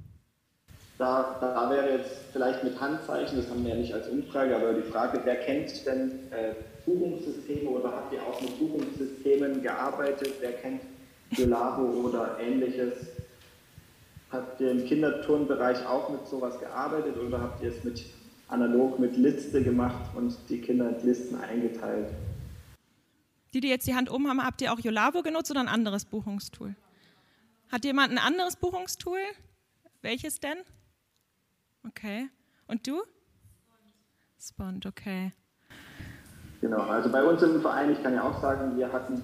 Da, 0.97 1.37
da 1.39 1.69
wäre 1.69 1.97
jetzt 1.97 2.11
vielleicht 2.33 2.63
mit 2.63 2.79
Handzeichen, 2.79 3.37
das 3.37 3.49
haben 3.49 3.63
wir 3.63 3.75
ja 3.75 3.79
nicht 3.79 3.93
als 3.93 4.09
Umfrage, 4.09 4.55
aber 4.55 4.73
die 4.73 4.81
Frage, 4.81 5.21
wer 5.23 5.35
kennt 5.35 5.85
denn 5.85 6.31
äh, 6.31 6.55
Buchungssysteme 6.87 7.69
oder 7.69 7.91
habt 7.91 8.13
ihr 8.13 8.23
auch 8.23 8.41
mit 8.41 8.57
Buchungssystemen 8.57 9.61
gearbeitet? 9.61 10.33
Wer 10.39 10.53
kennt 10.53 10.81
Gelabo 11.31 11.83
oder 11.83 12.39
ähnliches? 12.39 12.93
Habt 14.31 14.59
ihr 14.59 14.71
im 14.71 14.85
Kinderturnbereich 14.85 15.85
auch 15.85 16.09
mit 16.09 16.25
sowas 16.27 16.59
gearbeitet 16.59 17.15
oder 17.17 17.41
habt 17.41 17.61
ihr 17.61 17.69
es 17.69 17.83
mit 17.83 18.03
analog 18.47 18.97
mit 18.97 19.17
Liste 19.17 19.61
gemacht 19.63 20.15
und 20.15 20.35
die 20.49 20.61
Kinder 20.61 20.89
in 20.89 21.05
Listen 21.05 21.39
eingeteilt? 21.39 22.07
Die, 23.53 23.59
die 23.59 23.69
jetzt 23.69 23.87
die 23.87 23.95
Hand 23.95 24.09
oben 24.09 24.27
haben, 24.27 24.43
habt 24.43 24.61
ihr 24.61 24.73
auch 24.73 24.79
Jolavo 24.79 25.21
genutzt 25.21 25.51
oder 25.51 25.59
ein 25.59 25.67
anderes 25.67 26.05
Buchungstool? 26.05 26.75
Hat 27.69 27.85
jemand 27.85 28.11
ein 28.11 28.17
anderes 28.17 28.55
Buchungstool? 28.55 29.19
Welches 30.01 30.39
denn? 30.39 30.57
Okay. 31.87 32.29
Und 32.67 32.85
du? 32.85 33.01
Spond, 34.39 34.85
okay. 34.85 35.31
Genau, 36.59 36.81
also 36.81 37.09
bei 37.09 37.23
uns 37.23 37.41
im 37.43 37.61
Verein, 37.61 37.91
ich 37.91 38.03
kann 38.03 38.13
ja 38.13 38.23
auch 38.23 38.41
sagen, 38.41 38.77
wir 38.77 38.91
hatten, 38.91 39.21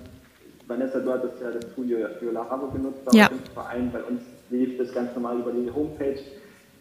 Vanessa, 0.67 0.99
du 0.99 1.11
hattest 1.11 1.41
ja 1.41 1.51
das 1.51 1.73
Tool 1.73 1.87
Violavo 1.87 2.67
benutzt, 2.67 3.03
bei 3.05 3.17
ja. 3.17 3.27
uns 3.27 3.41
im 3.41 3.53
Verein, 3.53 3.91
bei 3.91 4.03
uns 4.03 4.21
lief 4.49 4.77
das 4.77 4.93
ganz 4.93 5.13
normal 5.15 5.39
über 5.39 5.51
die 5.51 5.69
Homepage. 5.71 6.19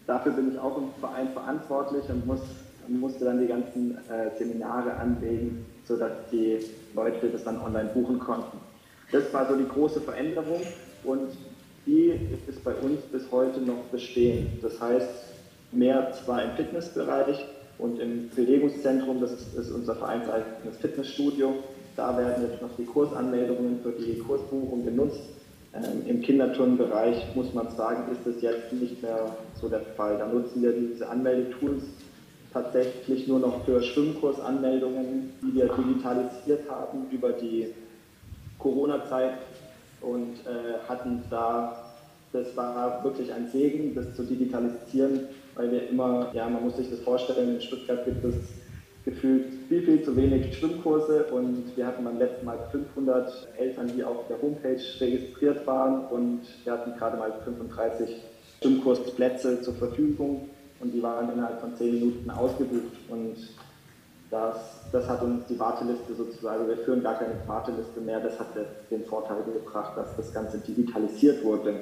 Dafür 0.06 0.32
bin 0.32 0.52
ich 0.52 0.58
auch 0.58 0.76
im 0.78 0.92
Verein 1.00 1.32
verantwortlich 1.32 2.08
und 2.08 2.26
muss, 2.26 2.42
musste 2.88 3.24
dann 3.24 3.40
die 3.40 3.46
ganzen 3.46 3.96
äh, 4.08 4.36
Seminare 4.36 4.94
anlegen, 4.94 5.64
sodass 5.84 6.12
die 6.30 6.58
Leute 6.94 7.28
das 7.28 7.44
dann 7.44 7.60
online 7.60 7.90
buchen 7.94 8.18
konnten. 8.18 8.58
Das 9.10 9.32
war 9.32 9.48
so 9.48 9.56
die 9.56 9.68
große 9.68 10.00
Veränderung 10.00 10.60
und 11.04 11.32
die 11.86 12.12
ist 12.46 12.62
bei 12.62 12.74
uns 12.74 13.00
bis 13.02 13.30
heute 13.30 13.60
noch 13.60 13.84
bestehen. 13.90 14.58
Das 14.62 14.80
heißt, 14.80 15.31
mehr 15.72 16.12
zwar 16.12 16.42
im 16.44 16.50
Fitnessbereich 16.52 17.44
und 17.78 17.98
im 17.98 18.30
Bewegungszentrum, 18.34 19.20
das 19.20 19.32
ist, 19.32 19.54
ist 19.54 19.70
unser 19.70 19.94
vereinseigenes 19.96 20.76
Fitnessstudio. 20.80 21.54
Da 21.96 22.16
werden 22.16 22.48
jetzt 22.48 22.62
noch 22.62 22.70
die 22.78 22.84
Kursanmeldungen 22.84 23.80
für 23.82 23.92
die 23.92 24.18
Kursbuchung 24.18 24.84
genutzt. 24.84 25.20
Ähm, 25.74 26.06
Im 26.06 26.22
Kinderturnbereich 26.22 27.34
muss 27.34 27.52
man 27.54 27.70
sagen, 27.70 28.12
ist 28.12 28.26
das 28.26 28.40
jetzt 28.42 28.72
nicht 28.72 29.02
mehr 29.02 29.36
so 29.60 29.68
der 29.68 29.80
Fall. 29.96 30.18
Da 30.18 30.26
nutzen 30.26 30.62
wir 30.62 30.72
diese 30.72 31.08
Anmeldetools 31.08 31.82
tatsächlich 32.52 33.26
nur 33.26 33.40
noch 33.40 33.64
für 33.64 33.82
Schwimmkursanmeldungen, 33.82 35.32
die 35.42 35.54
wir 35.54 35.68
digitalisiert 35.68 36.70
haben 36.70 37.06
über 37.10 37.32
die 37.32 37.68
Corona-Zeit 38.58 39.38
und 40.02 40.34
äh, 40.46 40.88
hatten 40.88 41.22
da, 41.30 41.94
das 42.32 42.54
war 42.56 43.02
wirklich 43.02 43.32
ein 43.32 43.48
Segen, 43.48 43.94
das 43.94 44.14
zu 44.14 44.24
digitalisieren, 44.24 45.20
weil 45.54 45.70
wir 45.70 45.88
immer, 45.88 46.30
ja, 46.34 46.48
man 46.48 46.64
muss 46.64 46.76
sich 46.76 46.90
das 46.90 47.00
vorstellen, 47.00 47.56
in 47.56 47.60
Stuttgart 47.60 48.04
gibt 48.04 48.24
es 48.24 48.34
gefühlt 49.04 49.46
viel, 49.68 49.82
viel 49.82 50.04
zu 50.04 50.16
wenig 50.16 50.56
Schwimmkurse 50.56 51.24
und 51.32 51.76
wir 51.76 51.86
hatten 51.86 52.04
beim 52.04 52.18
letzten 52.18 52.46
Mal 52.46 52.58
500 52.70 53.48
Eltern, 53.58 53.90
die 53.94 54.04
auf 54.04 54.26
der 54.28 54.40
Homepage 54.40 54.80
registriert 55.00 55.66
waren 55.66 56.06
und 56.06 56.42
wir 56.64 56.72
hatten 56.72 56.96
gerade 56.98 57.16
mal 57.16 57.32
35 57.44 58.22
Schwimmkursplätze 58.60 59.62
zur 59.62 59.74
Verfügung 59.74 60.50
und 60.80 60.92
die 60.92 61.02
waren 61.02 61.32
innerhalb 61.32 61.60
von 61.60 61.74
10 61.74 61.94
Minuten 61.94 62.30
ausgebucht 62.30 62.92
und 63.08 63.36
das, 64.30 64.88
das 64.90 65.08
hat 65.08 65.22
uns 65.22 65.46
die 65.46 65.58
Warteliste 65.58 66.14
sozusagen, 66.14 66.66
wir 66.66 66.78
führen 66.78 67.02
gar 67.02 67.18
keine 67.18 67.34
Warteliste 67.46 68.00
mehr, 68.00 68.20
das 68.20 68.38
hat 68.38 68.48
den 68.90 69.04
Vorteil 69.04 69.42
gebracht, 69.42 69.92
dass 69.96 70.16
das 70.16 70.32
Ganze 70.32 70.58
digitalisiert 70.58 71.44
wurde. 71.44 71.74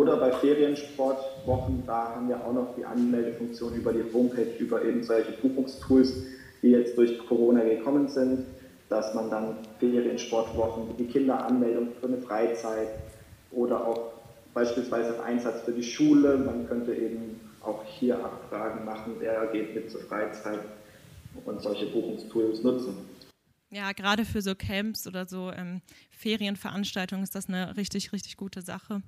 Oder 0.00 0.16
bei 0.16 0.32
Feriensportwochen, 0.32 1.82
da 1.86 2.14
haben 2.14 2.26
wir 2.30 2.42
auch 2.42 2.54
noch 2.54 2.74
die 2.74 2.86
Anmeldefunktion 2.86 3.74
über 3.74 3.92
die 3.92 4.02
Homepage, 4.14 4.56
über 4.58 4.82
eben 4.82 5.02
solche 5.02 5.32
Buchungstools, 5.32 6.14
die 6.62 6.70
jetzt 6.70 6.96
durch 6.96 7.18
Corona 7.26 7.62
gekommen 7.62 8.08
sind, 8.08 8.46
dass 8.88 9.12
man 9.12 9.28
dann 9.28 9.56
Feriensportwochen, 9.78 10.96
die 10.98 11.04
Kinderanmeldung 11.04 11.88
für 12.00 12.06
eine 12.06 12.16
Freizeit 12.16 12.88
oder 13.50 13.86
auch 13.86 14.12
beispielsweise 14.54 15.22
Einsatz 15.22 15.64
für 15.66 15.72
die 15.72 15.82
Schule, 15.82 16.38
man 16.38 16.66
könnte 16.66 16.94
eben 16.94 17.38
auch 17.60 17.84
hier 17.84 18.24
Abfragen 18.24 18.86
machen, 18.86 19.16
wer 19.18 19.48
geht 19.48 19.74
mit 19.74 19.90
zur 19.90 20.00
Freizeit 20.00 20.60
und 21.44 21.60
solche 21.60 21.84
Buchungstools 21.84 22.62
nutzen. 22.62 22.96
Ja, 23.68 23.92
gerade 23.92 24.24
für 24.24 24.40
so 24.40 24.54
Camps 24.54 25.06
oder 25.06 25.26
so 25.26 25.52
ähm, 25.52 25.82
Ferienveranstaltungen 26.08 27.22
ist 27.22 27.34
das 27.34 27.50
eine 27.50 27.76
richtig, 27.76 28.14
richtig 28.14 28.38
gute 28.38 28.62
Sache 28.62 29.02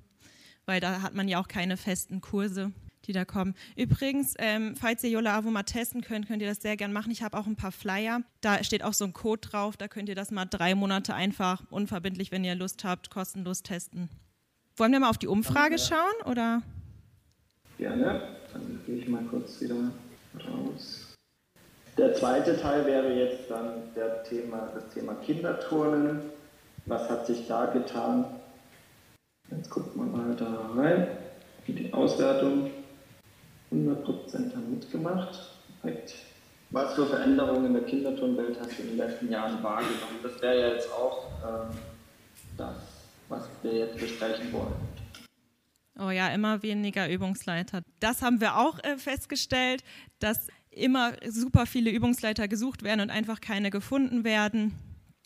weil 0.65 0.79
da 0.79 1.01
hat 1.01 1.13
man 1.13 1.27
ja 1.27 1.39
auch 1.39 1.47
keine 1.47 1.77
festen 1.77 2.21
Kurse. 2.21 2.71
die 3.05 3.11
da 3.11 3.25
kommen. 3.25 3.53
Übrigens, 3.75 4.33
ähm, 4.39 4.75
falls 4.77 5.03
ihr 5.03 5.09
Yola 5.09 5.37
Avo 5.37 5.51
mal 5.51 5.63
testen 5.63 6.01
könnt, 6.01 6.27
könnt 6.27 6.41
ihr 6.41 6.47
das 6.47 6.61
sehr 6.61 6.77
gern 6.77 6.93
machen. 6.93 7.11
Ich 7.11 7.21
habe 7.21 7.37
auch 7.37 7.47
ein 7.47 7.57
paar 7.57 7.73
Flyer. 7.73 8.21
Da 8.39 8.63
steht 8.63 8.81
auch 8.81 8.93
so 8.93 9.03
ein 9.03 9.11
Code 9.11 9.41
drauf. 9.41 9.75
Da 9.75 9.89
könnt 9.89 10.07
ihr 10.07 10.15
das 10.15 10.31
mal 10.31 10.45
drei 10.45 10.73
Monate 10.73 11.13
einfach 11.13 11.63
unverbindlich, 11.69 12.31
wenn 12.31 12.45
ihr 12.45 12.55
Lust 12.55 12.83
habt, 12.85 13.09
kostenlos 13.09 13.61
testen. 13.61 14.09
Wollen 14.77 14.93
wir 14.93 15.01
mal 15.01 15.09
auf 15.09 15.17
die 15.17 15.27
Umfrage 15.27 15.77
schauen 15.77 16.31
oder? 16.31 16.61
Gerne. 17.77 18.21
Dann 18.53 18.79
gehe 18.85 18.99
ich 18.99 19.07
mal 19.09 19.23
kurz 19.23 19.59
wieder 19.59 19.75
raus. 20.47 21.13
Der 21.97 22.13
zweite 22.15 22.59
Teil 22.59 22.85
wäre 22.85 23.13
jetzt 23.13 23.51
dann 23.51 23.93
der 23.95 24.23
Thema, 24.23 24.71
das 24.73 24.93
Thema 24.93 25.13
Kinderturnen. 25.15 26.21
Was 26.85 27.09
hat 27.09 27.27
sich 27.27 27.47
da 27.47 27.65
getan? 27.65 28.25
Jetzt 29.57 29.69
guckt 29.69 29.95
man 29.95 30.11
mal 30.11 30.35
da 30.35 30.71
rein. 30.75 31.07
Die 31.67 31.93
Auswertung. 31.93 32.71
100% 33.71 34.55
haben 34.55 34.71
mitgemacht. 34.71 35.39
Perfekt. 35.81 36.15
Was 36.69 36.93
für 36.95 37.05
Veränderungen 37.05 37.67
in 37.67 37.73
der 37.73 37.83
Kinderturnwelt 37.83 38.59
hast 38.59 38.77
du 38.77 38.83
in 38.83 38.89
den 38.89 38.97
letzten 38.97 39.31
Jahren 39.31 39.61
wahrgenommen? 39.63 40.19
Das 40.21 40.41
wäre 40.41 40.59
ja 40.59 40.67
jetzt 40.73 40.91
auch 40.91 41.27
ähm, 41.43 41.77
das, 42.57 42.75
was 43.29 43.47
wir 43.61 43.73
jetzt 43.73 43.97
besprechen 43.97 44.51
wollen. 44.51 44.73
Oh 45.99 46.09
ja, 46.09 46.29
immer 46.29 46.63
weniger 46.63 47.07
Übungsleiter. 47.09 47.81
Das 47.99 48.21
haben 48.21 48.41
wir 48.41 48.57
auch 48.57 48.79
äh, 48.83 48.97
festgestellt, 48.97 49.83
dass 50.19 50.47
immer 50.71 51.13
super 51.27 51.67
viele 51.67 51.91
Übungsleiter 51.91 52.47
gesucht 52.47 52.81
werden 52.81 53.01
und 53.01 53.09
einfach 53.11 53.41
keine 53.41 53.69
gefunden 53.69 54.23
werden. 54.23 54.73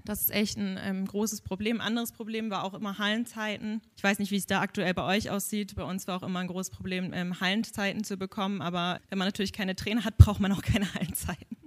Das 0.08 0.22
ist 0.22 0.32
echt 0.32 0.58
ein 0.58 0.80
ähm, 0.82 1.06
großes 1.06 1.42
Problem. 1.42 1.82
Anderes 1.82 2.14
Problem 2.14 2.50
war 2.50 2.64
auch 2.64 2.74
immer 2.74 2.98
Hallenzeiten. 2.98 3.82
Ich 3.98 4.04
weiß 4.06 4.20
nicht, 4.20 4.32
wie 4.32 4.38
es 4.38 4.46
da 4.46 4.62
aktuell 4.62 4.94
bei 4.94 5.04
euch 5.04 5.30
aussieht. 5.30 5.76
Bei 5.76 5.84
uns 5.84 6.08
war 6.08 6.16
auch 6.16 6.24
immer 6.24 6.40
ein 6.40 6.48
großes 6.48 6.70
Problem, 6.70 7.12
ähm, 7.14 7.42
Hallenzeiten 7.42 8.06
zu 8.06 8.16
bekommen. 8.16 8.62
Aber 8.62 9.02
wenn 9.10 9.18
man 9.18 9.28
natürlich 9.28 9.52
keine 9.52 9.76
Trainer 9.76 10.06
hat, 10.06 10.18
braucht 10.18 10.40
man 10.40 10.54
auch 10.54 10.62
keine 10.62 10.94
Hallenzeiten. 10.94 11.58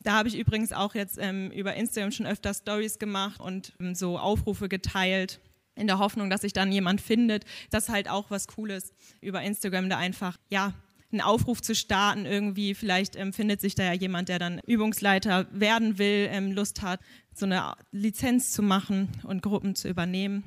Da 0.00 0.14
habe 0.14 0.28
ich 0.28 0.36
übrigens 0.36 0.72
auch 0.72 0.96
jetzt 0.96 1.18
ähm, 1.20 1.52
über 1.52 1.74
Instagram 1.74 2.10
schon 2.10 2.26
öfter 2.26 2.52
Stories 2.52 2.98
gemacht 2.98 3.40
und 3.40 3.74
ähm, 3.78 3.94
so 3.94 4.18
Aufrufe 4.18 4.68
geteilt 4.68 5.38
in 5.76 5.86
der 5.86 6.00
Hoffnung, 6.00 6.30
dass 6.30 6.40
sich 6.40 6.52
dann 6.52 6.72
jemand 6.72 7.00
findet. 7.00 7.44
Das 7.70 7.84
ist 7.84 7.90
halt 7.90 8.10
auch 8.10 8.28
was 8.28 8.48
Cooles 8.48 8.92
über 9.20 9.40
Instagram, 9.40 9.88
da 9.88 9.98
einfach, 9.98 10.36
ja, 10.50 10.74
einen 11.12 11.20
Aufruf 11.20 11.60
zu 11.60 11.74
starten 11.74 12.26
irgendwie. 12.26 12.74
Vielleicht 12.74 13.16
ähm, 13.16 13.32
findet 13.32 13.60
sich 13.60 13.74
da 13.74 13.84
ja 13.84 13.92
jemand, 13.92 14.28
der 14.28 14.38
dann 14.38 14.60
Übungsleiter 14.66 15.46
werden 15.52 15.98
will, 15.98 16.28
ähm, 16.30 16.52
Lust 16.52 16.82
hat, 16.82 17.00
so 17.34 17.46
eine 17.46 17.74
Lizenz 17.90 18.52
zu 18.52 18.62
machen 18.62 19.08
und 19.24 19.42
Gruppen 19.42 19.74
zu 19.74 19.88
übernehmen. 19.88 20.44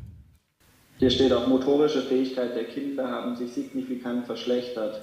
Hier 0.97 1.09
steht 1.09 1.33
auch, 1.33 1.47
motorische 1.47 2.01
Fähigkeit 2.01 2.55
der 2.55 2.65
Kinder 2.65 3.09
haben 3.09 3.35
sich 3.35 3.51
signifikant 3.51 4.25
verschlechtert. 4.25 5.01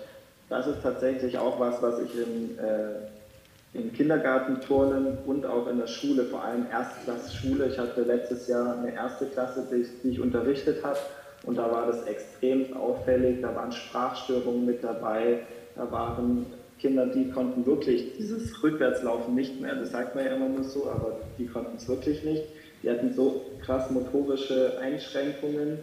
Das 0.48 0.66
ist 0.66 0.82
tatsächlich 0.82 1.36
auch 1.38 1.60
was, 1.60 1.82
was 1.82 2.00
ich 2.00 2.14
in, 2.14 2.58
äh, 2.58 3.78
in 3.78 3.92
Kindergartenturnen 3.92 5.18
und 5.26 5.44
auch 5.44 5.66
in 5.66 5.78
der 5.78 5.86
Schule, 5.86 6.24
vor 6.24 6.44
allem 6.44 6.66
Erstklass-Schule, 6.70 7.68
ich 7.68 7.78
hatte 7.78 8.02
letztes 8.02 8.48
Jahr 8.48 8.78
eine 8.78 8.94
erste 8.94 9.26
Klasse, 9.26 9.66
die, 9.70 9.86
die 10.02 10.14
ich 10.14 10.20
unterrichtet 10.20 10.82
habe, 10.82 10.98
und 11.44 11.56
da 11.56 11.70
war 11.70 11.86
das 11.86 12.04
extrem 12.04 12.76
auffällig, 12.76 13.40
da 13.42 13.54
waren 13.54 13.72
Sprachstörungen 13.72 14.64
mit 14.64 14.84
dabei, 14.84 15.40
da 15.74 15.90
waren 15.90 16.46
Kinder, 16.82 17.06
die 17.06 17.30
konnten 17.30 17.64
wirklich 17.64 18.16
dieses 18.18 18.60
Rückwärtslaufen 18.60 19.36
nicht 19.36 19.60
mehr, 19.60 19.76
das 19.76 19.92
sagt 19.92 20.16
man 20.16 20.26
ja 20.26 20.34
immer 20.34 20.48
nur 20.48 20.64
so, 20.64 20.88
aber 20.88 21.20
die 21.38 21.46
konnten 21.46 21.76
es 21.76 21.88
wirklich 21.88 22.24
nicht. 22.24 22.42
Die 22.82 22.90
hatten 22.90 23.14
so 23.14 23.42
krass 23.64 23.88
motorische 23.92 24.78
Einschränkungen 24.80 25.78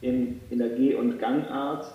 in, 0.00 0.40
in 0.50 0.58
der 0.58 0.70
Geh- 0.70 0.96
und 0.96 1.20
Gangart 1.20 1.86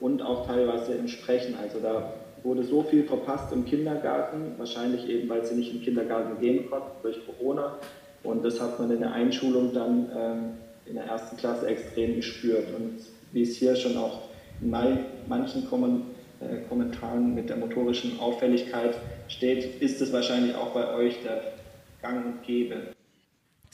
und 0.00 0.20
auch 0.20 0.46
teilweise 0.46 0.92
im 0.92 1.08
Sprechen. 1.08 1.54
Also 1.54 1.78
da 1.80 2.12
wurde 2.42 2.62
so 2.62 2.82
viel 2.82 3.04
verpasst 3.04 3.50
im 3.54 3.64
Kindergarten, 3.64 4.52
wahrscheinlich 4.58 5.08
eben, 5.08 5.26
weil 5.30 5.42
sie 5.46 5.54
nicht 5.54 5.72
im 5.72 5.80
Kindergarten 5.80 6.38
gehen 6.38 6.68
konnten 6.68 6.90
durch 7.02 7.18
Corona. 7.24 7.78
Und 8.22 8.44
das 8.44 8.60
hat 8.60 8.78
man 8.78 8.90
in 8.90 9.00
der 9.00 9.12
Einschulung 9.12 9.72
dann 9.72 10.10
ähm, 10.14 10.40
in 10.84 10.96
der 10.96 11.04
ersten 11.04 11.38
Klasse 11.38 11.66
extrem 11.68 12.16
gespürt. 12.16 12.66
Und 12.76 12.98
wie 13.32 13.42
es 13.42 13.56
hier 13.56 13.74
schon 13.74 13.96
auch 13.96 14.28
in 14.60 14.70
manchen 15.26 15.66
äh, 16.44 16.68
Kommentaren 16.68 17.34
mit 17.34 17.48
der 17.48 17.56
motorischen 17.56 18.18
Auffälligkeit 18.20 18.98
steht, 19.28 19.80
ist 19.80 20.00
es 20.00 20.12
wahrscheinlich 20.12 20.54
auch 20.54 20.72
bei 20.72 20.94
euch 20.94 21.22
der 21.22 21.54
Gang 22.02 22.24
und 22.24 22.42
Gäbe. 22.42 22.94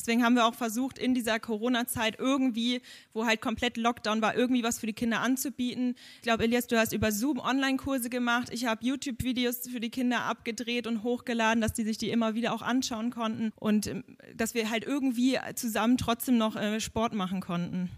Deswegen 0.00 0.24
haben 0.24 0.34
wir 0.34 0.46
auch 0.46 0.54
versucht, 0.54 0.98
in 0.98 1.12
dieser 1.12 1.38
Corona-Zeit 1.38 2.18
irgendwie, 2.18 2.80
wo 3.12 3.26
halt 3.26 3.42
komplett 3.42 3.76
Lockdown 3.76 4.22
war, 4.22 4.34
irgendwie 4.34 4.62
was 4.62 4.78
für 4.78 4.86
die 4.86 4.94
Kinder 4.94 5.20
anzubieten. 5.20 5.94
Ich 6.16 6.22
glaube, 6.22 6.44
Elias, 6.44 6.66
du 6.66 6.78
hast 6.78 6.94
über 6.94 7.12
Zoom 7.12 7.38
Online-Kurse 7.38 8.08
gemacht. 8.08 8.48
Ich 8.50 8.64
habe 8.64 8.82
YouTube-Videos 8.82 9.68
für 9.68 9.78
die 9.78 9.90
Kinder 9.90 10.22
abgedreht 10.22 10.86
und 10.86 11.02
hochgeladen, 11.02 11.60
dass 11.60 11.74
die 11.74 11.84
sich 11.84 11.98
die 11.98 12.08
immer 12.08 12.34
wieder 12.34 12.54
auch 12.54 12.62
anschauen 12.62 13.10
konnten 13.10 13.52
und 13.56 13.88
ähm, 13.88 14.04
dass 14.34 14.54
wir 14.54 14.70
halt 14.70 14.84
irgendwie 14.84 15.38
zusammen 15.54 15.98
trotzdem 15.98 16.38
noch 16.38 16.56
äh, 16.56 16.80
Sport 16.80 17.12
machen 17.12 17.40
konnten. 17.40 17.90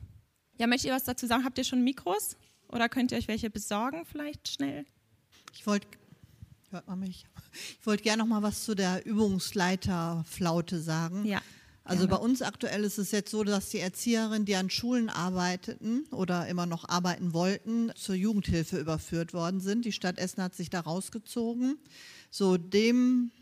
Ja, 0.59 0.67
möchtet 0.67 0.89
ihr 0.89 0.97
was 0.97 1.05
dazu 1.05 1.27
sagen? 1.27 1.45
Habt 1.45 1.59
ihr 1.59 1.65
schon 1.65 1.85
Mikros? 1.85 2.37
Oder 2.73 2.89
könnt 2.89 3.13
ihr 3.13 3.19
euch 3.19 3.29
welche 3.29 3.51
besorgen 3.51 4.05
vielleicht 4.05 4.49
schnell? 4.49 4.87
Ich 5.55 5.67
wollte 5.67 5.87
hört 6.71 6.89
man 6.89 6.99
mich. 7.01 7.27
Ich 7.81 7.87
wollte 7.87 8.03
gerne 8.03 8.23
noch 8.23 8.29
mal 8.29 8.43
was 8.43 8.65
zu 8.65 8.75
der 8.75 9.05
Übungsleiterflaute 9.05 10.81
sagen. 10.81 11.25
Ja. 11.25 11.43
Also 11.85 12.07
bei 12.07 12.17
uns 12.17 12.43
aktuell 12.43 12.85
ist 12.85 12.99
es 12.99 13.11
jetzt 13.11 13.31
so, 13.31 13.43
dass 13.43 13.71
die 13.71 13.81
Erzieherinnen, 13.81 14.45
die 14.45 14.55
an 14.55 14.71
Schulen 14.71 15.11
arbeiteten 15.11 16.07
oder 16.13 16.47
immer 16.47 16.65
noch 16.65 16.89
arbeiten 16.89 17.33
wollten, 17.33 17.91
zur 17.97 18.15
Jugendhilfe 18.15 18.79
überführt 18.79 19.35
worden 19.35 19.61
sind. 19.61 19.85
Die 19.85 19.93
Stadt 19.93 20.19
Essen 20.19 20.43
hat 20.43 20.55
sich 20.55 20.71
da 20.71 20.81
rausgezogen. 20.81 21.79
So 22.31 22.57
dem 22.57 23.33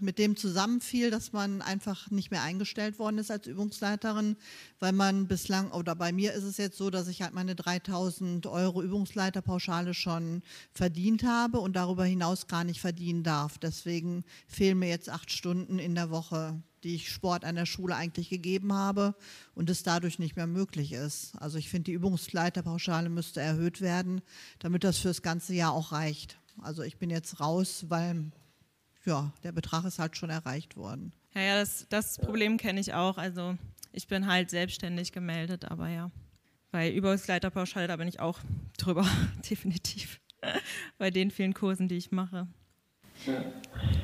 mit 0.00 0.18
dem 0.18 0.36
zusammenfiel, 0.36 1.10
dass 1.10 1.32
man 1.32 1.62
einfach 1.62 2.10
nicht 2.10 2.30
mehr 2.30 2.42
eingestellt 2.42 2.98
worden 2.98 3.18
ist 3.18 3.30
als 3.30 3.46
Übungsleiterin, 3.46 4.36
weil 4.78 4.92
man 4.92 5.26
bislang, 5.26 5.70
oder 5.72 5.94
bei 5.94 6.12
mir 6.12 6.32
ist 6.32 6.44
es 6.44 6.56
jetzt 6.56 6.78
so, 6.78 6.90
dass 6.90 7.08
ich 7.08 7.22
halt 7.22 7.34
meine 7.34 7.54
3000 7.54 8.46
Euro 8.46 8.82
Übungsleiterpauschale 8.82 9.94
schon 9.94 10.42
verdient 10.72 11.24
habe 11.24 11.58
und 11.58 11.74
darüber 11.74 12.04
hinaus 12.04 12.46
gar 12.46 12.64
nicht 12.64 12.80
verdienen 12.80 13.22
darf. 13.22 13.58
Deswegen 13.58 14.24
fehlen 14.46 14.78
mir 14.78 14.88
jetzt 14.88 15.08
acht 15.08 15.30
Stunden 15.30 15.78
in 15.78 15.94
der 15.94 16.10
Woche 16.10 16.62
die 16.82 16.96
ich 16.96 17.10
Sport 17.10 17.44
an 17.44 17.54
der 17.54 17.66
Schule 17.66 17.94
eigentlich 17.94 18.28
gegeben 18.28 18.72
habe 18.72 19.14
und 19.54 19.70
es 19.70 19.82
dadurch 19.82 20.18
nicht 20.18 20.36
mehr 20.36 20.46
möglich 20.46 20.92
ist. 20.92 21.34
Also 21.36 21.58
ich 21.58 21.68
finde, 21.68 21.84
die 21.84 21.92
Übungsleiterpauschale 21.92 23.08
müsste 23.08 23.40
erhöht 23.40 23.80
werden, 23.80 24.20
damit 24.58 24.84
das 24.84 24.98
für 24.98 25.08
das 25.08 25.22
ganze 25.22 25.54
Jahr 25.54 25.72
auch 25.72 25.92
reicht. 25.92 26.38
Also 26.60 26.82
ich 26.82 26.98
bin 26.98 27.10
jetzt 27.10 27.40
raus, 27.40 27.86
weil 27.88 28.30
ja, 29.04 29.32
der 29.42 29.52
Betrag 29.52 29.84
ist 29.84 29.98
halt 29.98 30.16
schon 30.16 30.30
erreicht 30.30 30.76
worden. 30.76 31.12
Ja, 31.34 31.40
ja, 31.42 31.60
das, 31.60 31.86
das 31.88 32.18
Problem 32.18 32.56
kenne 32.56 32.80
ich 32.80 32.94
auch. 32.94 33.18
Also 33.18 33.56
ich 33.92 34.06
bin 34.06 34.26
halt 34.26 34.50
selbstständig 34.50 35.12
gemeldet, 35.12 35.70
aber 35.70 35.88
ja. 35.88 36.10
Bei 36.70 36.90
Übungsleiterpauschale, 36.90 37.86
da 37.86 37.96
bin 37.96 38.08
ich 38.08 38.20
auch 38.20 38.38
drüber, 38.78 39.06
definitiv. 39.50 40.20
Bei 40.98 41.10
den 41.10 41.30
vielen 41.30 41.54
Kursen, 41.54 41.88
die 41.88 41.96
ich 41.96 42.10
mache. 42.12 42.46
Ja. 43.26 43.44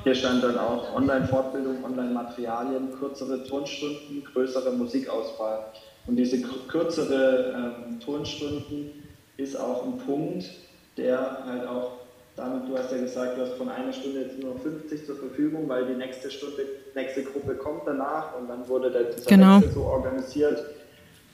Hier 0.04 0.14
stand 0.14 0.44
dann 0.44 0.58
auch 0.58 0.94
Online-Fortbildung, 0.94 1.82
Online-Materialien, 1.82 2.92
kürzere 2.92 3.42
Turnstunden, 3.44 4.22
größere 4.24 4.72
Musikauswahl. 4.76 5.72
Und 6.06 6.16
diese 6.16 6.40
kürzere 6.42 7.82
ähm, 7.88 8.00
Turnstunden 8.00 8.90
ist 9.36 9.56
auch 9.56 9.84
ein 9.84 9.98
Punkt, 9.98 10.50
der 10.96 11.44
halt 11.44 11.66
auch 11.66 11.97
damit, 12.38 12.68
du 12.68 12.78
hast 12.78 12.92
ja 12.92 12.98
gesagt, 12.98 13.36
du 13.36 13.42
hast 13.42 13.54
von 13.54 13.68
einer 13.68 13.92
Stunde 13.92 14.22
jetzt 14.22 14.38
nur 14.38 14.56
50 14.58 15.06
zur 15.06 15.16
Verfügung, 15.16 15.68
weil 15.68 15.86
die 15.86 15.94
nächste 15.94 16.30
Stunde, 16.30 16.64
nächste 16.94 17.24
Gruppe 17.24 17.54
kommt 17.54 17.82
danach 17.86 18.38
und 18.38 18.48
dann 18.48 18.66
wurde 18.68 18.90
der, 18.90 19.04
dieser 19.04 19.28
genau. 19.28 19.60
so 19.74 19.82
organisiert. 19.82 20.64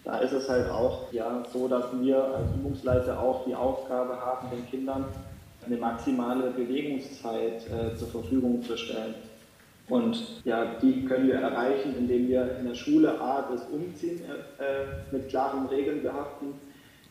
Da 0.05 0.19
ist 0.19 0.33
es 0.33 0.49
halt 0.49 0.69
auch 0.71 1.13
ja, 1.13 1.43
so, 1.53 1.67
dass 1.69 1.87
wir 1.99 2.23
als 2.23 2.55
Übungsleiter 2.55 3.19
auch 3.19 3.45
die 3.47 3.55
Aufgabe 3.55 4.21
haben, 4.21 4.49
den 4.51 4.67
Kindern 4.69 5.07
eine 5.67 5.77
maximale 5.79 6.51
Bewegungszeit 6.51 7.63
äh, 7.71 7.97
zur 7.97 8.09
Verfügung 8.09 8.63
zu 8.63 8.77
stellen. 8.77 9.15
Und 9.89 10.45
ja, 10.45 10.77
die 10.81 11.05
können 11.05 11.27
wir 11.27 11.37
erreichen, 11.37 11.95
indem 11.99 12.29
wir 12.29 12.59
in 12.59 12.69
der 12.69 12.75
Schule 12.75 13.21
A, 13.21 13.49
das 13.51 13.67
Umziehen 13.69 14.21
äh, 14.59 15.15
mit 15.15 15.29
klaren 15.29 15.67
Regeln 15.67 16.03
behaften 16.03 16.55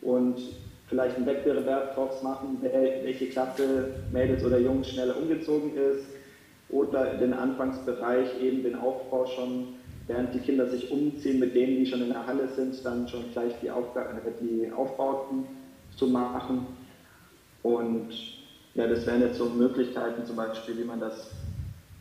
und 0.02 0.40
vielleicht 0.88 1.18
einen 1.18 1.26
Wettbewerb 1.26 1.96
draus 1.96 2.22
machen, 2.24 2.58
welche 2.62 3.28
Klasse 3.28 3.96
Mädels 4.12 4.44
oder 4.44 4.60
Jungs 4.60 4.90
schneller 4.90 5.18
umgezogen 5.18 5.76
ist 5.76 6.06
oder 6.70 7.18
den 7.18 7.34
Anfangsbereich 7.34 8.42
eben 8.42 8.64
den 8.64 8.76
Aufbau 8.76 9.26
schon, 9.26 9.76
während 10.08 10.34
die 10.34 10.40
Kinder 10.40 10.70
sich 10.70 10.92
umziehen, 10.92 11.40
mit 11.40 11.56
denen, 11.56 11.78
die 11.78 11.86
schon 11.86 12.02
in 12.02 12.10
der 12.10 12.26
Halle 12.26 12.48
sind, 12.56 12.84
dann 12.84 13.08
schon 13.08 13.32
gleich 13.32 13.54
die, 13.62 13.72
Aufgaben, 13.72 14.20
die 14.42 14.72
Aufbauten 14.72 15.46
zu 15.96 16.08
machen. 16.08 16.66
Und 17.62 18.10
ja, 18.74 18.88
das 18.88 19.06
wären 19.06 19.22
jetzt 19.22 19.38
so 19.38 19.46
Möglichkeiten 19.46 20.26
zum 20.26 20.36
Beispiel, 20.36 20.78
wie 20.78 20.84
man 20.84 21.00
das 21.00 21.30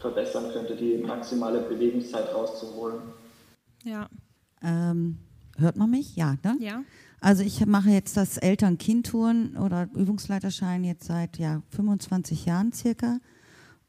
verbessern 0.00 0.50
könnte, 0.52 0.74
die 0.74 0.98
maximale 0.98 1.60
Bewegungszeit 1.60 2.34
rauszuholen. 2.34 3.00
Ja. 3.84 4.08
Ähm, 4.62 5.18
hört 5.58 5.76
man 5.76 5.90
mich? 5.90 6.16
Ja, 6.16 6.36
ne? 6.42 6.56
Ja. 6.60 6.82
Also 7.22 7.44
ich 7.44 7.64
mache 7.66 7.90
jetzt 7.90 8.16
das 8.16 8.36
Eltern-Kind-Touren 8.36 9.56
oder 9.56 9.88
Übungsleiterschein 9.94 10.82
jetzt 10.82 11.04
seit 11.04 11.38
ja, 11.38 11.62
25 11.70 12.46
Jahren 12.46 12.72
circa. 12.72 13.20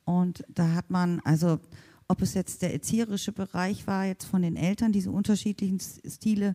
Und 0.06 0.44
da 0.50 0.76
hat 0.76 0.92
man, 0.92 1.20
also 1.22 1.60
ob 2.08 2.22
es 2.22 2.36
jetzt 2.36 2.62
der 2.62 2.74
erzieherische 2.74 3.32
Bereich 3.32 3.88
war, 3.88 4.06
jetzt 4.06 4.26
von 4.26 4.44
den 4.44 4.56
Eltern, 4.56 4.92
diese 4.92 5.10
unterschiedlichen 5.10 5.80
Stile, 5.80 6.54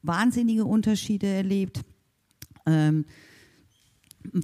wahnsinnige 0.00 0.64
Unterschiede 0.64 1.26
erlebt. 1.26 1.82
Ähm, 2.64 3.04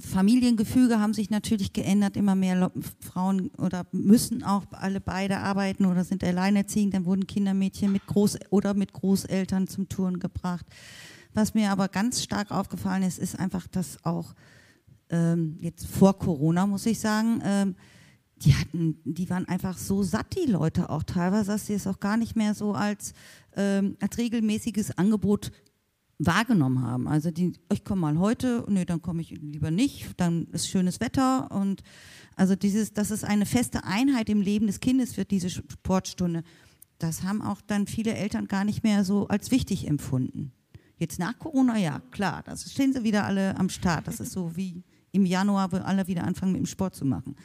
Familiengefüge 0.03 0.99
haben 0.99 1.15
sich 1.15 1.31
natürlich 1.31 1.73
geändert. 1.73 2.15
Immer 2.15 2.35
mehr 2.35 2.71
Frauen 2.99 3.49
oder 3.57 3.87
müssen 3.91 4.43
auch 4.43 4.65
alle 4.69 5.01
beide 5.01 5.39
arbeiten 5.39 5.87
oder 5.87 6.03
sind 6.03 6.23
alleinerziehend. 6.23 6.93
Dann 6.93 7.05
wurden 7.05 7.25
Kindermädchen 7.25 7.91
mit 7.91 8.05
Groß 8.05 8.37
oder 8.51 8.75
mit 8.75 8.93
Großeltern 8.93 9.67
zum 9.67 9.89
Touren 9.89 10.19
gebracht. 10.19 10.67
Was 11.39 11.53
mir 11.53 11.71
aber 11.71 11.87
ganz 11.87 12.21
stark 12.21 12.51
aufgefallen 12.51 13.01
ist, 13.01 13.17
ist 13.17 13.39
einfach, 13.39 13.65
dass 13.65 14.03
auch 14.03 14.35
ähm, 15.09 15.55
jetzt 15.61 15.87
vor 15.87 16.19
Corona, 16.19 16.67
muss 16.67 16.85
ich 16.85 16.99
sagen, 16.99 17.41
ähm, 17.45 17.75
die 18.35 18.53
hatten, 18.55 18.99
die 19.05 19.29
waren 19.29 19.47
einfach 19.47 19.77
so 19.77 20.03
satt, 20.03 20.35
die 20.35 20.51
Leute 20.51 20.89
auch 20.89 21.03
teilweise, 21.03 21.51
dass 21.51 21.67
sie 21.67 21.75
es 21.75 21.87
auch 21.87 22.01
gar 22.01 22.17
nicht 22.17 22.35
mehr 22.35 22.55
so 22.55 22.73
als, 22.73 23.13
ähm, 23.55 23.95
als 24.01 24.17
regelmäßiges 24.17 24.97
Angebot 24.97 25.53
wahrgenommen 26.17 26.81
haben. 26.81 27.07
Also 27.07 27.31
die, 27.31 27.53
ich 27.71 27.85
komme 27.85 28.01
mal 28.01 28.19
heute, 28.19 28.65
nee, 28.67 28.83
dann 28.83 29.01
komme 29.01 29.21
ich 29.21 29.29
lieber 29.29 29.71
nicht, 29.71 30.09
dann 30.17 30.47
ist 30.47 30.67
schönes 30.67 30.99
Wetter 30.99 31.49
und 31.51 31.83
also 32.35 32.57
dieses, 32.57 32.91
dass 32.91 33.11
es 33.11 33.23
eine 33.23 33.45
feste 33.45 33.85
Einheit 33.85 34.27
im 34.27 34.41
Leben 34.41 34.67
des 34.67 34.81
Kindes 34.81 35.15
wird, 35.15 35.31
diese 35.31 35.49
Sportstunde, 35.49 36.43
das 36.97 37.23
haben 37.23 37.41
auch 37.41 37.61
dann 37.61 37.87
viele 37.87 38.13
Eltern 38.13 38.49
gar 38.49 38.65
nicht 38.65 38.83
mehr 38.83 39.05
so 39.05 39.29
als 39.29 39.51
wichtig 39.51 39.87
empfunden. 39.87 40.51
Jetzt 40.99 41.17
nach 41.17 41.39
Corona, 41.39 41.77
ja, 41.77 42.01
klar, 42.11 42.43
da 42.43 42.55
stehen 42.57 42.91
sie 42.91 43.03
wieder 43.03 43.25
alle 43.25 43.57
am 43.57 43.69
Start. 43.69 44.07
Das 44.07 44.19
ist 44.19 44.33
so 44.33 44.55
wie 44.57 44.83
im 45.11 45.25
Januar, 45.25 45.71
wo 45.71 45.77
alle 45.77 46.05
wieder 46.07 46.25
anfangen 46.25 46.51
mit 46.51 46.59
dem 46.59 46.65
Sport 46.65 46.93
zu 46.93 47.05
machen. 47.05 47.35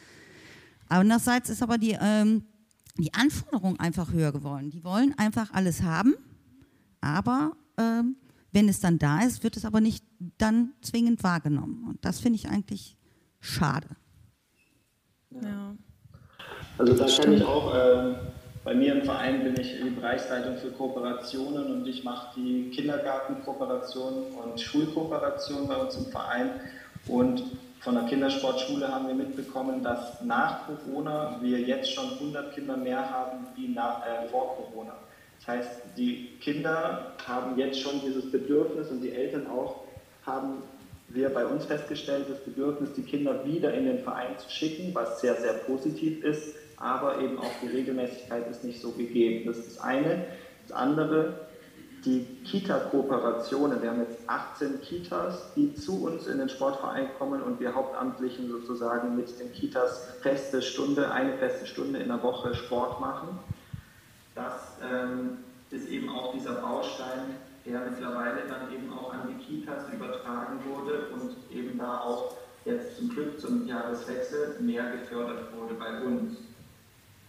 Andererseits 0.89 1.51
ist 1.51 1.63
aber 1.63 1.79
die, 1.79 1.97
ähm, 1.99 2.45
die 2.99 3.15
Anforderung 3.15 3.79
einfach 3.79 4.13
höher 4.13 4.33
geworden. 4.33 4.71
Die 4.71 4.83
wollen 4.83 5.17
einfach 5.17 5.53
alles 5.53 5.83
haben, 5.83 6.15
aber 7.01 7.57
ähm, 7.79 8.17
wenn 8.53 8.69
es 8.69 8.81
dann 8.81 8.99
da 8.99 9.21
ist, 9.21 9.43
wird 9.45 9.57
es 9.57 9.65
aber 9.65 9.81
nicht 9.81 10.05
dann 10.39 10.73
zwingend 10.81 11.23
wahrgenommen. 11.23 11.85
Und 11.89 12.05
das 12.05 12.21
finde 12.21 12.37
ich 12.37 12.49
eigentlich 12.49 12.97
schade. 13.41 13.89
Ja. 15.31 15.77
Also 16.79 16.95
da 16.95 17.07
kann 17.23 17.33
ich 17.33 17.45
auch, 17.45 17.75
äh, 17.75 18.15
bei 18.65 18.75
mir 18.75 18.95
im 18.95 19.03
Verein 19.03 19.45
bin 19.45 19.61
ich 19.61 19.79
die 19.83 19.91
Bereichsleitung 19.91 20.57
für 20.57 20.71
Kooperationen 20.71 21.67
und 21.67 21.87
ich 21.87 22.03
mache 22.03 22.29
die 22.37 22.71
Kindergartenkooperation 22.71 24.25
und 24.43 24.59
Schulkooperation 24.59 25.69
bei 25.69 25.77
uns 25.77 25.97
im 25.97 26.07
Verein. 26.07 26.51
Und 27.07 27.43
von 27.81 27.95
der 27.95 28.05
Kindersportschule 28.05 28.89
haben 28.89 29.07
wir 29.07 29.15
mitbekommen, 29.15 29.83
dass 29.83 30.23
nach 30.23 30.61
Corona 30.67 31.39
wir 31.43 31.61
jetzt 31.61 31.93
schon 31.93 32.15
100 32.15 32.55
Kinder 32.55 32.79
mehr 32.79 33.11
haben 33.11 33.47
wie 33.55 33.69
nach, 33.69 34.01
äh, 34.07 34.27
vor 34.29 34.57
Corona. 34.57 34.95
Das 35.41 35.49
heißt, 35.49 35.71
die 35.99 36.31
Kinder 36.41 37.13
haben 37.27 37.59
jetzt 37.59 37.79
schon 37.81 38.01
dieses 38.01 38.31
Bedürfnis 38.31 38.89
und 38.89 39.03
die 39.03 39.13
Eltern 39.13 39.47
auch 39.47 39.85
haben 40.25 40.63
wir 41.09 41.29
bei 41.29 41.45
uns 41.45 41.67
festgestellt, 41.67 42.25
das 42.31 42.41
Bedürfnis, 42.41 42.95
die 42.95 43.03
Kinder 43.03 43.45
wieder 43.45 43.75
in 43.75 43.85
den 43.85 43.99
Verein 43.99 44.39
zu 44.39 44.49
schicken, 44.51 44.95
was 44.95 45.21
sehr, 45.21 45.35
sehr 45.35 45.53
positiv 45.53 46.25
ist, 46.25 46.57
aber 46.85 47.19
eben 47.19 47.39
auch 47.39 47.51
die 47.63 47.69
Regelmäßigkeit 47.69 48.49
ist 48.51 48.63
nicht 48.63 48.81
so 48.81 48.93
gegeben. 48.93 49.47
Das 49.47 49.57
ist 49.57 49.77
das 49.77 49.81
eine. 49.81 50.27
Das 50.69 50.77
andere, 50.77 51.47
die 52.05 52.27
Kita-Kooperationen. 52.45 53.81
Wir 53.81 53.91
haben 53.91 54.01
jetzt 54.01 54.19
18 54.27 54.83
Kitas, 54.83 55.55
die 55.57 55.75
zu 55.75 56.05
uns 56.05 56.27
in 56.27 56.39
den 56.39 56.51
Sportverein 56.51 57.09
kommen 57.19 57.43
und 57.43 57.59
wir 57.59 57.75
Hauptamtlichen 57.75 58.51
sozusagen 58.51 59.17
mit 59.17 59.41
den 59.41 59.51
Kitas 59.53 60.11
feste 60.21 60.61
Stunde, 60.61 61.11
eine 61.11 61.39
feste 61.39 61.67
Stunde 61.67 62.01
in 62.01 62.09
der 62.09 62.23
Woche 62.23 62.55
Sport 62.55 63.01
machen. 63.01 63.39
Das 64.35 64.77
ähm, 64.83 65.39
ist 65.71 65.89
eben 65.89 66.11
auch 66.11 66.35
dieser 66.35 66.57
Baustein, 66.57 67.37
der 67.65 67.81
mittlerweile 67.81 68.43
dann 68.47 68.71
eben 68.75 68.93
auch 68.93 69.15
an 69.15 69.23
die 69.29 69.43
Kitas 69.43 69.85
übertragen 69.91 70.61
wurde 70.69 71.09
und 71.15 71.35
eben 71.51 71.79
da 71.79 72.01
auch 72.01 72.37
jetzt 72.67 72.99
zum 72.99 73.09
Glück 73.09 73.41
zum 73.41 73.67
Jahreswechsel 73.67 74.57
mehr 74.61 74.91
gefördert 74.93 75.49
wurde 75.57 75.75
bei 75.75 76.03
uns. 76.03 76.37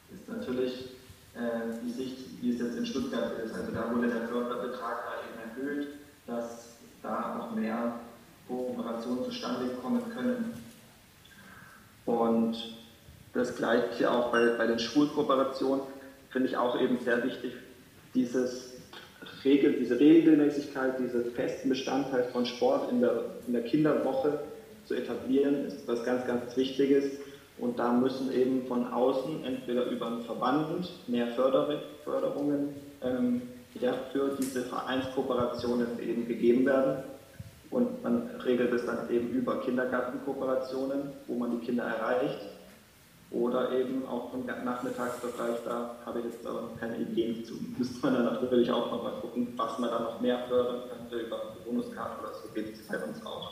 Das 0.10 0.20
ist 0.20 0.30
natürlich 0.30 0.96
äh, 1.36 1.76
die 1.84 1.92
Sicht, 1.92 2.42
wie 2.42 2.54
es 2.54 2.60
jetzt 2.60 2.78
in 2.78 2.86
Stuttgart 2.86 3.38
ist. 3.40 3.54
Also 3.54 3.72
da 3.72 3.94
wurde 3.94 4.08
der 4.08 4.28
Förderbetrag 4.28 5.04
halt 5.06 5.20
eben 5.28 5.66
erhöht, 5.68 5.88
dass 6.28 6.78
da 7.02 7.36
noch 7.38 7.56
mehr 7.56 8.00
Kooperationen 8.48 9.26
zustande 9.26 9.70
kommen 9.82 10.02
können. 10.14 10.54
Und 12.46 12.76
das 13.34 13.56
gleiche 13.56 14.10
auch 14.12 14.32
bei, 14.32 14.50
bei 14.58 14.68
den 14.68 14.78
Schulkooperationen 14.78 15.82
finde 16.30 16.50
ich 16.50 16.58
auch 16.58 16.80
eben 16.80 17.00
sehr 17.00 17.24
wichtig, 17.24 17.54
dieses 18.14 18.74
Regel, 19.44 19.74
diese 19.74 20.00
Regelmäßigkeit, 20.00 21.00
diesen 21.00 21.32
festen 21.32 21.70
Bestandteil 21.70 22.26
von 22.32 22.46
Sport 22.46 22.92
in 22.92 23.02
der, 23.02 23.24
in 23.48 23.54
der 23.54 23.64
Kinderwoche 23.64 24.40
zu 24.86 24.94
etablieren, 24.94 25.66
ist 25.66 25.88
was 25.88 26.04
ganz, 26.04 26.26
ganz 26.28 26.56
Wichtiges. 26.56 27.06
Und 27.58 27.80
da 27.80 27.92
müssen 27.92 28.32
eben 28.32 28.68
von 28.68 28.94
außen, 28.94 29.44
entweder 29.44 29.86
über 29.86 30.08
einen 30.08 30.22
Verband, 30.22 30.92
mehr 31.08 31.28
Förder 31.30 31.82
Förderungen 32.04 32.76
ähm, 33.02 33.42
ja, 33.80 33.94
für 34.12 34.36
diese 34.40 34.64
Vereinskooperationen 34.64 35.88
eben 36.00 36.28
gegeben 36.28 36.66
werden. 36.66 37.04
Und 37.76 38.02
man 38.04 38.30
regelt 38.46 38.72
es 38.72 38.86
dann 38.86 39.10
eben 39.10 39.32
über 39.32 39.60
Kindergartenkooperationen, 39.60 41.12
wo 41.28 41.36
man 41.36 41.60
die 41.60 41.66
Kinder 41.66 41.84
erreicht. 41.84 42.40
Oder 43.32 43.70
eben 43.74 44.08
auch 44.08 44.34
im 44.34 44.46
Nachmittagsbereich, 44.46 45.58
da 45.66 45.98
habe 46.06 46.20
ich 46.20 46.26
jetzt 46.28 46.48
aber 46.48 46.70
keine 46.80 46.98
Ideen 47.00 47.44
zu. 47.44 47.56
Müsste 47.78 48.00
man 48.02 48.14
dann 48.14 48.26
natürlich 48.42 48.72
auch 48.72 48.90
noch 48.92 49.04
mal 49.04 49.20
gucken, 49.20 49.50
was 49.58 49.78
man 49.78 49.90
da 49.90 50.00
noch 50.00 50.22
mehr 50.22 50.48
fördern 50.48 50.84
könnte 50.90 51.26
über 51.26 51.58
Bonuskarte 51.66 52.22
oder 52.22 52.34
so 52.34 52.48
geht 52.54 52.80
es 52.80 52.88
bei 52.88 52.98
uns 53.04 53.26
auch. 53.26 53.52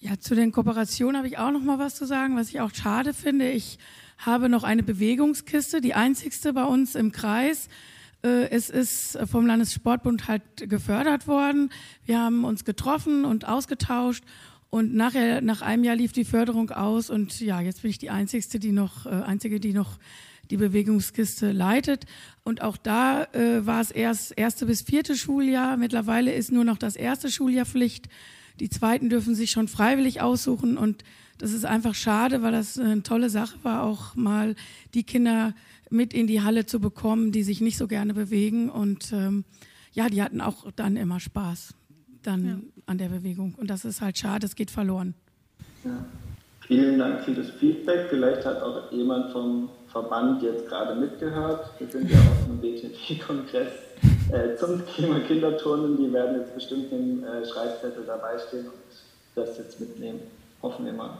Ja, 0.00 0.18
zu 0.18 0.34
den 0.34 0.50
Kooperationen 0.50 1.16
habe 1.16 1.28
ich 1.28 1.38
auch 1.38 1.52
noch 1.52 1.62
mal 1.62 1.78
was 1.78 1.94
zu 1.94 2.06
sagen, 2.06 2.36
was 2.36 2.48
ich 2.48 2.60
auch 2.60 2.74
schade 2.74 3.14
finde. 3.14 3.48
Ich 3.48 3.78
habe 4.18 4.48
noch 4.48 4.64
eine 4.64 4.82
Bewegungskiste, 4.82 5.80
die 5.80 5.94
einzigste 5.94 6.52
bei 6.52 6.64
uns 6.64 6.96
im 6.96 7.12
Kreis. 7.12 7.68
Äh, 8.22 8.50
es 8.50 8.70
ist 8.70 9.18
vom 9.30 9.46
Landessportbund 9.46 10.28
halt 10.28 10.42
gefördert 10.56 11.26
worden. 11.26 11.70
Wir 12.04 12.20
haben 12.20 12.44
uns 12.44 12.64
getroffen 12.64 13.24
und 13.24 13.46
ausgetauscht 13.46 14.24
und 14.70 14.94
nachher, 14.94 15.40
nach 15.40 15.62
einem 15.62 15.82
Jahr 15.82 15.96
lief 15.96 16.12
die 16.12 16.24
Förderung 16.24 16.70
aus 16.70 17.10
und 17.10 17.40
ja, 17.40 17.60
jetzt 17.60 17.82
bin 17.82 17.90
ich 17.90 17.98
die 17.98 18.10
einzigste, 18.10 18.60
die 18.60 18.70
noch, 18.70 19.04
äh, 19.04 19.08
einzige, 19.08 19.58
die 19.58 19.72
noch 19.72 19.98
die 20.48 20.56
Bewegungskiste 20.56 21.50
leitet. 21.50 22.06
Und 22.44 22.62
auch 22.62 22.76
da 22.76 23.24
äh, 23.32 23.66
war 23.66 23.80
es 23.80 23.90
erst 23.90 24.36
erste 24.36 24.66
bis 24.66 24.82
vierte 24.82 25.16
Schuljahr. 25.16 25.76
Mittlerweile 25.76 26.32
ist 26.32 26.52
nur 26.52 26.64
noch 26.64 26.78
das 26.78 26.94
erste 26.94 27.30
Schuljahr 27.30 27.66
Pflicht. 27.66 28.08
Die 28.60 28.70
zweiten 28.70 29.08
dürfen 29.08 29.34
sich 29.34 29.50
schon 29.50 29.68
freiwillig 29.68 30.20
aussuchen 30.20 30.76
und 30.76 31.02
das 31.38 31.52
ist 31.52 31.64
einfach 31.64 31.94
schade, 31.94 32.42
weil 32.42 32.52
das 32.52 32.78
eine 32.78 33.02
tolle 33.02 33.30
Sache 33.30 33.58
war, 33.62 33.82
auch 33.82 34.14
mal 34.14 34.54
die 34.92 35.04
Kinder 35.04 35.54
mit 35.90 36.14
in 36.14 36.26
die 36.26 36.42
Halle 36.42 36.66
zu 36.66 36.80
bekommen, 36.80 37.32
die 37.32 37.42
sich 37.42 37.60
nicht 37.60 37.76
so 37.76 37.86
gerne 37.86 38.14
bewegen 38.14 38.70
und 38.70 39.12
ähm, 39.12 39.44
ja, 39.92 40.08
die 40.08 40.22
hatten 40.22 40.40
auch 40.40 40.70
dann 40.72 40.96
immer 40.96 41.20
Spaß 41.20 41.74
dann 42.22 42.46
ja. 42.46 42.58
an 42.86 42.98
der 42.98 43.08
Bewegung 43.08 43.54
und 43.56 43.68
das 43.68 43.84
ist 43.84 44.00
halt 44.00 44.18
schade, 44.18 44.46
es 44.46 44.54
geht 44.54 44.70
verloren. 44.70 45.14
Ja. 45.84 46.04
Vielen 46.70 47.00
Dank 47.00 47.24
für 47.24 47.32
das 47.32 47.50
Feedback. 47.50 48.06
Vielleicht 48.10 48.46
hat 48.46 48.62
auch 48.62 48.92
jemand 48.92 49.32
vom 49.32 49.70
Verband 49.88 50.40
jetzt 50.40 50.68
gerade 50.68 50.94
mitgehört. 50.94 51.68
Wir 51.80 51.88
sind 51.88 52.08
ja 52.08 52.18
auf 52.20 52.44
einem 52.44 52.60
BTT-Kongress 52.60 53.72
äh, 54.30 54.54
zum 54.56 54.80
Thema 54.94 55.18
Kinderturnen. 55.18 55.96
Die 55.96 56.12
werden 56.12 56.38
jetzt 56.38 56.54
bestimmt 56.54 56.92
im 56.92 57.24
äh, 57.24 57.44
Schreibzettel 57.44 58.04
dabei 58.06 58.38
stehen 58.38 58.66
und 58.66 58.74
das 59.34 59.58
jetzt 59.58 59.80
mitnehmen. 59.80 60.20
Hoffen 60.62 60.84
wir 60.84 60.92
mal. 60.92 61.18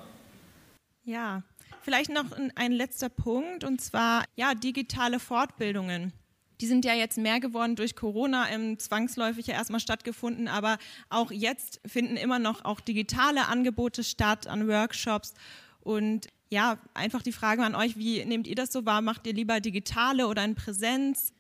Ja, 1.03 1.43
vielleicht 1.83 2.11
noch 2.11 2.27
ein 2.55 2.73
letzter 2.73 3.09
Punkt 3.09 3.65
und 3.65 3.81
zwar 3.81 4.25
ja 4.37 4.55
digitale 4.55 5.21
Fortbildungen. 5.21 6.13
Die 6.61 6.67
sind 6.67 6.85
ja 6.85 6.93
jetzt 6.93 7.17
mehr 7.17 7.41
geworden 7.41 7.75
durch 7.75 7.97
Corona, 7.97 8.47
im 8.49 8.79
zwangsläufig 8.79 9.47
ja 9.47 9.55
erstmal 9.55 9.81
stattgefunden, 9.81 10.47
aber 10.47 10.77
auch 11.09 11.31
jetzt 11.31 11.81
finden 11.87 12.17
immer 12.17 12.39
noch 12.39 12.65
auch 12.65 12.81
digitale 12.81 13.47
Angebote 13.47 14.05
statt 14.05 14.47
an 14.47 14.69
Workshops 14.69 15.33
und 15.81 16.29
ja, 16.51 16.79
einfach 16.95 17.23
die 17.23 17.33
Frage 17.33 17.63
an 17.63 17.75
euch, 17.75 17.97
wie 17.97 18.25
nehmt 18.25 18.47
ihr 18.47 18.57
das 18.57 18.73
so 18.73 18.85
wahr? 18.85 19.03
Macht 19.03 19.27
ihr 19.27 19.33
lieber 19.33 19.61
digitale 19.61 20.27
oder 20.27 20.45
in 20.45 20.57
Präsenz? 20.57 21.33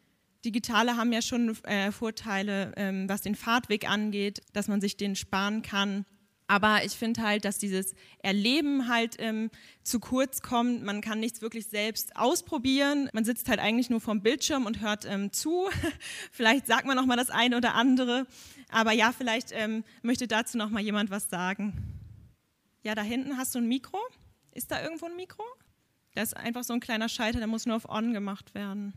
Digitale 0.45 0.97
haben 0.97 1.13
ja 1.13 1.21
schon 1.21 1.55
äh, 1.65 1.93
Vorteile, 1.93 2.73
ähm, 2.77 3.09
was 3.09 3.21
den 3.21 3.35
Fahrtweg 3.35 3.91
angeht, 3.91 4.41
dass 4.53 4.69
man 4.69 4.81
sich 4.81 4.97
den 4.97 5.17
sparen 5.17 5.63
kann. 5.63 6.07
Aber 6.51 6.85
ich 6.85 6.95
finde 6.95 7.23
halt, 7.23 7.45
dass 7.45 7.59
dieses 7.59 7.95
Erleben 8.25 8.89
halt 8.89 9.15
ähm, 9.21 9.53
zu 9.85 10.01
kurz 10.01 10.43
kommt. 10.43 10.83
Man 10.83 11.01
kann 11.01 11.21
nichts 11.21 11.43
wirklich 11.43 11.67
selbst 11.69 12.17
ausprobieren. 12.17 13.09
Man 13.13 13.25
sitzt 13.25 13.49
halt 13.49 13.61
eigentlich 13.61 13.89
nur 13.89 14.01
vorm 14.01 14.21
Bildschirm 14.21 14.67
und 14.67 14.81
hört 14.81 15.05
ähm, 15.05 15.33
zu. 15.33 15.69
vielleicht 16.33 16.67
sagt 16.67 16.87
man 16.87 16.97
noch 16.97 17.07
mal 17.07 17.15
das 17.15 17.31
eine 17.31 17.57
oder 17.57 17.77
andere. 17.77 18.27
Aber 18.69 18.91
ja, 18.91 19.13
vielleicht 19.17 19.53
ähm, 19.53 19.85
möchte 20.03 20.27
dazu 20.27 20.59
noch 20.59 20.71
mal 20.71 20.83
jemand 20.83 21.13
was 21.13 21.31
sagen. 21.31 22.01
Ja, 22.83 22.97
da 22.97 23.03
hinten 23.03 23.37
hast 23.37 23.55
du 23.55 23.61
ein 23.61 23.69
Mikro. 23.69 24.01
Ist 24.51 24.73
da 24.73 24.83
irgendwo 24.83 25.07
ein 25.07 25.15
Mikro? 25.15 25.45
Da 26.17 26.23
ist 26.23 26.37
einfach 26.37 26.65
so 26.65 26.73
ein 26.73 26.81
kleiner 26.81 27.09
Schalter, 27.09 27.39
der 27.39 27.47
muss 27.47 27.65
nur 27.65 27.77
auf 27.77 27.89
On 27.89 28.13
gemacht 28.13 28.57
werden. 28.57 28.93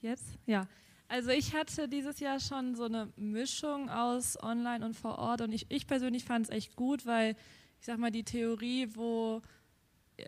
Jetzt? 0.00 0.38
Ja. 0.46 0.66
Also 1.08 1.30
ich 1.30 1.54
hatte 1.54 1.88
dieses 1.88 2.18
Jahr 2.18 2.40
schon 2.40 2.74
so 2.74 2.84
eine 2.84 3.12
Mischung 3.16 3.88
aus 3.88 4.42
online 4.42 4.84
und 4.84 4.94
vor 4.94 5.18
Ort 5.18 5.40
und 5.40 5.52
ich, 5.52 5.66
ich 5.68 5.86
persönlich 5.86 6.24
fand 6.24 6.46
es 6.46 6.50
echt 6.50 6.74
gut, 6.74 7.06
weil 7.06 7.36
ich 7.78 7.86
sag 7.86 7.98
mal, 7.98 8.10
die 8.10 8.24
Theorie, 8.24 8.88
wo 8.94 9.42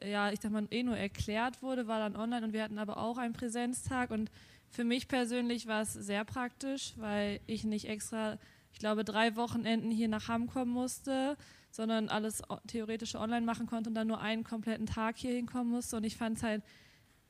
ja, 0.05 0.31
ich 0.31 0.41
sag 0.41 0.53
mal, 0.53 0.67
eh 0.71 0.83
nur 0.83 0.97
erklärt 0.97 1.63
wurde, 1.63 1.87
war 1.87 1.99
dann 1.99 2.17
online 2.17 2.47
und 2.47 2.53
wir 2.53 2.63
hatten 2.63 2.79
aber 2.79 2.99
auch 2.99 3.19
einen 3.19 3.33
Präsenztag 3.33 4.11
und 4.11 4.31
für 4.69 4.85
mich 4.85 5.09
persönlich 5.09 5.67
war 5.67 5.83
es 5.83 5.95
sehr 5.95 6.25
praktisch, 6.25 6.93
weil 6.97 7.41
ich 7.47 7.65
nicht 7.65 7.87
extra, 7.89 8.39
ich 8.73 8.79
glaube, 8.79 9.05
drei 9.05 9.35
Wochenenden 9.37 9.91
hier 9.91 10.09
nach 10.09 10.29
Hamm 10.29 10.47
kommen 10.47 10.73
musste, 10.73 11.37
sondern 11.71 12.09
alles 12.09 12.43
theoretisch 12.67 13.15
online 13.15 13.47
machen 13.47 13.67
konnte 13.67 13.89
und 13.89 13.95
dann 13.95 14.09
nur 14.09 14.21
einen 14.21 14.45
kompletten 14.45 14.87
Tag 14.87 15.17
hier 15.17 15.33
hinkommen 15.33 15.71
musste 15.71 15.97
und 15.97 16.05
ich 16.05 16.17
fand 16.17 16.37
es 16.37 16.43
halt 16.43 16.63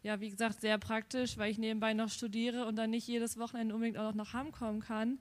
ja, 0.02 0.20
wie 0.20 0.30
gesagt, 0.30 0.60
sehr 0.60 0.78
praktisch, 0.78 1.38
weil 1.38 1.50
ich 1.50 1.58
nebenbei 1.58 1.94
noch 1.94 2.08
studiere 2.08 2.66
und 2.66 2.76
dann 2.76 2.90
nicht 2.90 3.06
jedes 3.06 3.38
Wochenende 3.38 3.74
unbedingt 3.74 3.98
auch 3.98 4.14
noch 4.14 4.14
nach 4.14 4.32
Hamm 4.32 4.52
kommen 4.52 4.80
kann. 4.80 5.18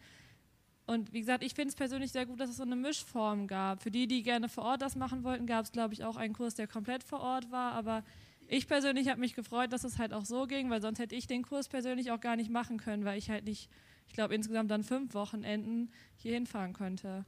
Und 0.86 1.12
wie 1.12 1.20
gesagt, 1.20 1.44
ich 1.44 1.54
finde 1.54 1.70
es 1.70 1.76
persönlich 1.76 2.12
sehr 2.12 2.26
gut, 2.26 2.40
dass 2.40 2.50
es 2.50 2.58
so 2.58 2.64
eine 2.64 2.78
Mischform 2.78 3.48
gab. 3.48 3.84
Für 3.84 3.92
die, 3.92 4.08
die 4.08 4.24
gerne 4.24 4.48
vor 4.48 4.64
Ort 4.64 4.82
das 4.82 4.96
machen 4.96 5.24
wollten, 5.24 5.46
gab 5.46 5.66
es, 5.66 5.72
glaube 5.74 5.94
ich, 5.94 6.06
auch 6.06 6.16
einen 6.16 6.34
Kurs, 6.34 6.56
der 6.56 6.68
komplett 6.68 7.04
vor 7.04 7.20
Ort 7.20 7.52
war. 7.52 7.74
Aber 7.74 8.06
ich 8.48 8.68
persönlich 8.68 9.10
habe 9.10 9.20
mich 9.20 9.36
gefreut, 9.36 9.74
dass 9.74 9.84
es 9.84 9.98
halt 9.98 10.14
auch 10.14 10.24
so 10.24 10.48
ging, 10.48 10.70
weil 10.70 10.82
sonst 10.82 11.00
hätte 11.00 11.16
ich 11.16 11.28
den 11.28 11.44
Kurs 11.44 11.68
persönlich 11.68 12.12
auch 12.12 12.22
gar 12.22 12.38
nicht 12.38 12.50
machen 12.50 12.78
können, 12.78 13.04
weil 13.04 13.18
ich 13.18 13.30
halt 13.30 13.44
nicht, 13.44 13.70
ich 14.08 14.14
glaube, 14.14 14.34
insgesamt 14.34 14.72
dann 14.72 14.84
fünf 14.84 15.14
Wochenenden 15.14 15.92
hier 16.16 16.36
hinfahren 16.36 16.72
könnte. 16.72 17.26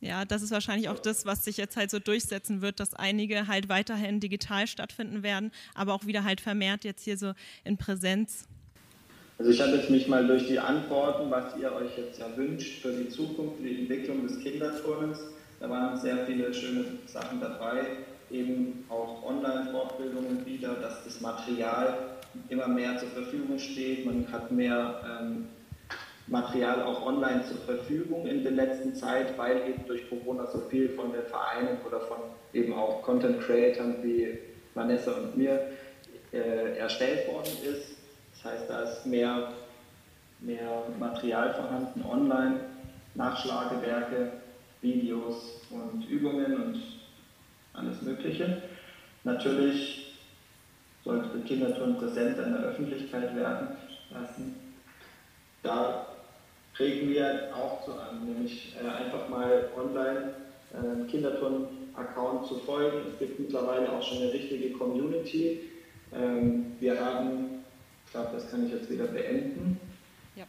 Ja, 0.00 0.24
das 0.24 0.42
ist 0.42 0.50
wahrscheinlich 0.50 0.88
auch 0.88 0.98
das, 0.98 1.24
was 1.24 1.44
sich 1.44 1.56
jetzt 1.56 1.76
halt 1.76 1.90
so 1.90 1.98
durchsetzen 1.98 2.60
wird, 2.60 2.80
dass 2.80 2.94
einige 2.94 3.46
halt 3.46 3.68
weiterhin 3.68 4.20
digital 4.20 4.66
stattfinden 4.66 5.22
werden, 5.22 5.52
aber 5.74 5.94
auch 5.94 6.06
wieder 6.06 6.22
halt 6.24 6.40
vermehrt 6.40 6.84
jetzt 6.84 7.02
hier 7.04 7.16
so 7.16 7.32
in 7.64 7.78
Präsenz. 7.78 8.46
Also 9.38 9.50
ich 9.50 9.60
habe 9.60 9.72
jetzt 9.72 9.90
mich 9.90 10.08
mal 10.08 10.26
durch 10.26 10.46
die 10.46 10.58
Antworten, 10.58 11.30
was 11.30 11.56
ihr 11.58 11.72
euch 11.72 11.96
jetzt 11.96 12.18
ja 12.18 12.36
wünscht 12.36 12.82
für 12.82 12.92
die 12.92 13.08
Zukunft, 13.08 13.58
für 13.58 13.64
die 13.64 13.80
Entwicklung 13.80 14.26
des 14.26 14.40
Kinderturnens, 14.40 15.18
da 15.60 15.70
waren 15.70 15.98
sehr 15.98 16.26
viele 16.26 16.52
schöne 16.52 16.84
Sachen 17.06 17.40
dabei, 17.40 17.86
eben 18.30 18.84
auch 18.88 19.22
Online-Fortbildungen 19.24 20.44
wieder, 20.44 20.74
dass 20.74 21.04
das 21.04 21.20
Material 21.20 21.98
immer 22.48 22.68
mehr 22.68 22.98
zur 22.98 23.08
Verfügung 23.08 23.58
steht, 23.58 24.04
man 24.04 24.30
hat 24.30 24.50
mehr 24.50 25.00
ähm, 25.20 25.46
Material 26.28 26.82
auch 26.82 27.06
online 27.06 27.44
zur 27.44 27.58
Verfügung 27.58 28.26
in 28.26 28.42
der 28.42 28.52
letzten 28.52 28.94
Zeit, 28.94 29.38
weil 29.38 29.68
eben 29.68 29.86
durch 29.86 30.08
Corona 30.08 30.46
so 30.46 30.60
viel 30.68 30.88
von 30.88 31.12
den 31.12 31.22
Vereinen 31.22 31.78
oder 31.86 32.00
von 32.00 32.18
eben 32.52 32.74
auch 32.74 33.02
Content 33.02 33.40
Creators 33.40 34.02
wie 34.02 34.38
Vanessa 34.74 35.12
und 35.12 35.36
mir 35.36 35.70
äh, 36.32 36.78
erstellt 36.78 37.32
worden 37.32 37.52
ist. 37.62 37.96
Das 38.32 38.52
heißt, 38.52 38.70
da 38.70 38.82
ist 38.82 39.06
mehr, 39.06 39.52
mehr 40.40 40.82
Material 40.98 41.54
vorhanden 41.54 42.04
online, 42.04 42.60
Nachschlagewerke, 43.14 44.32
Videos 44.80 45.60
und 45.70 46.04
Übungen 46.08 46.56
und 46.56 46.82
alles 47.72 48.02
Mögliche. 48.02 48.62
Natürlich 49.22 50.18
sollte 51.04 51.28
der 51.28 51.46
Kinderturn 51.46 51.96
präsenter 51.98 52.46
in 52.46 52.52
der 52.52 52.62
Öffentlichkeit 52.62 53.34
werden 53.36 53.68
lassen. 54.10 54.56
Da 55.62 56.06
regen 56.78 57.10
wir 57.10 57.50
auch 57.54 57.84
so 57.86 57.92
an, 57.92 58.26
nämlich 58.26 58.74
äh, 58.76 58.86
einfach 58.86 59.28
mal 59.28 59.68
online 59.76 60.34
äh, 60.72 61.10
Kinderturn-Account 61.10 62.46
zu 62.46 62.56
folgen. 62.60 62.98
Es 63.12 63.18
gibt 63.18 63.40
mittlerweile 63.40 63.90
auch 63.90 64.02
schon 64.02 64.18
eine 64.18 64.32
richtige 64.32 64.72
Community. 64.72 65.60
Ähm, 66.14 66.72
wir 66.80 67.00
haben, 67.00 67.64
ich 68.04 68.12
glaube, 68.12 68.30
das 68.34 68.50
kann 68.50 68.66
ich 68.66 68.72
jetzt 68.72 68.90
wieder 68.90 69.06
beenden. 69.06 69.80
Ja. 70.36 70.44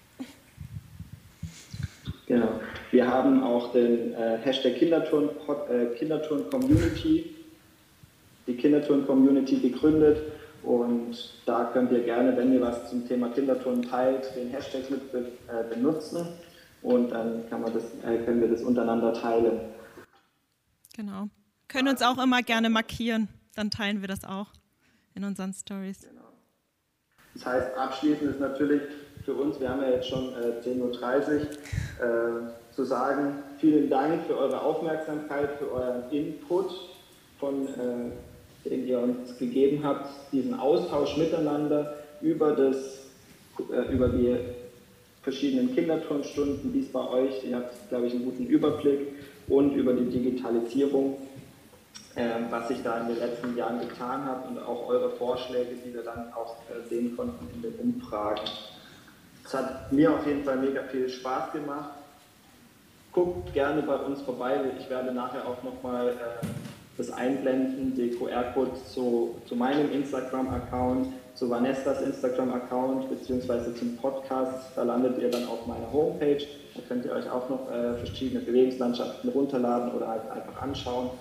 Genau. 2.25 2.59
Wir 2.91 3.07
haben 3.07 3.43
auch 3.43 3.71
den 3.71 4.13
äh, 4.13 4.37
Hashtag 4.43 4.75
Kinderturn, 4.75 5.29
äh, 5.69 5.97
Kinderturn 5.97 6.49
Community, 6.49 7.35
die 8.45 8.55
Kinderturn 8.55 9.05
Community 9.05 9.57
gegründet 9.57 10.17
und 10.67 11.15
da 11.45 11.69
könnt 11.71 11.93
ihr 11.93 12.03
gerne, 12.03 12.35
wenn 12.35 12.51
ihr 12.51 12.59
was 12.59 12.89
zum 12.89 13.07
Thema 13.07 13.29
Kinderturnen 13.29 13.83
teilt, 13.83 14.35
den 14.35 14.49
Hashtag 14.49 14.89
mit 14.89 15.01
äh, 15.13 15.63
benutzen 15.73 16.27
und 16.81 17.09
dann 17.09 17.49
kann 17.49 17.61
man 17.61 17.73
das, 17.73 17.85
äh, 18.03 18.17
können 18.25 18.41
wir 18.41 18.49
das 18.49 18.63
untereinander 18.63 19.13
teilen. 19.13 19.61
Genau. 20.93 21.29
Können 21.69 21.87
uns 21.87 22.01
auch 22.01 22.21
immer 22.21 22.41
gerne 22.41 22.69
markieren, 22.69 23.29
dann 23.55 23.71
teilen 23.71 24.01
wir 24.01 24.09
das 24.09 24.25
auch 24.25 24.47
in 25.15 25.23
unseren 25.23 25.53
Stories. 25.53 26.01
Genau. 26.01 26.33
Das 27.33 27.45
heißt, 27.45 27.77
abschließend 27.77 28.31
ist 28.31 28.39
natürlich 28.41 28.81
für 29.23 29.35
uns, 29.35 29.61
wir 29.61 29.69
haben 29.69 29.81
ja 29.81 29.91
jetzt 29.91 30.09
schon 30.09 30.33
äh, 30.33 30.61
10.30 30.65 30.81
Uhr, 30.81 32.49
äh, 32.49 32.73
zu 32.73 32.83
sagen, 32.83 33.41
vielen 33.57 33.89
Dank 33.89 34.25
für 34.25 34.37
eure 34.37 34.61
Aufmerksamkeit, 34.61 35.49
für 35.59 35.71
euren 35.71 36.11
Input 36.11 36.71
von 37.39 37.67
äh, 37.67 38.11
den 38.69 38.87
ihr 38.87 38.99
uns 38.99 39.37
gegeben 39.37 39.81
habt, 39.83 40.09
diesen 40.31 40.53
Austausch 40.59 41.17
miteinander 41.17 41.95
über, 42.21 42.51
das, 42.51 43.05
äh, 43.71 43.93
über 43.93 44.09
die 44.09 44.35
verschiedenen 45.21 45.75
Kinderturnstunden, 45.75 46.73
wie 46.73 46.81
es 46.81 46.91
bei 46.91 47.07
euch, 47.09 47.43
ihr 47.43 47.57
habt, 47.57 47.89
glaube 47.89 48.07
ich, 48.07 48.13
einen 48.13 48.25
guten 48.25 48.45
Überblick 48.45 48.99
und 49.47 49.73
über 49.75 49.93
die 49.93 50.05
Digitalisierung, 50.05 51.17
äh, 52.15 52.29
was 52.49 52.69
sich 52.69 52.81
da 52.83 53.01
in 53.01 53.09
den 53.09 53.19
letzten 53.19 53.55
Jahren 53.57 53.79
getan 53.79 54.25
hat 54.25 54.47
und 54.49 54.57
auch 54.59 54.87
eure 54.87 55.09
Vorschläge, 55.11 55.75
die 55.85 55.93
wir 55.93 56.03
dann 56.03 56.31
auch 56.33 56.55
äh, 56.69 56.87
sehen 56.89 57.15
konnten 57.15 57.47
in 57.55 57.61
den 57.61 57.75
Umfragen. 57.75 58.41
Es 59.45 59.53
hat 59.53 59.91
mir 59.93 60.13
auf 60.13 60.25
jeden 60.25 60.43
Fall 60.43 60.57
mega 60.57 60.83
viel 60.83 61.09
Spaß 61.09 61.53
gemacht. 61.53 61.91
Guckt 63.13 63.53
gerne 63.53 63.81
bei 63.81 63.95
uns 63.95 64.21
vorbei. 64.21 64.59
Ich 64.79 64.89
werde 64.89 65.13
nachher 65.13 65.47
auch 65.47 65.63
nochmal 65.63 66.09
äh, 66.09 66.45
das 66.97 67.11
Einblenden, 67.11 67.93
die 67.95 68.09
QR-Code 68.09 68.71
zu, 68.91 69.35
zu 69.45 69.55
meinem 69.55 69.91
Instagram-Account, 69.91 71.07
zu 71.35 71.49
Vanessas 71.49 72.01
Instagram-Account 72.01 73.09
beziehungsweise 73.09 73.73
zum 73.75 73.95
Podcast. 73.97 74.71
Da 74.75 74.83
landet 74.83 75.21
ihr 75.21 75.29
dann 75.29 75.47
auf 75.47 75.67
meiner 75.67 75.91
Homepage. 75.93 76.43
Da 76.73 76.81
könnt 76.87 77.05
ihr 77.05 77.11
euch 77.11 77.29
auch 77.29 77.47
noch 77.49 77.71
äh, 77.71 77.93
verschiedene 77.93 78.39
Bewegungslandschaften 78.41 79.29
runterladen 79.29 79.91
oder 79.91 80.07
halt 80.07 80.31
einfach 80.31 80.61
anschauen. 80.61 81.11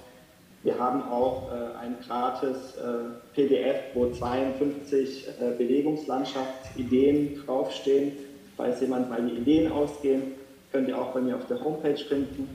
Wir 0.63 0.79
haben 0.79 1.03
auch 1.03 1.53
äh, 1.53 1.77
ein 1.79 1.97
gratis 2.07 2.77
äh, 2.77 3.35
PDF, 3.35 3.77
wo 3.95 4.11
52 4.11 5.29
äh, 5.29 5.51
Bewegungslandschaftsideen 5.57 7.43
draufstehen. 7.45 8.13
Falls 8.57 8.81
jemand 8.81 9.11
mal 9.11 9.23
die 9.23 9.37
Ideen 9.37 9.71
ausgehen, 9.71 10.33
könnt 10.73 10.89
ihr 10.89 10.99
auch 10.99 11.13
bei 11.13 11.21
mir 11.21 11.37
auf 11.37 11.47
der 11.47 11.63
Homepage 11.63 11.99
finden. 11.99 12.49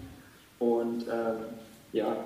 Und 0.57 1.03
ähm, 1.03 1.37
ja, 1.93 2.17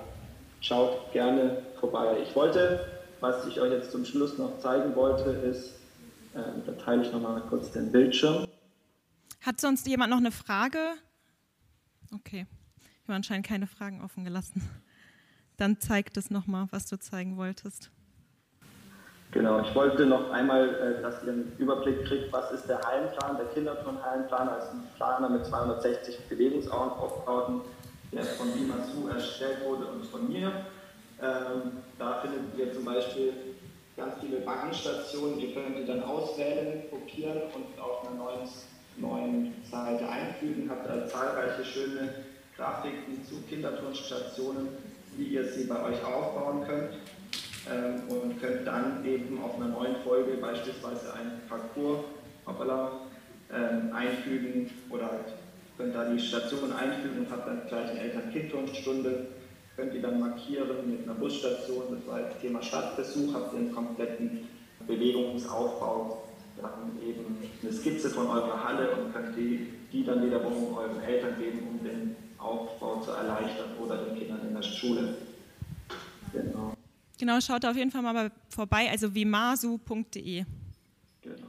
schaut 0.60 1.12
gerne 1.12 1.62
vorbei. 1.80 2.18
Ich 2.22 2.34
wollte, 2.34 2.86
was 3.20 3.46
ich 3.46 3.60
euch 3.60 3.72
jetzt 3.72 3.92
zum 3.92 4.04
Schluss 4.04 4.38
noch 4.38 4.58
zeigen 4.58 4.94
wollte, 4.94 5.30
ist, 5.30 5.74
äh, 6.34 6.40
da 6.64 6.72
teile 6.72 7.02
ich 7.02 7.12
nochmal 7.12 7.40
kurz 7.48 7.72
den 7.72 7.92
Bildschirm. 7.92 8.46
Hat 9.40 9.60
sonst 9.60 9.86
jemand 9.86 10.10
noch 10.10 10.18
eine 10.18 10.32
Frage? 10.32 10.78
Okay, 12.14 12.46
ich 12.82 13.08
habe 13.08 13.14
anscheinend 13.14 13.46
keine 13.46 13.66
Fragen 13.66 14.02
offen 14.02 14.24
gelassen. 14.24 14.68
Dann 15.56 15.80
zeig 15.80 16.12
das 16.14 16.30
nochmal, 16.30 16.66
was 16.70 16.86
du 16.86 16.98
zeigen 16.98 17.36
wolltest. 17.36 17.90
Genau, 19.32 19.60
ich 19.60 19.74
wollte 19.74 20.06
noch 20.06 20.30
einmal, 20.30 20.68
äh, 20.68 21.02
dass 21.02 21.22
ihr 21.24 21.32
einen 21.32 21.52
Überblick 21.58 22.04
kriegt, 22.06 22.32
was 22.32 22.52
ist 22.52 22.68
der 22.68 22.80
Hallenplan, 22.80 23.36
der 23.36 23.46
Kinderturn-Hallenplan 23.46 24.48
als 24.48 24.70
ein 24.70 24.84
Planer 24.96 25.28
mit 25.28 25.44
260 25.44 26.28
Bewegungsaufbauten 26.28 27.60
der 28.12 28.24
von 28.24 28.48
Limasu 28.56 29.08
erstellt 29.08 29.64
wurde 29.64 29.86
und 29.86 30.06
von 30.06 30.28
mir. 30.28 30.66
Ähm, 31.20 31.72
da 31.98 32.20
findet 32.20 32.58
ihr 32.58 32.72
zum 32.72 32.84
Beispiel 32.84 33.32
ganz 33.96 34.14
viele 34.20 34.40
Bahn-Stationen, 34.40 35.38
die 35.38 35.54
könnt 35.54 35.78
ihr 35.78 35.86
dann 35.86 36.02
auswählen, 36.02 36.82
kopieren 36.90 37.42
und 37.54 37.80
auf 37.80 38.06
einer 38.06 38.16
neuen, 38.16 38.48
neuen 38.96 39.54
Seite 39.70 40.08
einfügen. 40.08 40.68
Habt 40.68 40.88
da 40.88 41.08
zahlreiche 41.08 41.64
schöne 41.64 42.10
Grafiken 42.56 43.24
zu 43.24 43.36
Kinderturnstationen, 43.48 44.68
wie 45.16 45.24
ihr 45.24 45.44
sie 45.44 45.64
bei 45.64 45.82
euch 45.82 46.04
aufbauen 46.04 46.64
könnt. 46.66 46.92
Ähm, 47.68 48.02
und 48.08 48.40
könnt 48.40 48.66
dann 48.66 49.04
eben 49.04 49.42
auf 49.42 49.56
einer 49.56 49.68
neuen 49.68 49.96
Folge 50.04 50.36
beispielsweise 50.36 51.12
einen 51.14 51.40
Parcours 51.48 52.04
hoppala, 52.46 52.92
ähm, 53.52 53.92
einfügen 53.92 54.70
oder 54.88 55.10
halt 55.10 55.34
könnt 55.76 55.94
da 55.94 56.10
die 56.10 56.18
Station 56.18 56.72
einfügen 56.72 57.20
und 57.20 57.30
habt 57.30 57.46
dann 57.46 57.66
gleich 57.68 57.90
eine 57.90 58.00
Eltern-Kind-Turnstunde. 58.00 59.26
Könnt 59.76 59.94
ihr 59.94 60.02
dann 60.02 60.20
markieren 60.20 60.90
mit 60.90 61.02
einer 61.02 61.14
Busstation, 61.14 61.84
das 61.90 62.06
war 62.06 62.20
das 62.20 62.38
Thema 62.40 62.62
Stadtbesuch, 62.62 63.34
habt 63.34 63.52
ihr 63.52 63.58
einen 63.58 63.74
kompletten 63.74 64.48
Bewegungsaufbau, 64.86 66.22
dann 66.60 66.98
eben 67.06 67.36
eine 67.62 67.72
Skizze 67.72 68.08
von 68.08 68.26
eurer 68.26 68.64
Halle 68.64 68.96
und 68.96 69.12
könnt 69.12 69.36
die, 69.36 69.66
die 69.92 70.04
dann 70.04 70.24
wiederum 70.24 70.74
euren 70.74 71.02
Eltern 71.02 71.38
geben, 71.38 71.60
um 71.68 71.84
den 71.84 72.16
Aufbau 72.38 73.00
zu 73.02 73.10
erleichtern 73.10 73.70
oder 73.78 73.98
den 73.98 74.18
Kindern 74.18 74.40
in 74.48 74.54
der 74.54 74.62
Schule. 74.62 75.16
Genau. 76.32 76.72
Genau, 77.18 77.40
schaut 77.40 77.64
auf 77.64 77.76
jeden 77.76 77.90
Fall 77.90 78.02
mal 78.02 78.30
vorbei, 78.48 78.90
also 78.90 79.14
vimasu.de. 79.14 80.44
Genau. 81.22 81.46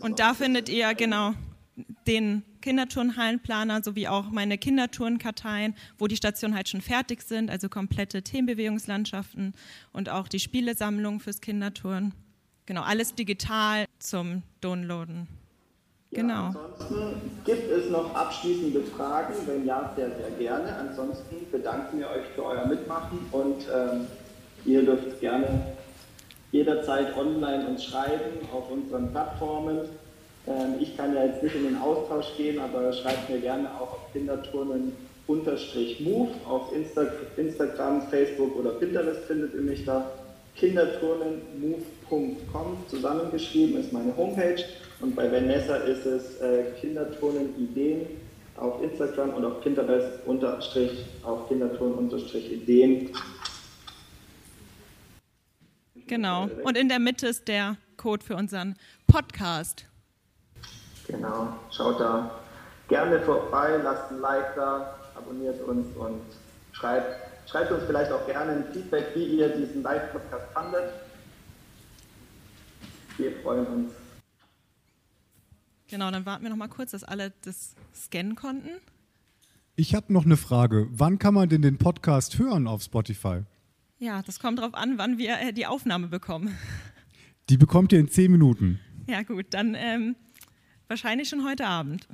Und 0.00 0.18
da 0.18 0.34
findet 0.34 0.68
ihr 0.68 0.94
genau 0.94 1.32
den 2.06 2.42
Kinderturnhallenplaner 2.60 3.82
sowie 3.82 4.08
auch 4.08 4.30
meine 4.30 4.58
Kinderturnkarteien, 4.58 5.74
wo 5.98 6.06
die 6.06 6.16
Stationen 6.16 6.54
halt 6.54 6.68
schon 6.68 6.80
fertig 6.80 7.22
sind, 7.22 7.50
also 7.50 7.68
komplette 7.68 8.22
Themenbewegungslandschaften 8.22 9.54
und 9.92 10.08
auch 10.08 10.28
die 10.28 10.40
Spielesammlung 10.40 11.20
fürs 11.20 11.40
Kinderturnen. 11.40 12.14
Genau, 12.66 12.82
alles 12.82 13.14
digital 13.14 13.86
zum 13.98 14.42
Downloaden. 14.60 15.26
Genau. 16.12 16.34
Ja, 16.34 16.46
ansonsten 16.46 17.20
gibt 17.44 17.70
es 17.70 17.88
noch 17.90 18.14
abschließende 18.14 18.82
Fragen. 18.82 19.34
Wenn 19.46 19.64
ja, 19.64 19.92
sehr, 19.94 20.10
sehr 20.16 20.30
gerne. 20.38 20.74
Ansonsten 20.76 21.50
bedanken 21.52 21.98
wir 22.00 22.10
euch 22.10 22.26
für 22.34 22.44
euer 22.44 22.66
Mitmachen 22.66 23.18
und 23.30 23.66
ähm, 23.72 24.06
ihr 24.64 24.84
dürft 24.84 25.20
gerne 25.20 25.66
jederzeit 26.50 27.16
online 27.16 27.66
uns 27.68 27.84
schreiben 27.84 28.48
auf 28.52 28.70
unseren 28.70 29.10
Plattformen. 29.12 29.88
Ähm, 30.46 30.76
ich 30.80 30.96
kann 30.96 31.14
ja 31.14 31.26
jetzt 31.26 31.42
nicht 31.42 31.54
in 31.54 31.64
den 31.64 31.76
Austausch 31.78 32.34
gehen, 32.36 32.60
aber 32.60 32.92
schreibt 32.92 33.28
mir 33.28 33.40
gerne 33.40 33.68
auch 33.74 33.92
auf 33.92 34.12
Kinderturnen-Move 34.12 36.30
auf 36.48 36.72
Insta 36.74 37.06
Instagram, 37.36 38.08
Facebook 38.08 38.56
oder 38.56 38.70
Pinterest 38.70 39.24
findet 39.24 39.52
ihr 39.54 39.60
mich 39.60 39.84
da. 39.84 40.10
Kinderturnenmove.com 40.56 42.78
zusammengeschrieben 42.88 43.78
ist 43.80 43.92
meine 43.92 44.16
Homepage 44.16 44.64
und 45.00 45.14
bei 45.14 45.30
Vanessa 45.30 45.76
ist 45.76 46.04
es 46.04 46.40
äh, 46.40 46.72
Kinderturnen-Ideen 46.80 48.06
auf 48.56 48.82
Instagram 48.82 49.34
und 49.34 49.44
auf 49.44 49.60
Pinterest 49.62 50.26
unterstrich 50.26 51.04
auf 51.22 51.46
Kinderturnen-Ideen. 51.48 53.10
Genau. 56.06 56.48
Und 56.64 56.76
in 56.76 56.88
der 56.88 56.98
Mitte 56.98 57.28
ist 57.28 57.46
der 57.48 57.76
Code 57.96 58.24
für 58.24 58.34
unseren 58.34 58.74
Podcast. 59.06 59.86
Genau, 61.10 61.58
schaut 61.70 61.98
da 61.98 62.40
gerne 62.88 63.20
vorbei, 63.20 63.80
lasst 63.82 64.12
ein 64.12 64.20
Like 64.20 64.54
da, 64.54 64.94
abonniert 65.16 65.60
uns 65.62 65.86
und 65.96 66.20
schreibt, 66.72 67.48
schreibt 67.48 67.72
uns 67.72 67.82
vielleicht 67.84 68.12
auch 68.12 68.24
gerne 68.26 68.52
ein 68.52 68.64
Feedback, 68.72 69.08
wie 69.14 69.24
ihr 69.24 69.48
diesen 69.48 69.82
Live-Podcast 69.82 70.52
fandet. 70.52 70.92
Wir 73.16 73.32
freuen 73.42 73.66
uns. 73.66 73.92
Genau, 75.88 76.10
dann 76.12 76.24
warten 76.26 76.44
wir 76.44 76.50
noch 76.50 76.56
mal 76.56 76.68
kurz, 76.68 76.92
dass 76.92 77.02
alle 77.02 77.32
das 77.42 77.74
scannen 77.92 78.36
konnten. 78.36 78.70
Ich 79.74 79.94
habe 79.96 80.12
noch 80.12 80.24
eine 80.24 80.36
Frage. 80.36 80.86
Wann 80.90 81.18
kann 81.18 81.34
man 81.34 81.48
denn 81.48 81.62
den 81.62 81.78
Podcast 81.78 82.38
hören 82.38 82.68
auf 82.68 82.82
Spotify? 82.82 83.42
Ja, 83.98 84.22
das 84.22 84.38
kommt 84.38 84.60
darauf 84.60 84.74
an, 84.74 84.98
wann 84.98 85.18
wir 85.18 85.40
äh, 85.40 85.52
die 85.52 85.66
Aufnahme 85.66 86.06
bekommen. 86.06 86.56
Die 87.48 87.56
bekommt 87.56 87.92
ihr 87.92 87.98
in 87.98 88.08
zehn 88.08 88.30
Minuten. 88.30 88.78
Ja, 89.08 89.22
gut, 89.22 89.46
dann 89.50 89.74
ähm, 89.74 90.14
Wahrscheinlich 90.90 91.28
schon 91.28 91.46
heute 91.46 91.68
Abend. 91.68 92.08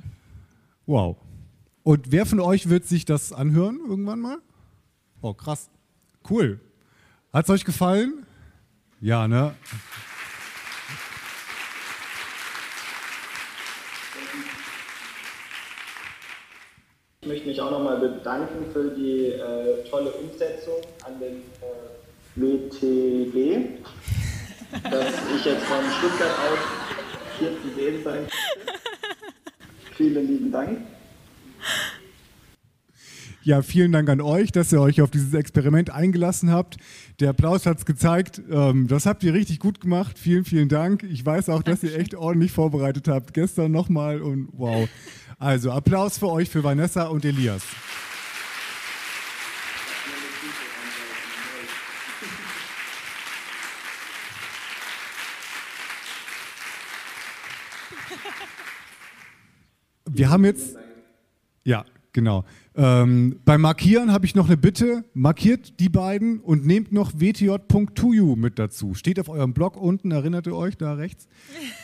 Wow. 0.85 1.17
Und 1.81 2.11
wer 2.11 2.27
von 2.27 2.39
euch 2.39 2.69
wird 2.69 2.85
sich 2.85 3.05
das 3.05 3.33
anhören 3.33 3.79
irgendwann 3.79 4.19
mal? 4.19 4.37
Oh, 5.19 5.33
krass. 5.33 5.71
Cool. 6.29 6.59
Hat 7.33 7.45
es 7.45 7.49
euch 7.49 7.65
gefallen? 7.65 8.27
Ja, 9.01 9.27
ne? 9.27 9.55
Ich 17.21 17.27
möchte 17.27 17.47
mich 17.47 17.59
auch 17.59 17.71
nochmal 17.71 17.97
bedanken 17.99 18.71
für 18.71 18.91
die 18.91 19.29
äh, 19.29 19.89
tolle 19.89 20.11
Umsetzung 20.11 20.81
an 21.03 21.19
den 21.19 21.37
äh, 21.63 22.35
WTB, 22.35 23.81
dass 24.83 25.15
ich 25.35 25.45
jetzt 25.45 25.63
von 25.63 25.83
Stuttgart 25.97 26.29
aus 26.29 26.59
hier 27.39 27.51
zu 27.61 27.79
sehen 27.79 28.03
sein 28.03 28.19
Vielen 29.97 30.27
lieben 30.27 30.51
Dank. 30.51 30.79
Ja, 33.47 33.61
vielen 33.61 33.93
Dank 33.93 34.09
an 34.09 34.19
euch, 34.19 34.51
dass 34.51 34.73
ihr 34.73 34.81
euch 34.81 35.01
auf 35.01 35.09
dieses 35.09 35.33
Experiment 35.33 35.89
eingelassen 35.89 36.51
habt. 36.51 36.75
Der 37.21 37.29
Applaus 37.29 37.65
hat 37.65 37.77
es 37.77 37.85
gezeigt. 37.85 38.41
Ähm, 38.51 38.87
das 38.87 39.05
habt 39.05 39.23
ihr 39.23 39.33
richtig 39.33 39.59
gut 39.59 39.79
gemacht. 39.79 40.19
Vielen, 40.19 40.43
vielen 40.43 40.67
Dank. 40.67 41.03
Ich 41.03 41.25
weiß 41.25 41.47
auch, 41.47 41.63
dass 41.63 41.81
ihr 41.81 41.97
echt 41.97 42.13
ordentlich 42.13 42.51
vorbereitet 42.51 43.07
habt. 43.07 43.33
Gestern 43.33 43.71
nochmal 43.71 44.21
und 44.21 44.49
wow. 44.51 44.89
Also 45.39 45.71
Applaus 45.71 46.17
für 46.17 46.29
euch, 46.29 46.49
für 46.49 46.63
Vanessa 46.63 47.05
und 47.05 47.23
Elias. 47.23 47.63
Wir 60.17 60.31
haben 60.31 60.45
jetzt. 60.45 60.75
Ja, 61.63 61.85
genau. 62.11 62.43
Ähm, 62.75 63.39
beim 63.45 63.61
Markieren 63.61 64.11
habe 64.11 64.25
ich 64.25 64.33
noch 64.33 64.47
eine 64.47 64.57
Bitte. 64.57 65.03
Markiert 65.13 65.79
die 65.79 65.89
beiden 65.89 66.39
und 66.39 66.65
nehmt 66.65 66.91
noch 66.91 67.13
wtj.2u 67.13 68.35
mit 68.35 68.57
dazu. 68.57 68.95
Steht 68.95 69.19
auf 69.19 69.29
eurem 69.29 69.53
Blog 69.53 69.77
unten, 69.77 70.09
erinnert 70.09 70.47
ihr 70.47 70.55
euch 70.55 70.75
da 70.75 70.93
rechts? 70.93 71.27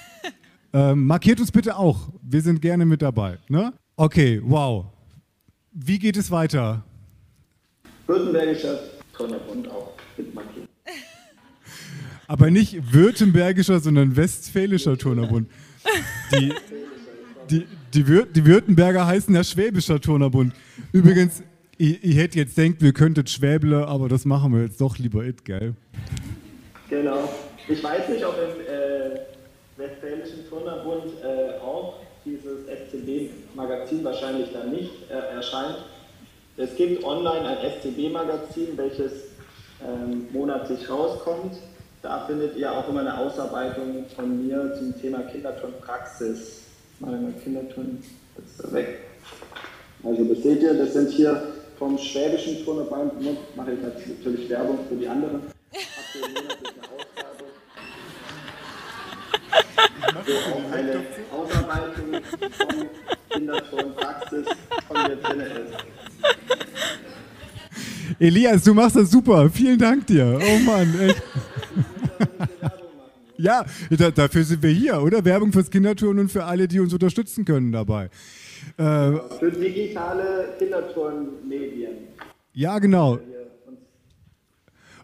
ähm, 0.73 1.05
markiert 1.05 1.39
uns 1.39 1.51
bitte 1.51 1.77
auch. 1.77 2.09
Wir 2.23 2.41
sind 2.41 2.61
gerne 2.61 2.86
mit 2.86 3.03
dabei. 3.03 3.38
Ne? 3.49 3.71
Okay, 3.97 4.41
wow. 4.43 4.86
Wie 5.71 5.99
geht 5.99 6.17
es 6.17 6.31
weiter? 6.31 6.84
Württembergischer 8.07 8.79
Turnerbund 9.15 9.69
auch 9.69 9.93
mit 10.17 10.34
markiert. 10.34 10.67
Aber 12.27 12.49
nicht 12.49 12.93
württembergischer, 12.93 13.79
sondern 13.79 14.15
westfälischer 14.15 14.97
Turnerbund. 14.97 15.49
Die, 16.31 16.53
die, 17.51 17.67
die, 17.93 18.07
Wür 18.07 18.25
die 18.25 18.45
Württemberger 18.45 19.05
heißen 19.05 19.33
ja 19.35 19.43
Schwäbischer 19.43 19.99
Turnerbund. 19.99 20.53
Übrigens, 20.91 21.43
ich, 21.77 22.03
ich 22.03 22.17
hätte 22.17 22.39
jetzt 22.39 22.57
denkt, 22.57 22.81
wir 22.81 22.93
könnten 22.93 23.25
Schwäble, 23.27 23.87
aber 23.87 24.09
das 24.09 24.25
machen 24.25 24.53
wir 24.53 24.63
jetzt 24.63 24.81
doch 24.81 24.97
lieber 24.97 25.23
it, 25.23 25.45
gell? 25.45 25.73
Genau. 26.89 27.29
Ich 27.67 27.83
weiß 27.83 28.09
nicht, 28.09 28.25
ob 28.25 28.35
im 28.37 28.61
äh, 28.61 29.19
Westfälischen 29.77 30.47
Turnerbund 30.49 31.13
äh, 31.23 31.59
auch 31.61 31.95
dieses 32.25 32.67
SCB-Magazin 32.67 34.03
wahrscheinlich 34.03 34.49
dann 34.53 34.71
nicht 34.71 34.91
äh, 35.09 35.35
erscheint. 35.35 35.77
Es 36.57 36.75
gibt 36.75 37.03
online 37.03 37.47
ein 37.47 37.57
SCB-Magazin, 37.57 38.77
welches 38.77 39.11
ähm, 39.85 40.27
monatlich 40.31 40.89
rauskommt. 40.89 41.55
Da 42.01 42.25
findet 42.25 42.55
ihr 42.57 42.71
auch 42.71 42.87
immer 42.89 42.99
eine 42.99 43.17
Ausarbeitung 43.17 44.05
von 44.15 44.45
mir 44.45 44.73
zum 44.77 44.99
Thema 45.01 45.21
Kinderturnpraxis 45.23 46.62
meine 47.06 47.34
Kinderturnen 47.43 48.04
jetzt 48.38 48.74
weg. 48.74 48.99
Also 50.04 50.24
das 50.26 50.43
seht 50.43 50.62
ihr, 50.62 50.74
das 50.74 50.93
sind 50.93 51.12
hier 51.12 51.54
vom 51.78 51.97
schwäbischen 51.97 52.64
Turnerband, 52.64 53.14
mache 53.56 53.74
ich 53.74 53.80
natürlich 53.82 54.49
Werbung 54.49 54.80
für 54.88 54.95
die 54.95 55.08
anderen. 55.08 55.41
Habt 55.74 56.16
ihr 56.16 56.22
monatliche 56.28 56.82
Ausgabe. 56.93 57.45
Wo 60.26 60.34
auch 60.54 60.72
eine 60.72 60.93
Ausarbeitung 61.32 62.10
von 62.58 62.89
Kinderturnpraxis 63.30 64.45
von 64.88 64.95
drin 64.95 65.39
ist. 65.39 65.74
Elias, 68.20 68.64
du 68.64 68.74
machst 68.74 68.95
das 68.95 69.12
super. 69.12 69.49
Vielen 69.49 69.80
Dank 69.80 70.06
dir. 70.08 70.39
Oh 70.39 70.60
Mann, 70.60 70.99
echt. 70.99 71.22
Ja, 73.38 73.65
da, 73.89 74.11
dafür 74.11 74.43
sind 74.43 74.61
wir 74.61 74.69
hier, 74.69 75.01
oder? 75.01 75.25
Werbung 75.25 75.51
fürs 75.51 75.69
Kinderturnen 75.69 76.25
und 76.25 76.29
für 76.29 76.45
alle, 76.45 76.67
die 76.67 76.79
uns 76.79 76.93
unterstützen 76.93 77.45
können 77.45 77.71
dabei. 77.71 78.09
Äh, 78.77 79.11
für 79.39 79.51
digitale 79.51 80.55
Kinderturnmedien. 80.59 81.91
Ja, 82.53 82.79
genau. 82.79 83.19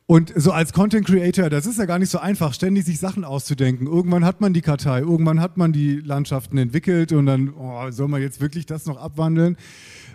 Und 0.06 0.34
so 0.36 0.52
als 0.52 0.74
Content 0.74 1.06
Creator, 1.06 1.52
das 1.52 1.68
ist 1.68 1.78
ja 1.78 1.86
gar 1.86 2.00
nicht 2.00 2.10
so 2.10 2.18
einfach, 2.18 2.56
ständig 2.56 2.84
sich 2.86 3.00
Sachen 3.00 3.24
auszudenken. 3.24 3.86
Irgendwann 3.86 4.26
hat 4.26 4.42
man 4.42 4.54
die 4.54 4.62
Kartei, 4.62 5.02
irgendwann 5.02 5.40
hat 5.40 5.58
man 5.58 5.72
die 5.72 6.00
Landschaften 6.00 6.58
entwickelt 6.58 7.12
und 7.12 7.28
dann 7.28 7.54
oh, 7.54 7.92
soll 7.92 8.08
man 8.08 8.20
jetzt 8.20 8.42
wirklich 8.42 8.66
das 8.66 8.88
noch 8.88 8.98
abwandeln. 8.98 9.56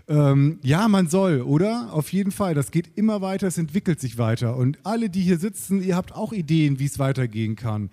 Ähm, 0.06 0.58
ja, 0.62 0.86
man 0.88 1.08
soll, 1.08 1.40
oder? 1.40 1.92
Auf 1.92 2.12
jeden 2.12 2.30
Fall. 2.30 2.54
Das 2.54 2.70
geht 2.70 2.90
immer 2.96 3.22
weiter, 3.22 3.46
es 3.46 3.58
entwickelt 3.58 4.00
sich 4.00 4.18
weiter. 4.18 4.56
Und 4.56 4.78
alle, 4.84 5.08
die 5.08 5.22
hier 5.22 5.38
sitzen, 5.38 5.82
ihr 5.82 5.96
habt 5.96 6.14
auch 6.14 6.32
Ideen, 6.32 6.78
wie 6.78 6.84
es 6.84 6.98
weitergehen 6.98 7.56
kann. 7.56 7.90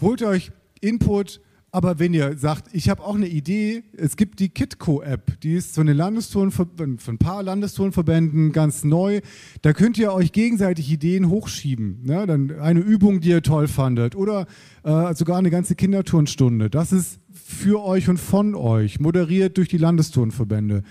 Holt 0.00 0.22
euch 0.22 0.50
Input 0.80 1.40
Aber 1.74 1.98
wenn 1.98 2.12
ihr 2.12 2.36
sagt, 2.36 2.68
ich 2.74 2.90
habe 2.90 3.02
auch 3.02 3.14
eine 3.14 3.28
Idee, 3.28 3.82
es 3.96 4.16
gibt 4.16 4.40
die 4.40 4.50
Kitco-App, 4.50 5.40
die 5.40 5.54
ist 5.54 5.74
von 5.74 5.86
den 5.86 5.96
Landestourenverbänden, 5.96 6.98
von 6.98 7.14
ein 7.14 7.18
paar 7.18 7.42
Landestourenverbänden 7.42 8.52
ganz 8.52 8.84
neu. 8.84 9.22
Da 9.62 9.72
könnt 9.72 9.96
ihr 9.96 10.12
euch 10.12 10.32
gegenseitig 10.32 10.92
Ideen 10.92 11.30
hochschieben. 11.30 12.02
Ne? 12.02 12.26
Dann 12.26 12.60
eine 12.60 12.80
Übung, 12.80 13.20
die 13.20 13.30
ihr 13.30 13.42
toll 13.42 13.68
fandet 13.68 14.14
oder 14.16 14.46
äh, 14.82 15.14
sogar 15.14 15.38
eine 15.38 15.48
ganze 15.48 15.74
Kinderturnstunde. 15.74 16.68
Das 16.68 16.92
ist 16.92 17.20
für 17.32 17.82
euch 17.82 18.06
und 18.10 18.18
von 18.18 18.54
euch, 18.54 19.00
moderiert 19.00 19.56
durch 19.56 19.68
die 19.68 19.78
Landestourenverbände. 19.78 20.82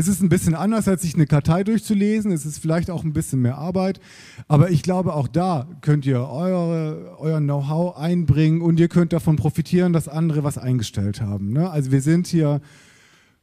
Es 0.00 0.08
ist 0.08 0.22
ein 0.22 0.30
bisschen 0.30 0.54
anders, 0.54 0.88
als 0.88 1.02
sich 1.02 1.14
eine 1.14 1.26
Kartei 1.26 1.62
durchzulesen. 1.62 2.32
Es 2.32 2.46
ist 2.46 2.58
vielleicht 2.58 2.90
auch 2.90 3.04
ein 3.04 3.12
bisschen 3.12 3.42
mehr 3.42 3.58
Arbeit. 3.58 4.00
Aber 4.48 4.70
ich 4.70 4.82
glaube, 4.82 5.12
auch 5.12 5.28
da 5.28 5.68
könnt 5.82 6.06
ihr 6.06 6.26
eure, 6.26 7.18
euer 7.18 7.38
Know-how 7.38 7.98
einbringen 7.98 8.62
und 8.62 8.80
ihr 8.80 8.88
könnt 8.88 9.12
davon 9.12 9.36
profitieren, 9.36 9.92
dass 9.92 10.08
andere 10.08 10.42
was 10.42 10.56
eingestellt 10.56 11.20
haben. 11.20 11.52
Ne? 11.52 11.68
Also 11.68 11.92
wir 11.92 12.00
sind 12.00 12.28
hier, 12.28 12.62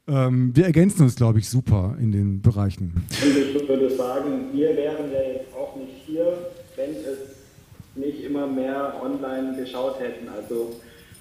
ähm, 0.07 0.49
wir 0.55 0.65
ergänzen 0.65 1.03
uns, 1.03 1.15
glaube 1.15 1.37
ich, 1.37 1.47
super 1.47 1.95
in 2.01 2.11
den 2.11 2.41
Bereichen. 2.41 3.05
Ich 3.11 3.69
würde 3.69 3.95
sagen, 3.95 4.45
wir 4.51 4.75
wären 4.75 5.11
ja 5.13 5.33
jetzt 5.33 5.53
auch 5.53 5.75
nicht 5.75 5.93
hier, 6.07 6.25
wenn 6.75 6.89
es 6.89 7.37
nicht 8.03 8.23
immer 8.23 8.47
mehr 8.47 8.95
online 8.99 9.55
geschaut 9.57 9.99
hätten. 9.99 10.27
Also 10.27 10.71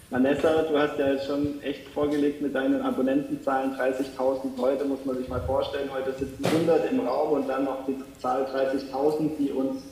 Vanessa, 0.08 0.62
du 0.62 0.78
hast 0.78 0.98
ja 1.00 1.18
schon 1.18 1.60
echt 1.62 1.88
vorgelegt 1.88 2.40
mit 2.40 2.54
deinen 2.54 2.80
Abonnentenzahlen. 2.80 3.72
30.000 3.72 4.56
Leute 4.56 4.84
muss 4.84 5.04
man 5.04 5.18
sich 5.18 5.28
mal 5.28 5.40
vorstellen. 5.40 5.90
Heute 5.92 6.12
sitzen 6.12 6.44
100 6.44 6.92
im 6.92 7.00
Raum 7.00 7.32
und 7.32 7.48
dann 7.48 7.64
noch 7.64 7.84
die 7.86 7.96
Zahl 8.20 8.44
30.000, 8.44 9.30
die 9.36 9.50
uns 9.50 9.82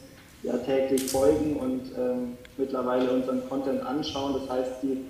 ja 0.45 0.57
täglich 0.59 1.11
folgen 1.11 1.57
und 1.57 1.91
ähm, 1.99 2.37
mittlerweile 2.57 3.11
unseren 3.11 3.49
Content 3.49 3.85
anschauen. 3.85 4.35
Das 4.35 4.57
heißt, 4.57 4.85
die, 4.85 5.05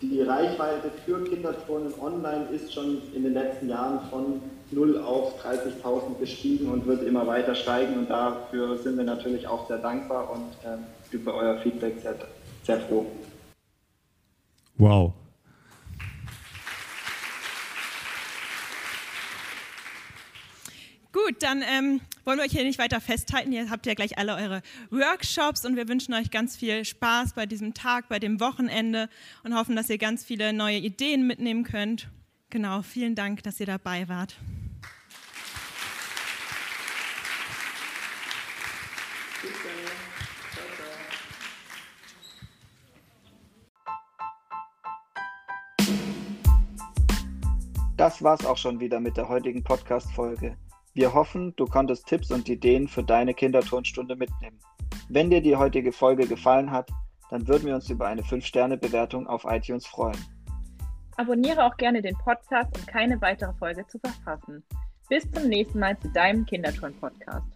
die 0.00 0.22
Reichweite 0.22 0.90
für 1.04 1.22
Kinderturnen 1.24 1.92
online 2.00 2.46
ist 2.50 2.72
schon 2.72 3.02
in 3.14 3.24
den 3.24 3.34
letzten 3.34 3.68
Jahren 3.68 4.00
von 4.08 4.40
0 4.70 5.02
auf 5.02 5.34
30.000 5.44 6.18
gestiegen 6.18 6.70
und 6.70 6.86
wird 6.86 7.02
immer 7.02 7.26
weiter 7.26 7.54
steigen. 7.54 7.98
Und 7.98 8.08
dafür 8.08 8.78
sind 8.78 8.96
wir 8.96 9.04
natürlich 9.04 9.46
auch 9.46 9.68
sehr 9.68 9.78
dankbar 9.78 10.30
und 10.30 10.48
ähm, 10.64 10.84
über 11.10 11.34
euer 11.34 11.58
Feedback 11.58 12.00
sehr, 12.00 12.14
sehr 12.62 12.80
froh. 12.80 13.04
Wow. 14.76 15.14
Gut, 21.12 21.42
dann 21.42 21.62
ähm, 21.62 22.00
wollen 22.24 22.38
wir 22.38 22.44
euch 22.44 22.50
hier 22.50 22.64
nicht 22.64 22.78
weiter 22.78 23.00
festhalten. 23.00 23.52
Ihr 23.52 23.70
habt 23.70 23.86
ja 23.86 23.94
gleich 23.94 24.18
alle 24.18 24.34
eure 24.34 24.62
Workshops 24.90 25.64
und 25.64 25.76
wir 25.76 25.88
wünschen 25.88 26.12
euch 26.12 26.30
ganz 26.30 26.56
viel 26.56 26.84
Spaß 26.84 27.34
bei 27.34 27.46
diesem 27.46 27.72
Tag, 27.72 28.08
bei 28.08 28.18
dem 28.18 28.40
Wochenende 28.40 29.08
und 29.44 29.54
hoffen, 29.54 29.76
dass 29.76 29.88
ihr 29.88 29.98
ganz 29.98 30.24
viele 30.24 30.52
neue 30.52 30.78
Ideen 30.78 31.26
mitnehmen 31.26 31.62
könnt. 31.62 32.08
Genau, 32.50 32.82
vielen 32.82 33.14
Dank, 33.14 33.44
dass 33.44 33.60
ihr 33.60 33.66
dabei 33.66 34.08
wart. 34.08 34.36
Das 48.04 48.22
war's 48.22 48.44
auch 48.44 48.58
schon 48.58 48.80
wieder 48.80 49.00
mit 49.00 49.16
der 49.16 49.30
heutigen 49.30 49.64
Podcast-Folge. 49.64 50.58
Wir 50.92 51.14
hoffen, 51.14 51.56
du 51.56 51.64
konntest 51.64 52.06
Tipps 52.06 52.30
und 52.30 52.46
Ideen 52.50 52.86
für 52.86 53.02
deine 53.02 53.32
Kinderturnstunde 53.32 54.14
mitnehmen. 54.14 54.60
Wenn 55.08 55.30
dir 55.30 55.40
die 55.40 55.56
heutige 55.56 55.90
Folge 55.90 56.26
gefallen 56.26 56.70
hat, 56.70 56.90
dann 57.30 57.48
würden 57.48 57.64
wir 57.64 57.74
uns 57.74 57.88
über 57.88 58.06
eine 58.06 58.20
5-Sterne-Bewertung 58.20 59.26
auf 59.26 59.46
iTunes 59.48 59.86
freuen. 59.86 60.18
Abonniere 61.16 61.64
auch 61.64 61.78
gerne 61.78 62.02
den 62.02 62.14
Podcast, 62.18 62.76
um 62.76 62.84
keine 62.84 63.18
weitere 63.22 63.54
Folge 63.54 63.86
zu 63.86 63.98
verpassen. 63.98 64.62
Bis 65.08 65.30
zum 65.30 65.48
nächsten 65.48 65.78
Mal 65.78 65.98
zu 65.98 66.10
deinem 66.10 66.44
Kinderturn-Podcast. 66.44 67.53